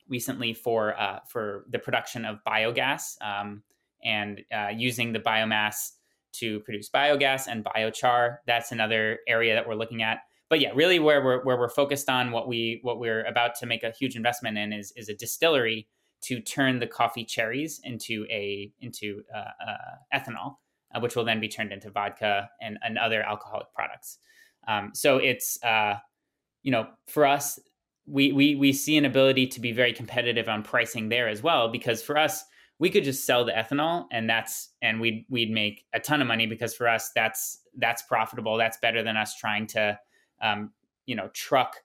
recently 0.07 0.53
for 0.53 0.99
uh, 0.99 1.19
for 1.27 1.65
the 1.69 1.79
production 1.79 2.25
of 2.25 2.39
biogas 2.47 3.21
um, 3.21 3.63
and 4.03 4.41
uh, 4.53 4.69
using 4.75 5.13
the 5.13 5.19
biomass 5.19 5.91
to 6.33 6.59
produce 6.61 6.89
biogas 6.89 7.47
and 7.47 7.63
biochar. 7.63 8.37
That's 8.45 8.71
another 8.71 9.19
area 9.27 9.53
that 9.53 9.67
we're 9.67 9.75
looking 9.75 10.01
at. 10.01 10.19
But 10.49 10.59
yeah, 10.59 10.71
really 10.75 10.99
where 10.99 11.23
we're 11.23 11.43
where 11.43 11.57
we're 11.57 11.69
focused 11.69 12.09
on 12.09 12.31
what 12.31 12.47
we 12.47 12.79
what 12.83 12.99
we're 12.99 13.23
about 13.23 13.55
to 13.55 13.65
make 13.65 13.83
a 13.83 13.91
huge 13.91 14.15
investment 14.15 14.57
in 14.57 14.73
is 14.73 14.93
is 14.95 15.09
a 15.09 15.15
distillery 15.15 15.87
to 16.23 16.39
turn 16.39 16.79
the 16.79 16.87
coffee 16.87 17.25
cherries 17.25 17.79
into 17.83 18.25
a 18.29 18.71
into 18.81 19.23
uh, 19.33 19.37
uh 19.67 20.17
ethanol, 20.17 20.55
uh, 20.93 20.99
which 20.99 21.15
will 21.15 21.25
then 21.25 21.39
be 21.39 21.47
turned 21.47 21.71
into 21.71 21.89
vodka 21.89 22.49
and, 22.61 22.77
and 22.83 22.97
other 22.97 23.21
alcoholic 23.23 23.67
products. 23.73 24.19
Um, 24.67 24.91
so 24.93 25.17
it's 25.17 25.61
uh, 25.63 25.95
you 26.63 26.71
know 26.71 26.87
for 27.07 27.25
us 27.25 27.59
we 28.05 28.31
we 28.31 28.55
we 28.55 28.73
see 28.73 28.97
an 28.97 29.05
ability 29.05 29.47
to 29.47 29.59
be 29.59 29.71
very 29.71 29.93
competitive 29.93 30.49
on 30.49 30.63
pricing 30.63 31.09
there 31.09 31.29
as 31.29 31.41
well 31.41 31.69
because 31.69 32.03
for 32.03 32.17
us 32.17 32.43
we 32.79 32.89
could 32.89 33.03
just 33.03 33.25
sell 33.25 33.45
the 33.45 33.51
ethanol 33.51 34.05
and 34.11 34.29
that's 34.29 34.73
and 34.81 34.99
we'd 34.99 35.25
we'd 35.29 35.51
make 35.51 35.85
a 35.93 35.99
ton 35.99 36.21
of 36.21 36.27
money 36.27 36.45
because 36.45 36.73
for 36.75 36.87
us 36.87 37.11
that's 37.15 37.61
that's 37.77 38.01
profitable 38.03 38.57
that's 38.57 38.77
better 38.81 39.03
than 39.03 39.15
us 39.15 39.35
trying 39.35 39.67
to 39.67 39.97
um, 40.41 40.71
you 41.05 41.15
know 41.15 41.29
truck 41.33 41.77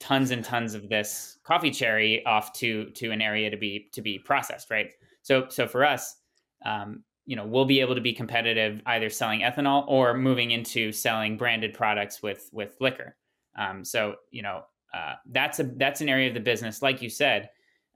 tons 0.00 0.30
and 0.30 0.44
tons 0.44 0.74
of 0.74 0.88
this 0.88 1.38
coffee 1.44 1.70
cherry 1.70 2.24
off 2.26 2.52
to 2.54 2.90
to 2.90 3.10
an 3.10 3.22
area 3.22 3.50
to 3.50 3.56
be 3.56 3.88
to 3.92 4.02
be 4.02 4.18
processed 4.18 4.70
right 4.70 4.92
so 5.22 5.46
so 5.48 5.66
for 5.68 5.84
us 5.84 6.16
um, 6.64 7.04
you 7.26 7.36
know 7.36 7.46
we'll 7.46 7.66
be 7.66 7.80
able 7.80 7.94
to 7.94 8.00
be 8.00 8.12
competitive 8.12 8.82
either 8.86 9.08
selling 9.08 9.40
ethanol 9.40 9.84
or 9.86 10.14
moving 10.14 10.50
into 10.50 10.90
selling 10.90 11.36
branded 11.36 11.74
products 11.74 12.22
with 12.22 12.48
with 12.52 12.76
liquor 12.80 13.14
um, 13.56 13.84
so 13.84 14.16
you 14.30 14.42
know 14.42 14.62
uh, 14.92 15.14
that's 15.26 15.60
a 15.60 15.64
that's 15.64 16.00
an 16.00 16.08
area 16.08 16.28
of 16.28 16.34
the 16.34 16.40
business, 16.40 16.82
like 16.82 17.00
you 17.02 17.08
said, 17.08 17.50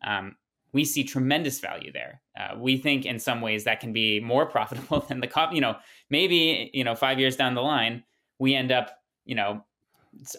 um, 0.04 0.36
we 0.72 0.84
see 0.84 1.04
tremendous 1.04 1.60
value 1.60 1.92
there. 1.92 2.20
Uh, 2.38 2.56
we 2.56 2.76
think 2.76 3.04
in 3.04 3.18
some 3.18 3.40
ways 3.40 3.64
that 3.64 3.80
can 3.80 3.92
be 3.92 4.20
more 4.20 4.46
profitable 4.50 5.00
than 5.00 5.20
the 5.20 5.26
coffee. 5.26 5.56
You 5.56 5.60
know, 5.60 5.76
maybe 6.10 6.70
you 6.72 6.84
know 6.84 6.94
five 6.94 7.18
years 7.18 7.36
down 7.36 7.54
the 7.54 7.62
line, 7.62 8.04
we 8.38 8.54
end 8.54 8.72
up 8.72 8.98
you 9.24 9.34
know 9.34 9.64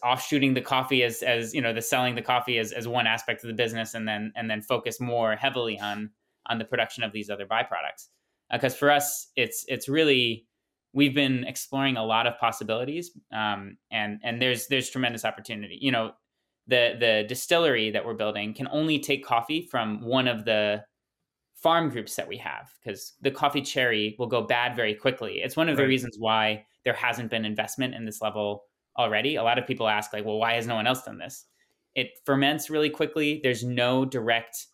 offshooting 0.03 0.53
the 0.53 0.61
coffee 0.61 1.03
as 1.03 1.21
as 1.23 1.53
you 1.53 1.61
know 1.61 1.73
the 1.73 1.81
selling 1.81 2.15
the 2.15 2.21
coffee 2.21 2.57
as, 2.57 2.71
as 2.71 2.87
one 2.87 3.07
aspect 3.07 3.43
of 3.43 3.47
the 3.47 3.53
business, 3.53 3.93
and 3.93 4.07
then 4.07 4.31
and 4.35 4.49
then 4.49 4.61
focus 4.61 4.99
more 4.99 5.35
heavily 5.35 5.79
on 5.79 6.09
on 6.47 6.59
the 6.59 6.65
production 6.65 7.03
of 7.03 7.11
these 7.11 7.29
other 7.29 7.45
byproducts. 7.45 8.07
Because 8.51 8.73
uh, 8.73 8.77
for 8.77 8.91
us, 8.91 9.31
it's 9.35 9.65
it's 9.67 9.89
really 9.89 10.45
we've 10.93 11.13
been 11.13 11.43
exploring 11.43 11.97
a 11.97 12.05
lot 12.05 12.27
of 12.27 12.37
possibilities, 12.39 13.11
um, 13.33 13.77
and 13.91 14.19
and 14.23 14.41
there's 14.41 14.67
there's 14.67 14.89
tremendous 14.89 15.25
opportunity. 15.25 15.77
You 15.81 15.91
know, 15.91 16.11
the 16.67 16.95
the 16.99 17.25
distillery 17.27 17.91
that 17.91 18.05
we're 18.05 18.13
building 18.13 18.53
can 18.53 18.67
only 18.71 18.99
take 18.99 19.25
coffee 19.25 19.67
from 19.69 20.01
one 20.01 20.27
of 20.27 20.45
the 20.45 20.83
farm 21.55 21.89
groups 21.89 22.15
that 22.15 22.27
we 22.27 22.37
have 22.37 22.69
because 22.83 23.13
the 23.21 23.31
coffee 23.31 23.61
cherry 23.61 24.15
will 24.19 24.27
go 24.27 24.41
bad 24.41 24.75
very 24.75 24.93
quickly. 24.93 25.41
It's 25.43 25.57
one 25.57 25.69
of 25.69 25.77
right. 25.77 25.83
the 25.83 25.87
reasons 25.87 26.15
why 26.19 26.65
there 26.83 26.93
hasn't 26.93 27.31
been 27.31 27.45
investment 27.45 27.95
in 27.95 28.05
this 28.05 28.21
level 28.21 28.63
already. 28.97 29.35
A 29.35 29.43
lot 29.43 29.57
of 29.57 29.67
people 29.67 29.87
ask 29.87 30.13
like, 30.13 30.25
well, 30.25 30.37
why 30.37 30.53
has 30.53 30.67
no 30.67 30.75
one 30.75 30.87
else 30.87 31.03
done 31.03 31.17
this? 31.17 31.45
It 31.95 32.19
ferments 32.25 32.69
really 32.69 32.89
quickly. 32.89 33.39
There's 33.41 33.63
no 33.63 34.05
direct 34.05 34.67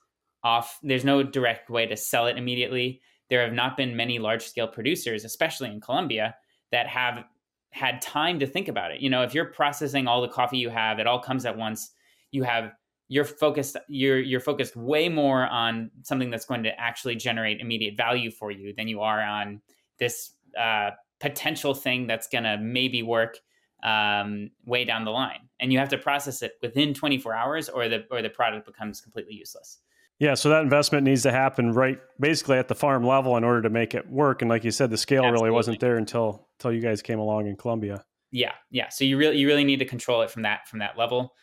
off 0.44 0.80
there's 0.82 1.06
no 1.06 1.22
direct 1.22 1.70
way 1.70 1.86
to 1.86 1.96
sell 1.96 2.28
it 2.28 2.38
immediately. 2.38 3.02
There 3.30 3.44
have 3.44 3.54
not 3.54 3.78
been 3.78 3.96
many 3.96 4.20
large 4.20 4.44
scale 4.44 4.68
producers, 4.68 5.24
especially 5.24 5.70
in 5.70 5.80
Colombia, 5.80 6.36
that 6.72 6.88
have 6.88 7.24
had 7.70 8.02
time 8.02 8.40
to 8.40 8.48
think 8.48 8.68
about 8.68 8.92
it. 8.92 9.02
You 9.02 9.10
know, 9.10 9.22
if 9.24 9.34
you're 9.34 9.46
processing 9.46 10.08
all 10.08 10.22
the 10.22 10.28
coffee 10.28 10.58
you 10.58 10.70
have, 10.70 11.00
it 11.00 11.08
all 11.08 11.20
comes 11.20 11.46
at 11.46 11.58
once. 11.58 11.92
You 12.32 12.44
have 12.44 12.72
you're 13.08 13.26
focused 13.26 13.78
you're 13.88 14.20
you're 14.20 14.40
focused 14.40 14.76
way 14.76 15.10
more 15.10 15.46
on 15.48 15.92
something 16.04 16.30
that's 16.30 16.46
going 16.46 16.64
to 16.64 16.80
actually 16.80 17.16
generate 17.16 17.60
immediate 17.60 17.98
value 17.98 18.32
for 18.32 18.52
you 18.52 18.74
than 18.76 18.88
you 18.88 19.02
are 19.02 19.22
on 19.22 19.62
this 20.00 20.34
uh, 20.58 20.92
potential 21.20 21.74
thing 21.74 22.08
that's 22.08 22.28
going 22.28 22.46
to 22.46 22.58
maybe 22.58 23.04
work 23.04 23.38
um, 23.84 24.52
way 24.66 24.86
down 24.86 25.06
the 25.06 25.12
line. 25.12 25.50
And 25.60 25.72
you 25.72 25.80
have 25.80 25.90
to 25.90 25.98
process 25.98 26.42
it 26.42 26.54
within 26.62 26.94
24 26.94 27.34
hours, 27.34 27.70
or 27.70 27.88
the 27.90 28.06
or 28.12 28.22
the 28.22 28.30
product 28.30 28.66
becomes 28.66 29.02
completely 29.02 29.34
useless. 29.34 29.80
Yeah, 30.20 30.36
so 30.36 30.50
that 30.50 30.62
investment 30.62 31.04
needs 31.04 31.24
to 31.24 31.32
happen 31.32 31.74
right 31.74 31.98
basically 32.20 32.60
at 32.60 32.68
the 32.68 32.76
farm 32.76 33.04
level 33.04 33.38
in 33.38 33.44
order 33.44 33.64
to 33.64 33.72
make 33.72 33.96
it 33.96 34.08
work. 34.08 34.44
And 34.44 34.50
like 34.50 34.64
you 34.64 34.70
said, 34.70 34.92
the 34.92 34.98
scale 34.98 35.24
Absolutely. 35.24 35.46
really 35.46 35.56
wasn't 35.56 35.80
there 35.80 35.98
until 35.98 36.48
until 36.60 36.72
you 36.72 36.80
guys 36.80 37.02
came 37.02 37.18
along 37.18 37.48
in 37.48 37.56
Colombia. 37.56 38.04
Yeah, 38.32 38.54
yeah. 38.70 38.90
So 38.90 39.04
you 39.04 39.18
really 39.18 39.38
you 39.38 39.48
really 39.48 39.64
need 39.64 39.80
to 39.80 39.86
control 39.86 40.22
it 40.22 40.30
from 40.30 40.44
that 40.44 40.68
from 40.68 40.80
that 40.80 40.98
level. 40.98 41.34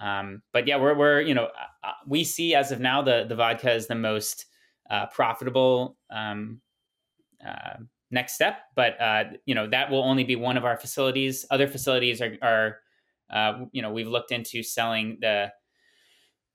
Um, 0.00 0.42
but 0.52 0.68
yeah, 0.68 0.76
we're 0.76 0.94
we're 0.94 1.20
you 1.20 1.34
know 1.34 1.46
uh, 1.46 1.86
uh 1.86 1.92
we 2.06 2.22
see 2.22 2.54
as 2.54 2.70
of 2.70 2.78
now 2.78 3.02
the 3.02 3.26
the 3.28 3.34
vodka 3.34 3.72
is 3.72 3.88
the 3.88 3.96
most 3.96 4.46
uh, 4.88 5.06
profitable 5.06 5.96
um, 6.08 6.60
uh, 7.44 7.78
next 8.10 8.34
step. 8.34 8.60
But 8.74 9.00
uh, 9.00 9.24
you 9.46 9.54
know 9.54 9.68
that 9.68 9.90
will 9.90 10.02
only 10.02 10.24
be 10.24 10.36
one 10.36 10.56
of 10.56 10.64
our 10.64 10.76
facilities. 10.76 11.46
Other 11.50 11.66
facilities 11.66 12.20
are 12.20 12.36
are 12.42 12.78
uh, 13.30 13.64
you 13.72 13.82
know 13.82 13.92
we've 13.92 14.08
looked 14.08 14.32
into 14.32 14.62
selling 14.62 15.18
the 15.20 15.52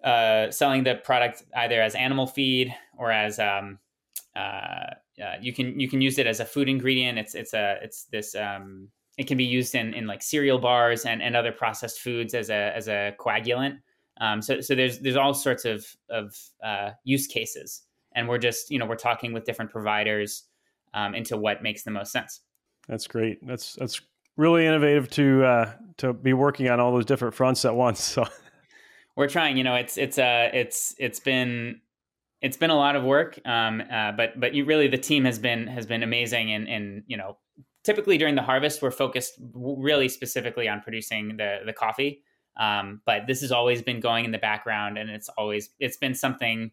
uh, 0.04 0.52
selling 0.52 0.84
the 0.84 0.96
product 0.96 1.44
either 1.56 1.82
as 1.82 1.96
animal 1.96 2.28
feed 2.28 2.74
or 2.98 3.12
as 3.12 3.40
um, 3.40 3.80
uh, 4.36 4.94
uh, 5.22 5.36
you 5.42 5.54
can 5.54 5.80
you 5.80 5.88
can 5.88 6.02
use 6.02 6.18
it 6.18 6.28
as 6.28 6.40
a 6.40 6.46
food 6.46 6.68
ingredient. 6.68 7.18
It's 7.18 7.36
it's 7.36 7.54
a 7.54 7.78
it's 7.82 8.06
this 8.06 8.36
um, 8.36 8.90
it 9.18 9.28
can 9.28 9.38
be 9.38 9.44
used 9.44 9.76
in, 9.76 9.94
in 9.94 10.08
like 10.08 10.24
cereal 10.24 10.58
bars 10.58 11.06
and, 11.06 11.22
and 11.22 11.36
other 11.36 11.52
processed 11.52 12.00
foods 12.00 12.34
as 12.34 12.50
a 12.50 12.76
as 12.76 12.88
a 12.88 13.14
coagulant. 13.20 13.80
Um, 14.20 14.42
so 14.42 14.60
so 14.62 14.76
there's 14.76 15.00
there's 15.00 15.16
all 15.16 15.34
sorts 15.34 15.66
of 15.66 15.86
of 16.10 16.36
uh, 16.64 16.92
use 17.04 17.28
cases, 17.28 17.84
and 18.16 18.28
we're 18.28 18.40
just 18.40 18.72
you 18.72 18.80
know 18.80 18.86
we're 18.86 18.96
talking 18.96 19.34
with 19.34 19.46
different 19.46 19.72
providers 19.72 20.44
um, 20.94 21.16
into 21.16 21.38
what 21.38 21.64
makes 21.64 21.84
the 21.84 21.92
most 21.92 22.12
sense. 22.12 22.42
That's 22.88 23.08
great. 23.08 23.46
That's 23.46 23.74
that's 23.76 24.02
really 24.38 24.66
innovative 24.66 25.10
to 25.12 25.44
uh, 25.44 25.74
to 25.98 26.14
be 26.14 26.34
working 26.34 26.70
on 26.70 26.80
all 26.80 26.92
those 26.92 27.06
different 27.06 27.34
fronts 27.34 27.66
at 27.66 27.76
once. 27.76 28.04
So 28.04 28.26
we're 29.16 29.30
trying. 29.30 29.58
You 29.58 29.64
know, 29.64 29.76
it's 29.76 29.98
it's 29.98 30.18
uh 30.18 30.50
it's 30.54 30.96
it's 30.98 31.20
been 31.20 31.82
it's 32.42 32.58
been 32.58 32.70
a 32.70 32.76
lot 32.76 32.96
of 32.96 33.04
work. 33.04 33.40
Um, 33.46 33.82
uh, 33.92 34.12
but 34.12 34.40
but 34.40 34.54
you 34.54 34.66
really 34.66 34.88
the 34.88 34.98
team 34.98 35.26
has 35.26 35.40
been 35.40 35.68
has 35.68 35.86
been 35.86 36.04
amazing, 36.04 36.52
and 36.52 36.68
and 36.68 37.04
you 37.08 37.18
know, 37.18 37.38
typically 37.84 38.18
during 38.18 38.36
the 38.36 38.42
harvest 38.42 38.82
we're 38.82 38.92
focused 38.92 39.34
really 39.54 40.10
specifically 40.10 40.68
on 40.68 40.82
producing 40.82 41.38
the 41.38 41.60
the 41.66 41.74
coffee. 41.74 42.22
Um, 42.56 43.02
but 43.06 43.26
this 43.28 43.42
has 43.42 43.52
always 43.52 43.82
been 43.82 44.00
going 44.00 44.26
in 44.26 44.32
the 44.32 44.38
background, 44.38 44.98
and 44.98 45.10
it's 45.10 45.30
always 45.30 45.70
it's 45.80 45.98
been 45.98 46.14
something 46.14 46.72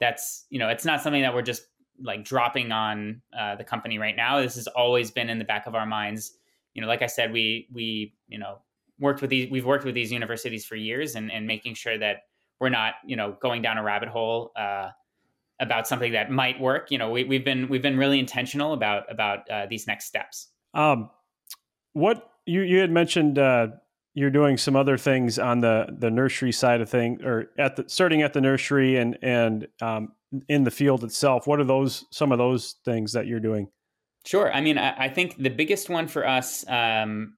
that's 0.00 0.46
you 0.50 0.58
know 0.58 0.68
it's 0.68 0.84
not 0.84 1.00
something 1.00 1.22
that 1.22 1.34
we're 1.34 1.42
just 1.42 1.62
like 2.00 2.24
dropping 2.24 2.72
on 2.72 3.22
uh, 3.38 3.56
the 3.56 3.64
company 3.64 3.98
right 3.98 4.16
now. 4.16 4.40
This 4.40 4.54
has 4.56 4.66
always 4.68 5.10
been 5.10 5.28
in 5.28 5.38
the 5.38 5.44
back 5.44 5.66
of 5.66 5.74
our 5.74 5.86
minds. 5.86 6.32
You 6.74 6.82
know, 6.82 6.88
like 6.88 7.02
I 7.02 7.06
said, 7.06 7.32
we 7.32 7.68
we 7.72 8.14
you 8.28 8.38
know 8.38 8.58
worked 8.98 9.20
with 9.20 9.30
these 9.30 9.50
we've 9.50 9.66
worked 9.66 9.84
with 9.84 9.94
these 9.94 10.12
universities 10.12 10.64
for 10.64 10.76
years 10.76 11.14
and, 11.14 11.30
and 11.30 11.46
making 11.46 11.74
sure 11.74 11.98
that 11.98 12.24
we're 12.60 12.68
not 12.68 12.94
you 13.04 13.16
know 13.16 13.36
going 13.40 13.62
down 13.62 13.78
a 13.78 13.82
rabbit 13.82 14.08
hole 14.08 14.52
uh, 14.56 14.90
about 15.60 15.86
something 15.86 16.12
that 16.12 16.30
might 16.30 16.60
work. 16.60 16.90
You 16.90 16.98
know, 16.98 17.10
we, 17.10 17.34
have 17.34 17.44
been 17.44 17.68
we've 17.68 17.82
been 17.82 17.96
really 17.96 18.18
intentional 18.18 18.72
about 18.72 19.10
about 19.10 19.48
uh, 19.50 19.66
these 19.66 19.86
next 19.86 20.06
steps. 20.06 20.48
Um, 20.74 21.10
what 21.92 22.30
you 22.46 22.62
you 22.62 22.78
had 22.78 22.90
mentioned 22.90 23.38
uh, 23.38 23.68
you're 24.14 24.30
doing 24.30 24.56
some 24.56 24.76
other 24.76 24.98
things 24.98 25.38
on 25.38 25.60
the 25.60 25.86
the 25.98 26.10
nursery 26.10 26.52
side 26.52 26.80
of 26.80 26.88
things, 26.88 27.22
or 27.22 27.50
at 27.58 27.76
the 27.76 27.84
starting 27.88 28.22
at 28.22 28.32
the 28.32 28.40
nursery 28.40 28.96
and 28.96 29.18
and 29.22 29.68
um, 29.80 30.12
in 30.48 30.64
the 30.64 30.70
field 30.70 31.04
itself. 31.04 31.46
What 31.46 31.60
are 31.60 31.64
those 31.64 32.04
some 32.10 32.32
of 32.32 32.38
those 32.38 32.76
things 32.84 33.12
that 33.12 33.26
you're 33.26 33.40
doing? 33.40 33.68
Sure. 34.24 34.52
I 34.52 34.60
mean, 34.60 34.78
I, 34.78 35.04
I 35.04 35.08
think 35.08 35.36
the 35.36 35.50
biggest 35.50 35.88
one 35.88 36.06
for 36.06 36.26
us 36.26 36.64
um, 36.68 37.34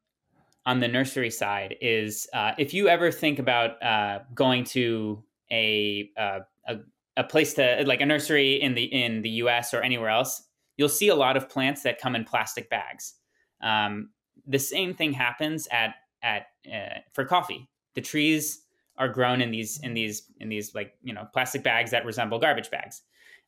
on 0.66 0.80
the 0.80 0.88
nursery 0.88 1.30
side 1.30 1.76
is 1.80 2.28
uh, 2.32 2.52
if 2.58 2.74
you 2.74 2.88
ever 2.88 3.10
think 3.10 3.38
about 3.38 3.82
uh, 3.82 4.20
going 4.34 4.64
to 4.64 5.22
a, 5.50 6.10
uh, 6.16 6.40
a 6.66 6.76
a 7.16 7.24
place 7.24 7.54
to 7.54 7.84
like 7.86 8.00
a 8.00 8.06
nursery 8.06 8.60
in 8.60 8.74
the 8.74 8.84
in 8.84 9.22
the 9.22 9.30
U.S. 9.30 9.72
or 9.72 9.80
anywhere 9.80 10.08
else, 10.08 10.42
you'll 10.76 10.88
see 10.88 11.08
a 11.08 11.14
lot 11.14 11.36
of 11.36 11.48
plants 11.48 11.82
that 11.82 12.00
come 12.00 12.14
in 12.14 12.24
plastic 12.24 12.68
bags. 12.68 13.14
Um, 13.62 14.10
the 14.46 14.58
same 14.58 14.94
thing 14.94 15.12
happens 15.12 15.68
at 15.70 15.94
at 16.22 16.46
uh, 16.72 16.98
for 17.12 17.24
coffee. 17.24 17.68
The 17.94 18.00
trees 18.00 18.63
are 18.98 19.08
grown 19.08 19.40
in 19.40 19.50
these 19.50 19.78
in 19.80 19.94
these 19.94 20.30
in 20.40 20.48
these 20.48 20.74
like 20.74 20.94
you 21.02 21.12
know 21.12 21.26
plastic 21.32 21.62
bags 21.62 21.90
that 21.90 22.04
resemble 22.04 22.38
garbage 22.38 22.70
bags. 22.70 23.02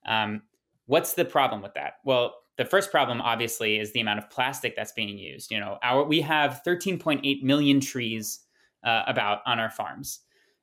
Um, 0.06 0.42
what's 0.86 1.14
the 1.14 1.24
problem 1.24 1.62
with 1.62 1.74
that? 1.74 1.94
Well, 2.04 2.34
the 2.56 2.64
first 2.64 2.90
problem 2.90 3.20
obviously 3.20 3.78
is 3.78 3.92
the 3.92 4.00
amount 4.00 4.18
of 4.18 4.30
plastic 4.30 4.74
that's 4.76 4.92
being 4.92 5.18
used. 5.18 5.50
You 5.50 5.60
know, 5.60 5.78
our 5.82 6.04
we 6.04 6.20
have 6.22 6.62
13.8 6.66 7.42
million 7.42 7.80
trees 7.80 8.40
uh, 8.84 9.02
about 9.06 9.40
on 9.46 9.58
our 9.58 9.70
farms. 9.70 10.20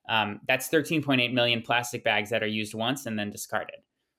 Um, 0.09 0.41
that's 0.47 0.69
13.8 0.69 1.31
million 1.34 1.61
plastic 1.61 2.03
bags 2.03 2.29
that 2.29 2.43
are 2.43 2.47
used 2.47 2.73
once 2.73 3.05
and 3.05 3.17
then 3.17 3.29
discarded. 3.29 3.77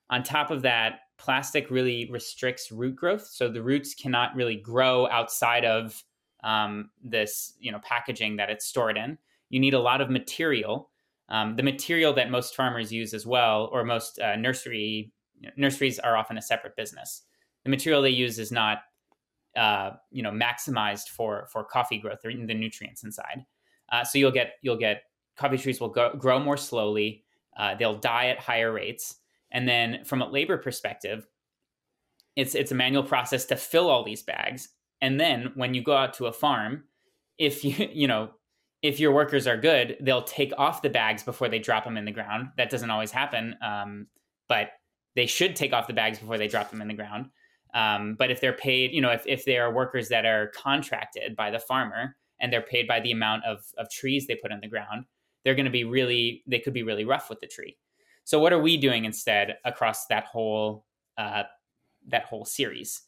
On 0.08 0.22
top 0.22 0.50
of 0.50 0.62
that, 0.62 1.00
plastic 1.18 1.70
really 1.70 2.08
restricts 2.10 2.72
root 2.72 2.96
growth, 2.96 3.26
so 3.26 3.48
the 3.48 3.62
roots 3.62 3.94
cannot 3.94 4.34
really 4.34 4.56
grow 4.56 5.08
outside 5.08 5.64
of 5.64 6.02
um, 6.42 6.90
this 7.02 7.54
you 7.58 7.72
know 7.72 7.80
packaging 7.82 8.36
that 8.36 8.50
it's 8.50 8.66
stored 8.66 8.96
in. 8.96 9.18
You 9.50 9.60
need 9.60 9.74
a 9.74 9.80
lot 9.80 10.00
of 10.00 10.10
material. 10.10 10.90
Um, 11.28 11.56
the 11.56 11.62
material 11.62 12.12
that 12.14 12.30
most 12.30 12.54
farmers 12.54 12.92
use 12.92 13.14
as 13.14 13.26
well, 13.26 13.68
or 13.72 13.84
most 13.84 14.18
uh, 14.18 14.36
nursery 14.36 15.12
nurseries 15.56 15.98
are 15.98 16.16
often 16.16 16.38
a 16.38 16.42
separate 16.42 16.76
business. 16.76 17.22
The 17.64 17.70
material 17.70 18.02
they 18.02 18.10
use 18.10 18.38
is 18.38 18.52
not 18.52 18.78
uh, 19.56 19.92
you 20.10 20.22
know 20.22 20.30
maximized 20.30 21.08
for 21.08 21.48
for 21.52 21.64
coffee 21.64 21.98
growth 21.98 22.24
or 22.24 22.30
the 22.30 22.54
nutrients 22.54 23.04
inside. 23.04 23.44
Uh, 23.90 24.04
so 24.04 24.18
you'll 24.18 24.30
get 24.30 24.54
you'll 24.62 24.76
get 24.76 25.02
coffee 25.36 25.58
trees 25.58 25.80
will 25.80 25.88
go, 25.88 26.14
grow 26.14 26.38
more 26.38 26.56
slowly. 26.56 27.24
Uh, 27.56 27.74
they'll 27.74 27.98
die 27.98 28.26
at 28.26 28.38
higher 28.38 28.72
rates, 28.72 29.16
and 29.50 29.68
then 29.68 30.04
from 30.04 30.20
a 30.20 30.28
labor 30.28 30.58
perspective, 30.58 31.26
it's 32.36 32.54
it's 32.54 32.72
a 32.72 32.74
manual 32.74 33.04
process 33.04 33.44
to 33.46 33.56
fill 33.56 33.88
all 33.88 34.04
these 34.04 34.22
bags 34.22 34.68
and 35.04 35.20
then 35.20 35.52
when 35.54 35.74
you 35.74 35.82
go 35.82 35.94
out 35.94 36.14
to 36.14 36.26
a 36.26 36.32
farm, 36.32 36.84
if 37.36 37.62
you 37.62 37.88
you 37.92 38.08
know 38.08 38.30
if 38.84 39.00
your 39.00 39.12
workers 39.12 39.46
are 39.46 39.56
good, 39.56 39.96
they'll 40.02 40.22
take 40.24 40.52
off 40.58 40.82
the 40.82 40.90
bags 40.90 41.22
before 41.22 41.48
they 41.48 41.58
drop 41.58 41.84
them 41.84 41.96
in 41.96 42.04
the 42.04 42.12
ground. 42.12 42.50
That 42.58 42.68
doesn't 42.68 42.90
always 42.90 43.10
happen, 43.10 43.56
um, 43.62 44.08
but 44.46 44.72
they 45.16 45.24
should 45.24 45.56
take 45.56 45.72
off 45.72 45.86
the 45.86 45.94
bags 45.94 46.18
before 46.18 46.36
they 46.36 46.48
drop 46.48 46.70
them 46.70 46.82
in 46.82 46.88
the 46.88 46.94
ground. 46.94 47.30
Um, 47.72 48.14
but 48.18 48.30
if 48.30 48.42
they're 48.42 48.52
paid, 48.52 48.92
you 48.92 49.00
know, 49.00 49.10
if, 49.10 49.22
if 49.26 49.46
they 49.46 49.56
are 49.56 49.72
workers 49.72 50.10
that 50.10 50.26
are 50.26 50.48
contracted 50.48 51.34
by 51.34 51.50
the 51.50 51.58
farmer 51.58 52.14
and 52.40 52.52
they're 52.52 52.60
paid 52.60 52.86
by 52.86 53.00
the 53.00 53.10
amount 53.10 53.46
of, 53.46 53.64
of 53.78 53.88
trees 53.88 54.26
they 54.26 54.36
put 54.36 54.52
in 54.52 54.60
the 54.60 54.68
ground, 54.68 55.06
they're 55.44 55.54
going 55.54 55.64
to 55.64 55.70
be 55.70 55.84
really, 55.84 56.42
they 56.46 56.58
could 56.58 56.74
be 56.74 56.82
really 56.82 57.06
rough 57.06 57.30
with 57.30 57.40
the 57.40 57.46
tree. 57.46 57.78
So 58.24 58.38
what 58.38 58.52
are 58.52 58.60
we 58.60 58.76
doing 58.76 59.06
instead 59.06 59.56
across 59.64 60.06
that 60.08 60.26
whole, 60.26 60.84
uh, 61.16 61.44
that 62.08 62.26
whole 62.26 62.44
series? 62.44 63.00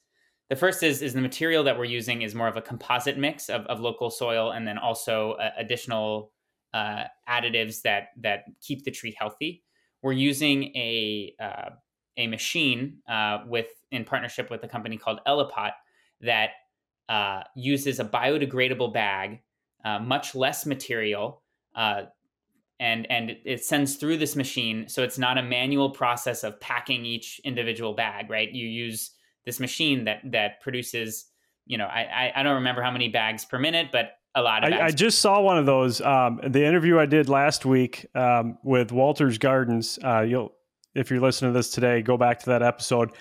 The 0.49 0.57
first 0.57 0.83
is 0.83 1.03
is 1.03 1.15
the 1.15 1.21
material 1.21 1.65
that 1.65 1.77
we're 1.77 1.85
using 1.85 2.23
is 2.23 2.35
more 2.35 2.49
of 2.49 2.57
a 2.57 2.63
composite 2.63 3.19
mix 3.19 3.49
of, 3.49 3.63
of 3.67 3.81
local 3.81 4.11
soil 4.11 4.53
and 4.53 4.67
then 4.67 4.79
also 4.79 5.33
uh, 5.33 5.51
additional 5.59 6.33
uh, 6.73 7.05
additives 7.29 7.83
that 7.83 8.09
that 8.19 8.45
keep 8.61 8.85
the 8.85 8.91
tree 8.91 9.15
healthy. 9.19 9.65
We're 10.03 10.13
using 10.13 10.65
a 10.77 11.35
uh, 11.41 11.71
a 12.17 12.27
machine 12.29 12.99
uh, 13.09 13.39
with 13.47 13.67
in 13.91 14.05
partnership 14.05 14.51
with 14.51 14.63
a 14.63 14.69
company 14.69 14.97
called 14.97 15.21
Ellepot 15.27 15.73
that 16.21 16.51
uh, 17.09 17.43
uses 17.55 17.99
a 17.99 18.05
biodegradable 18.05 18.93
bag, 18.93 19.41
uh, 19.85 19.99
much 19.99 20.35
less 20.35 20.65
material, 20.65 21.43
and 21.75 23.11
and 23.11 23.37
it 23.45 23.65
sends 23.65 23.97
through 23.97 24.19
this 24.19 24.37
machine. 24.37 24.89
So 24.89 25.03
it's 25.03 25.19
not 25.19 25.39
a 25.39 25.43
manual 25.43 25.91
process 25.91 26.45
of 26.45 26.61
packing 26.61 27.05
each 27.05 27.41
individual 27.45 27.95
bag. 27.95 28.31
Right, 28.31 28.51
you 28.53 28.69
use 28.69 29.11
this 29.47 29.61
machine 29.61 30.05
that 30.05 30.21
that 30.25 30.61
produces 30.61 31.27
you 31.67 31.79
know 31.79 31.87
I, 31.87 32.33
I, 32.35 32.43
don't 32.43 32.57
remember 32.57 32.83
how 32.83 32.91
many 32.91 33.09
bags 33.09 33.45
per 33.45 33.59
minute 33.59 33.89
but 33.91 34.13
a 34.35 34.43
lot 34.43 34.65
of 34.65 34.73
I, 34.73 34.87
I, 34.87 34.91
just 34.91 35.21
saw 35.21 35.41
one 35.41 35.57
of 35.57 35.67
those 35.67 36.01
um, 36.01 36.41
the 36.47 36.65
interview 36.65 36.99
i 36.99 37.07
did 37.07 37.29
last 37.29 37.65
week 37.65 38.07
um, 38.15 38.59
with 38.63 38.93
walters 38.93 39.39
gardens 39.39 39.99
uh, 40.05 40.21
you'll 40.21 40.57
if 40.97 41.11
you're 41.11 41.21
listening 41.21 41.53
to 41.53 41.59
this 41.59 41.71
today 41.71 42.03
go 42.03 42.17
back 42.17 42.41
to 42.41 42.47
that 42.47 42.63
episode. 42.63 43.13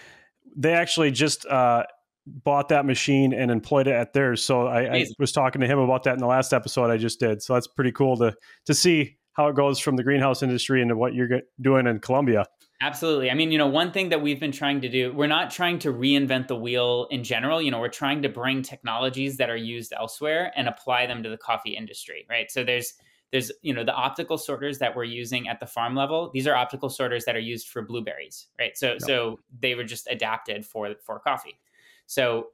They 0.56 0.74
actually 0.74 1.12
just 1.12 1.46
uh, 1.46 1.84
bought 2.26 2.70
that 2.70 2.86
machine 2.86 3.34
and 3.34 3.52
employed 3.52 3.88
it 3.88 3.94
at 3.94 4.14
theirs. 4.14 4.44
So 4.44 4.68
I, 4.68 4.96
I, 4.96 5.06
was 5.20 5.32
talking 5.32 5.62
to 5.62 5.68
him 5.68 5.78
about 5.78 6.04
that 6.04 6.14
in 6.14 6.20
the 6.20 6.28
last 6.28 6.54
episode 6.54 6.90
i 6.90 6.98
just 6.98 7.20
did. 7.20 7.44
So 7.44 7.54
that's 7.54 7.68
pretty 7.68 7.92
cool 7.92 8.18
to 8.18 8.34
to 8.66 8.74
see 8.74 9.18
how 9.34 9.48
it 9.48 9.56
goes 9.56 9.80
from 9.80 9.98
the 9.98 10.04
greenhouse 10.04 10.42
industry 10.42 10.82
into 10.82 10.96
what 10.96 11.14
you're 11.14 11.42
doing 11.62 11.88
in 11.88 12.00
colombia 12.00 12.46
Absolutely. 12.82 13.32
I 13.32 13.36
mean, 13.36 13.52
you 13.52 13.58
know, 13.58 13.68
one 13.68 13.92
thing 13.92 14.10
that 14.10 14.22
we've 14.22 14.40
been 14.40 14.52
trying 14.52 14.82
to 14.82 14.90
do, 14.90 15.14
we're 15.14 15.28
not 15.28 15.50
trying 15.50 15.80
to 15.80 15.94
reinvent 15.94 16.48
the 16.48 16.58
wheel 16.58 17.08
in 17.10 17.24
general. 17.24 17.62
You 17.62 17.72
know, 17.72 17.80
we're 17.80 17.88
trying 17.88 18.22
to 18.24 18.30
bring 18.30 18.62
technologies 18.62 19.38
that 19.38 19.50
are 19.50 19.56
used 19.56 19.94
elsewhere 19.96 20.52
and 20.58 20.68
apply 20.68 21.08
them 21.08 21.24
to 21.24 21.30
the 21.30 21.38
coffee 21.38 21.76
industry, 21.78 22.26
right? 22.30 22.52
So 22.52 22.64
there's 22.64 22.94
there's 23.32 23.52
you 23.62 23.74
know 23.74 23.84
the 23.84 23.94
optical 23.94 24.38
sorters 24.38 24.78
that 24.80 24.96
we're 24.96 25.04
using 25.04 25.48
at 25.48 25.60
the 25.60 25.66
farm 25.66 25.96
level 25.96 26.30
these 26.34 26.48
are 26.48 26.56
optical 26.56 26.90
sorters 26.90 27.26
that 27.26 27.36
are 27.36 27.40
used 27.40 27.68
for 27.68 27.82
blueberries 27.82 28.48
right 28.60 28.78
so 28.78 28.98
so 29.00 29.40
they 29.60 29.76
were 29.76 29.84
just 29.84 30.08
adapted 30.10 30.66
for 30.66 30.94
for 31.04 31.20
coffee 31.20 31.60
so 32.06 32.48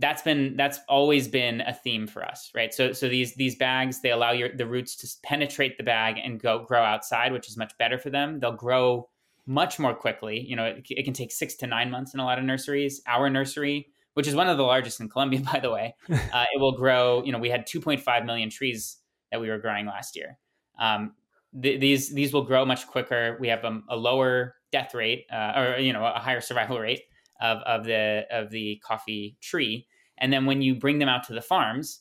that's 0.00 0.22
been 0.22 0.56
that's 0.56 0.78
always 0.88 1.28
been 1.28 1.60
a 1.62 1.74
theme 1.74 2.06
for 2.06 2.24
us 2.24 2.50
right 2.54 2.72
so 2.72 2.92
so 2.92 3.08
these 3.08 3.34
these 3.34 3.56
bags 3.56 4.00
they 4.00 4.12
allow 4.12 4.32
your 4.32 4.54
the 4.56 4.66
roots 4.66 4.96
to 4.96 5.08
penetrate 5.22 5.76
the 5.76 5.84
bag 5.84 6.16
and 6.22 6.40
go 6.40 6.64
grow 6.64 6.82
outside 6.82 7.32
which 7.32 7.48
is 7.48 7.56
much 7.56 7.76
better 7.78 7.98
for 7.98 8.10
them 8.10 8.40
they'll 8.40 8.52
grow 8.52 9.08
much 9.46 9.78
more 9.78 9.94
quickly. 9.94 10.40
You 10.40 10.56
know, 10.56 10.64
it, 10.64 10.86
it, 10.90 11.04
can 11.04 11.14
take 11.14 11.32
six 11.32 11.54
to 11.56 11.66
nine 11.66 11.90
months 11.90 12.14
in 12.14 12.20
a 12.20 12.24
lot 12.24 12.38
of 12.38 12.44
nurseries. 12.44 13.02
Our 13.06 13.28
nursery, 13.30 13.88
which 14.14 14.26
is 14.26 14.34
one 14.34 14.48
of 14.48 14.56
the 14.56 14.62
largest 14.62 15.00
in 15.00 15.08
Colombia, 15.08 15.40
by 15.52 15.60
the 15.60 15.70
way, 15.70 15.94
uh, 16.10 16.44
it 16.54 16.60
will 16.60 16.76
grow. 16.76 17.22
You 17.24 17.32
know, 17.32 17.38
we 17.38 17.50
had 17.50 17.66
2.5 17.66 18.26
million 18.26 18.50
trees 18.50 18.98
that 19.30 19.40
we 19.40 19.48
were 19.48 19.58
growing 19.58 19.86
last 19.86 20.16
year. 20.16 20.38
Um, 20.78 21.14
th- 21.60 21.80
these 21.80 22.12
these 22.14 22.32
will 22.32 22.44
grow 22.44 22.64
much 22.64 22.86
quicker. 22.86 23.36
We 23.40 23.48
have 23.48 23.64
a, 23.64 23.80
a 23.88 23.96
lower 23.96 24.54
death 24.72 24.94
rate, 24.94 25.26
uh, 25.32 25.52
or 25.56 25.78
you 25.78 25.92
know, 25.92 26.04
a 26.04 26.18
higher 26.18 26.40
survival 26.40 26.78
rate 26.78 27.02
of 27.40 27.58
of 27.58 27.84
the 27.84 28.24
of 28.30 28.50
the 28.50 28.80
coffee 28.84 29.36
tree. 29.40 29.86
And 30.18 30.32
then 30.32 30.46
when 30.46 30.62
you 30.62 30.76
bring 30.76 31.00
them 31.00 31.08
out 31.08 31.24
to 31.24 31.32
the 31.32 31.42
farms, 31.42 32.00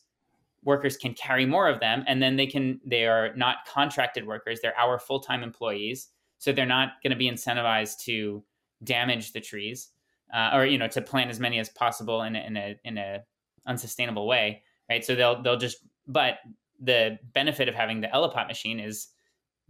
workers 0.63 0.97
can 0.97 1.15
carry 1.15 1.47
more 1.47 1.67
of 1.67 1.79
them, 1.79 2.03
and 2.07 2.21
then 2.21 2.35
they 2.35 2.47
can 2.47 2.79
they 2.85 3.05
are 3.05 3.35
not 3.35 3.57
contracted 3.67 4.25
workers; 4.25 4.59
they're 4.61 4.77
our 4.77 4.99
full 4.99 5.19
time 5.19 5.43
employees 5.43 6.09
so 6.43 6.51
they're 6.51 6.65
not 6.65 6.93
going 7.01 7.11
to 7.11 7.17
be 7.17 7.29
incentivized 7.29 7.99
to 7.99 8.43
damage 8.83 9.31
the 9.31 9.39
trees 9.39 9.89
uh, 10.33 10.51
or 10.53 10.65
you 10.65 10.77
know 10.77 10.87
to 10.87 11.01
plant 11.01 11.29
as 11.29 11.39
many 11.39 11.59
as 11.59 11.69
possible 11.69 12.23
in 12.23 12.35
a, 12.35 12.39
in 12.39 12.57
a 12.57 12.75
in 12.83 12.97
a 12.97 13.23
unsustainable 13.65 14.27
way 14.27 14.61
right? 14.89 15.03
So 15.03 15.15
they'll 15.15 15.41
they'll 15.41 15.57
just 15.57 15.77
but 16.07 16.35
the 16.79 17.17
benefit 17.33 17.69
of 17.69 17.75
having 17.75 18.01
the 18.01 18.07
Ellepot 18.07 18.47
machine 18.47 18.79
is 18.79 19.07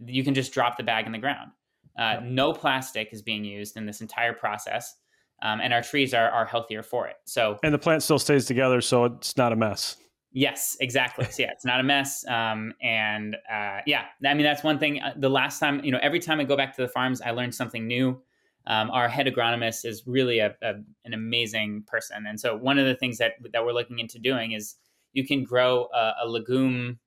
you 0.04 0.24
can 0.24 0.34
just 0.34 0.52
drop 0.52 0.76
the 0.76 0.82
bag 0.82 1.06
in 1.06 1.12
the 1.12 1.18
ground. 1.18 1.52
Uh, 1.96 2.16
no 2.24 2.52
plastic 2.52 3.10
is 3.12 3.22
being 3.22 3.44
used 3.44 3.76
in 3.76 3.86
this 3.86 4.00
entire 4.00 4.32
process 4.32 4.96
um, 5.42 5.60
and 5.60 5.72
our 5.72 5.82
trees 5.82 6.12
are, 6.12 6.28
are 6.30 6.44
healthier 6.44 6.82
for 6.82 7.06
it. 7.06 7.16
So 7.24 7.58
and 7.62 7.72
the 7.72 7.78
plant 7.78 8.02
still 8.02 8.18
stays 8.18 8.46
together 8.46 8.80
so 8.80 9.04
it's 9.04 9.36
not 9.36 9.52
a 9.52 9.56
mess 9.56 9.96
Yes, 10.36 10.76
exactly. 10.80 11.26
So 11.30 11.44
yeah, 11.44 11.52
it's 11.52 11.64
not 11.64 11.78
a 11.78 11.84
mess. 11.84 12.26
Um, 12.26 12.74
and 12.82 13.36
uh, 13.50 13.80
yeah, 13.86 14.06
I 14.26 14.34
mean 14.34 14.42
that's 14.42 14.64
one 14.64 14.80
thing. 14.80 15.00
Uh, 15.00 15.14
the 15.16 15.28
last 15.28 15.60
time, 15.60 15.82
you 15.84 15.92
know, 15.92 16.00
every 16.02 16.18
time 16.18 16.40
I 16.40 16.44
go 16.44 16.56
back 16.56 16.74
to 16.74 16.82
the 16.82 16.88
farms, 16.88 17.20
I 17.20 17.30
learn 17.30 17.52
something 17.52 17.86
new. 17.86 18.20
Um, 18.66 18.90
our 18.90 19.08
head 19.08 19.26
agronomist 19.26 19.84
is 19.84 20.02
really 20.06 20.40
a, 20.40 20.56
a, 20.62 20.74
an 21.04 21.14
amazing 21.14 21.84
person, 21.86 22.26
and 22.26 22.40
so 22.40 22.56
one 22.56 22.78
of 22.78 22.86
the 22.86 22.96
things 22.96 23.18
that 23.18 23.34
that 23.52 23.64
we're 23.64 23.72
looking 23.74 24.00
into 24.00 24.18
doing 24.18 24.52
is 24.52 24.74
you 25.12 25.24
can 25.24 25.44
grow 25.44 25.86
a, 25.94 26.14
a 26.22 26.26
legume 26.28 26.98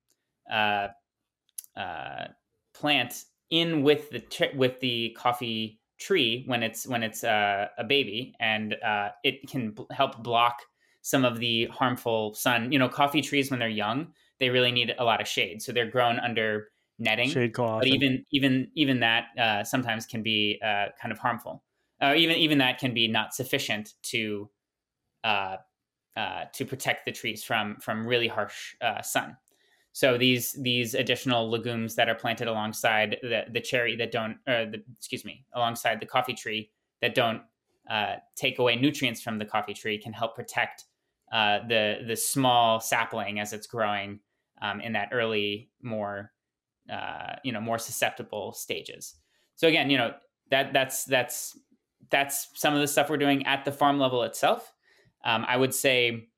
uh, 0.52 0.90
uh, 1.76 2.28
plant 2.74 3.26
in 3.50 3.84
with 3.84 4.10
the 4.12 4.52
with 4.56 4.80
the 4.80 5.16
coffee 5.18 5.80
tree 6.00 6.44
when 6.48 6.64
it's 6.64 6.88
when 6.88 7.04
it's 7.04 7.24
uh, 7.24 7.68
a 7.78 7.84
baby, 7.84 8.36
and 8.40 8.76
uh, 8.86 9.10
it 9.24 9.50
can 9.50 9.72
b- 9.72 9.86
help 9.92 10.24
block 10.24 10.62
some 11.08 11.24
of 11.24 11.39
the 11.39 11.66
harmful 11.68 12.34
sun. 12.34 12.70
You 12.70 12.80
know, 12.80 12.89
coffee 12.89 13.22
trees 13.22 13.49
when 13.49 13.60
they're 13.62 13.70
young, 13.70 14.08
they 14.41 14.49
really 14.49 14.74
need 14.74 14.93
a 14.99 15.05
lot 15.05 15.22
of 15.22 15.28
shade. 15.28 15.62
So 15.62 15.72
they're 15.72 15.89
grown 15.89 16.20
under 16.20 16.68
netting. 16.99 17.30
Shade 17.30 17.53
cloth. 17.53 17.80
But 17.80 17.88
even 17.88 18.26
even 18.32 18.68
even 18.76 18.99
that 18.99 19.28
uh, 19.39 19.64
sometimes 19.64 20.05
can 20.05 20.22
be 20.22 20.60
uh, 20.62 20.88
kind 21.01 21.14
of 21.14 21.18
harmful. 21.18 21.64
Uh, 22.01 22.14
even 22.18 22.36
even 22.36 22.58
that 22.58 22.78
can 22.78 22.93
be 22.93 23.08
not 23.08 23.34
sufficient 23.34 23.93
to 24.03 24.49
uh, 25.24 25.55
uh, 26.18 26.43
to 26.53 26.66
protect 26.66 27.05
the 27.05 27.12
trees 27.14 27.41
from 27.41 27.78
from 27.78 28.05
really 28.05 28.28
harsh 28.28 28.76
uh, 28.82 29.01
sun. 29.01 29.38
So 29.93 30.18
these 30.18 30.51
these 30.62 30.93
additional 30.93 31.49
legumes 31.49 31.95
that 31.95 32.10
are 32.10 32.16
planted 32.16 32.49
alongside 32.49 33.16
the, 33.22 33.45
the 33.49 33.62
cherry 33.62 33.95
that 33.95 34.12
don't, 34.12 34.38
the, 34.45 34.84
excuse 34.97 35.24
me, 35.24 35.45
alongside 35.53 36.01
the 36.01 36.05
coffee 36.05 36.34
tree 36.36 36.70
that 37.01 37.16
don't 37.16 37.41
uh, 37.89 38.16
take 38.36 38.60
away 38.60 38.76
nutrients 38.76 39.22
from 39.22 39.38
the 39.38 39.45
coffee 39.45 39.74
tree 39.74 39.97
can 39.97 40.12
help 40.12 40.36
protect 40.36 40.84
uh, 41.32 41.60
the 41.68 42.00
the 42.08 42.16
small 42.16 42.80
sapling 42.80 43.40
as 43.40 43.54
it's 43.54 43.68
growing 43.68 44.20
um, 44.62 44.82
in 44.82 44.94
that 44.94 45.10
early, 45.12 45.70
more 45.82 46.32
uh, 46.92 47.36
you 47.44 47.52
know 47.52 47.62
more 47.62 47.78
susceptible 47.78 48.54
stages. 48.54 49.16
So 49.56 49.68
again, 49.68 49.90
you 49.90 49.98
know 49.98 50.14
that 50.52 50.74
that's 50.74 51.06
that's 51.06 51.58
that's 52.10 52.50
some 52.54 52.74
of 52.74 52.80
the 52.80 52.88
stuff 52.88 53.10
we're 53.10 53.18
doing 53.18 53.46
at 53.46 53.66
the 53.66 53.72
farm 53.72 54.00
level 54.00 54.24
itself. 54.24 54.74
Um, 55.26 55.46
I 55.48 55.58
would 55.58 55.74
say, 55.74 56.30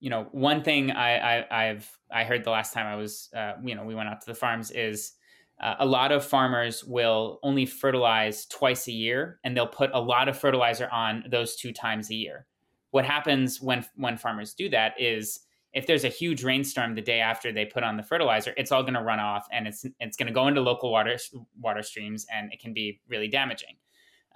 you 0.00 0.10
know, 0.10 0.26
one 0.32 0.62
thing 0.62 0.90
I, 0.90 1.46
I 1.50 1.64
have 1.64 1.88
I 2.10 2.24
heard 2.24 2.44
the 2.44 2.50
last 2.50 2.72
time 2.72 2.86
I 2.86 2.96
was, 2.96 3.28
uh, 3.36 3.52
you 3.64 3.74
know, 3.74 3.84
we 3.84 3.94
went 3.94 4.08
out 4.08 4.20
to 4.22 4.26
the 4.26 4.34
farms 4.34 4.70
is 4.70 5.12
uh, 5.60 5.76
a 5.78 5.86
lot 5.86 6.10
of 6.10 6.24
farmers 6.24 6.84
will 6.84 7.38
only 7.42 7.64
fertilize 7.64 8.46
twice 8.46 8.88
a 8.88 8.92
year, 8.92 9.38
and 9.44 9.56
they'll 9.56 9.66
put 9.66 9.90
a 9.94 10.00
lot 10.00 10.28
of 10.28 10.36
fertilizer 10.36 10.88
on 10.90 11.24
those 11.30 11.54
two 11.54 11.72
times 11.72 12.10
a 12.10 12.14
year. 12.14 12.46
What 12.94 13.04
happens 13.04 13.60
when 13.60 13.84
when 13.96 14.16
farmers 14.16 14.54
do 14.54 14.68
that 14.68 14.94
is 15.00 15.40
if 15.72 15.84
there's 15.84 16.04
a 16.04 16.08
huge 16.08 16.44
rainstorm 16.44 16.94
the 16.94 17.02
day 17.02 17.18
after 17.18 17.50
they 17.50 17.64
put 17.64 17.82
on 17.82 17.96
the 17.96 18.04
fertilizer, 18.04 18.54
it's 18.56 18.70
all 18.70 18.82
going 18.82 18.94
to 18.94 19.02
run 19.02 19.18
off 19.18 19.48
and 19.50 19.66
it's 19.66 19.84
it's 19.98 20.16
going 20.16 20.28
to 20.28 20.32
go 20.32 20.46
into 20.46 20.60
local 20.60 20.92
water 20.92 21.16
water 21.60 21.82
streams 21.82 22.24
and 22.32 22.52
it 22.52 22.60
can 22.60 22.72
be 22.72 23.00
really 23.08 23.26
damaging. 23.26 23.74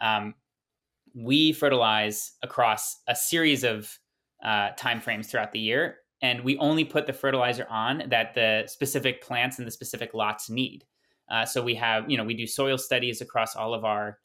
Um, 0.01 0.35
we 1.15 1.53
fertilize 1.53 2.33
across 2.43 2.97
a 3.07 3.15
series 3.15 3.63
of 3.63 3.97
uh, 4.43 4.71
time 4.71 5.01
frames 5.01 5.29
throughout 5.29 5.53
the 5.53 5.61
year, 5.61 5.99
and 6.21 6.43
we 6.43 6.59
only 6.59 6.85
put 6.85 7.07
the 7.07 7.13
fertilizer 7.13 7.65
on 7.71 8.03
that 8.09 8.35
the 8.35 8.65
specific 8.67 9.23
plants 9.23 9.59
and 9.59 9.69
the 9.69 9.71
specific 9.71 10.15
lots 10.15 10.51
need. 10.51 10.85
Uh, 11.31 11.45
so 11.45 11.63
we 11.63 11.77
have, 11.77 12.11
you 12.11 12.17
know, 12.17 12.25
we 12.25 12.35
do 12.35 12.45
soil 12.45 12.77
studies 12.77 13.21
across 13.21 13.55
all 13.55 13.73
of 13.73 13.85
our 13.85 14.19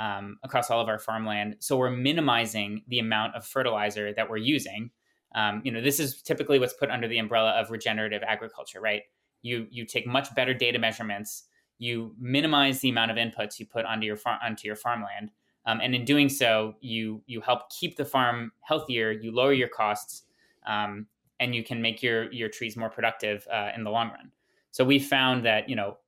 um, 0.00 0.38
across 0.42 0.68
all 0.68 0.80
of 0.80 0.88
our 0.88 0.98
farmland. 0.98 1.56
So 1.60 1.76
we're 1.76 1.90
minimizing 1.90 2.82
the 2.88 2.98
amount 2.98 3.36
of 3.36 3.46
fertilizer 3.46 4.12
that 4.14 4.28
we're 4.28 4.38
using 4.38 4.90
um, 5.34 5.62
you 5.64 5.70
know, 5.70 5.80
this 5.80 6.00
is 6.00 6.22
typically 6.22 6.58
what's 6.58 6.72
put 6.72 6.90
under 6.90 7.06
the 7.06 7.18
umbrella 7.18 7.50
of 7.50 7.70
regenerative 7.70 8.22
agriculture, 8.26 8.80
right? 8.80 9.02
You 9.42 9.66
you 9.70 9.84
take 9.84 10.06
much 10.06 10.34
better 10.34 10.52
data 10.52 10.78
measurements, 10.78 11.44
you 11.78 12.14
minimize 12.18 12.80
the 12.80 12.90
amount 12.90 13.10
of 13.10 13.16
inputs 13.16 13.58
you 13.58 13.66
put 13.66 13.84
onto 13.84 14.06
your 14.06 14.16
farm 14.16 14.38
onto 14.44 14.66
your 14.66 14.76
farmland, 14.76 15.30
um, 15.66 15.80
and 15.80 15.94
in 15.94 16.04
doing 16.04 16.28
so, 16.28 16.74
you 16.80 17.22
you 17.26 17.40
help 17.40 17.70
keep 17.70 17.96
the 17.96 18.04
farm 18.04 18.52
healthier. 18.60 19.12
You 19.12 19.32
lower 19.32 19.52
your 19.52 19.68
costs, 19.68 20.24
um, 20.66 21.06
and 21.38 21.54
you 21.54 21.62
can 21.62 21.80
make 21.80 22.02
your 22.02 22.30
your 22.32 22.48
trees 22.48 22.76
more 22.76 22.90
productive 22.90 23.46
uh, 23.52 23.70
in 23.74 23.84
the 23.84 23.90
long 23.90 24.08
run. 24.08 24.32
So 24.72 24.84
we 24.84 24.98
found 24.98 25.44
that 25.46 25.68
you 25.68 25.76
know, 25.76 25.98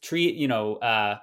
tree 0.00 0.32
you 0.32 0.48
know, 0.48 0.76
uh, 0.76 1.18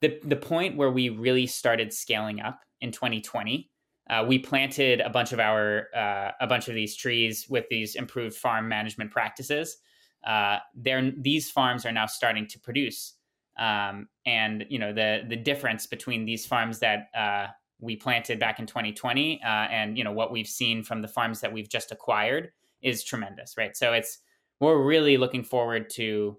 the 0.00 0.18
the 0.24 0.36
point 0.36 0.76
where 0.76 0.90
we 0.90 1.08
really 1.08 1.46
started 1.46 1.92
scaling 1.92 2.40
up 2.40 2.60
in 2.80 2.92
2020 2.92 3.70
uh, 4.10 4.24
we 4.26 4.38
planted 4.38 5.00
a 5.00 5.10
bunch 5.10 5.32
of 5.32 5.40
our 5.40 5.88
uh, 5.94 6.30
a 6.40 6.46
bunch 6.46 6.68
of 6.68 6.74
these 6.74 6.96
trees 6.96 7.46
with 7.48 7.68
these 7.68 7.94
improved 7.94 8.36
farm 8.36 8.68
management 8.68 9.10
practices. 9.10 9.78
Uh, 10.26 10.58
these 10.74 11.50
farms 11.50 11.84
are 11.84 11.92
now 11.92 12.06
starting 12.06 12.46
to 12.46 12.58
produce, 12.58 13.14
um, 13.58 14.08
and 14.24 14.64
you 14.70 14.78
know 14.78 14.92
the 14.92 15.24
the 15.28 15.36
difference 15.36 15.86
between 15.86 16.24
these 16.24 16.46
farms 16.46 16.78
that 16.78 17.08
uh, 17.14 17.48
we 17.80 17.96
planted 17.96 18.40
back 18.40 18.58
in 18.58 18.66
2020 18.66 19.40
uh, 19.42 19.46
and 19.46 19.96
you 19.96 20.04
know 20.04 20.12
what 20.12 20.32
we've 20.32 20.48
seen 20.48 20.82
from 20.82 21.02
the 21.02 21.08
farms 21.08 21.40
that 21.40 21.52
we've 21.52 21.68
just 21.68 21.92
acquired 21.92 22.50
is 22.80 23.04
tremendous, 23.04 23.56
right? 23.58 23.76
So 23.76 23.92
it's 23.92 24.18
we're 24.58 24.82
really 24.82 25.18
looking 25.18 25.44
forward 25.44 25.90
to 25.90 26.38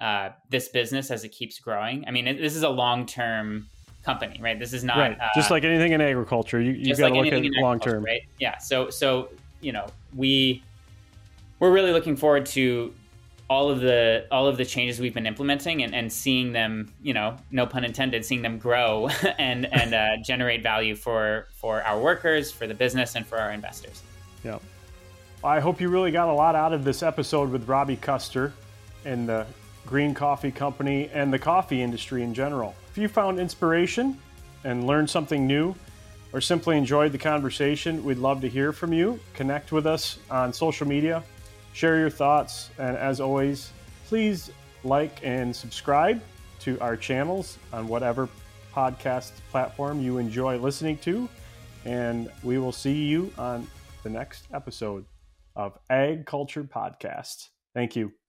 uh, 0.00 0.30
this 0.48 0.68
business 0.68 1.10
as 1.10 1.24
it 1.24 1.28
keeps 1.28 1.58
growing. 1.58 2.04
I 2.06 2.10
mean, 2.10 2.26
it, 2.26 2.40
this 2.40 2.56
is 2.56 2.62
a 2.62 2.68
long 2.68 3.06
term 3.06 3.68
company, 4.04 4.38
right? 4.40 4.58
This 4.58 4.72
is 4.72 4.82
not 4.82 4.98
right. 4.98 5.20
Uh, 5.20 5.28
just 5.34 5.50
like 5.50 5.64
anything 5.64 5.92
in 5.92 6.00
agriculture. 6.00 6.60
You 6.60 6.72
you 6.72 6.96
got 6.96 7.08
to 7.08 7.14
like 7.14 7.32
look 7.32 7.44
at 7.44 7.62
long 7.62 7.80
term, 7.80 8.04
right? 8.04 8.22
Yeah. 8.38 8.58
So 8.58 8.90
so 8.90 9.28
you 9.60 9.72
know 9.72 9.86
we 10.16 10.62
we're 11.58 11.72
really 11.72 11.92
looking 11.92 12.16
forward 12.16 12.46
to 12.46 12.94
all 13.50 13.68
of 13.68 13.80
the 13.80 14.26
all 14.30 14.46
of 14.46 14.56
the 14.56 14.64
changes 14.64 15.00
we've 15.00 15.12
been 15.12 15.26
implementing 15.26 15.82
and, 15.82 15.94
and 15.94 16.10
seeing 16.10 16.52
them, 16.52 16.92
you 17.02 17.12
know, 17.12 17.36
no 17.50 17.66
pun 17.66 17.84
intended, 17.84 18.24
seeing 18.24 18.42
them 18.42 18.58
grow 18.58 19.08
and 19.38 19.66
and 19.72 19.92
uh, 19.92 20.16
generate 20.24 20.62
value 20.62 20.94
for 20.94 21.48
for 21.52 21.82
our 21.82 22.00
workers, 22.00 22.50
for 22.50 22.66
the 22.66 22.74
business, 22.74 23.16
and 23.16 23.26
for 23.26 23.38
our 23.38 23.52
investors. 23.52 24.02
Yeah. 24.44 24.58
I 25.42 25.58
hope 25.58 25.80
you 25.80 25.88
really 25.88 26.10
got 26.10 26.28
a 26.28 26.32
lot 26.32 26.54
out 26.54 26.72
of 26.72 26.84
this 26.84 27.02
episode 27.02 27.50
with 27.50 27.66
Robby 27.66 27.96
Kuster 27.96 28.52
and 29.06 29.28
the 29.28 29.46
Green 29.86 30.14
Coffee 30.14 30.50
Company 30.50 31.10
and 31.12 31.32
the 31.32 31.38
coffee 31.38 31.82
industry 31.82 32.22
in 32.22 32.34
general. 32.34 32.74
If 32.90 32.98
you 32.98 33.08
found 33.08 33.38
inspiration 33.38 34.18
and 34.64 34.86
learned 34.86 35.10
something 35.10 35.46
new, 35.46 35.74
or 36.32 36.40
simply 36.40 36.76
enjoyed 36.76 37.12
the 37.12 37.18
conversation, 37.18 38.04
we'd 38.04 38.18
love 38.18 38.40
to 38.40 38.48
hear 38.48 38.72
from 38.72 38.92
you. 38.92 39.18
Connect 39.34 39.72
with 39.72 39.86
us 39.86 40.18
on 40.30 40.52
social 40.52 40.86
media, 40.86 41.22
share 41.72 41.98
your 41.98 42.10
thoughts, 42.10 42.70
and 42.78 42.96
as 42.96 43.20
always, 43.20 43.72
please 44.06 44.50
like 44.84 45.18
and 45.22 45.54
subscribe 45.54 46.22
to 46.60 46.78
our 46.80 46.96
channels 46.96 47.58
on 47.72 47.88
whatever 47.88 48.28
podcast 48.74 49.32
platform 49.50 50.00
you 50.00 50.18
enjoy 50.18 50.56
listening 50.56 50.98
to. 50.98 51.28
And 51.84 52.30
we 52.42 52.58
will 52.58 52.72
see 52.72 53.04
you 53.04 53.32
on 53.38 53.66
the 54.02 54.10
next 54.10 54.46
episode 54.52 55.04
of 55.56 55.78
Ag 55.88 56.26
Culture 56.26 56.62
Podcast. 56.62 57.48
Thank 57.74 57.96
you. 57.96 58.19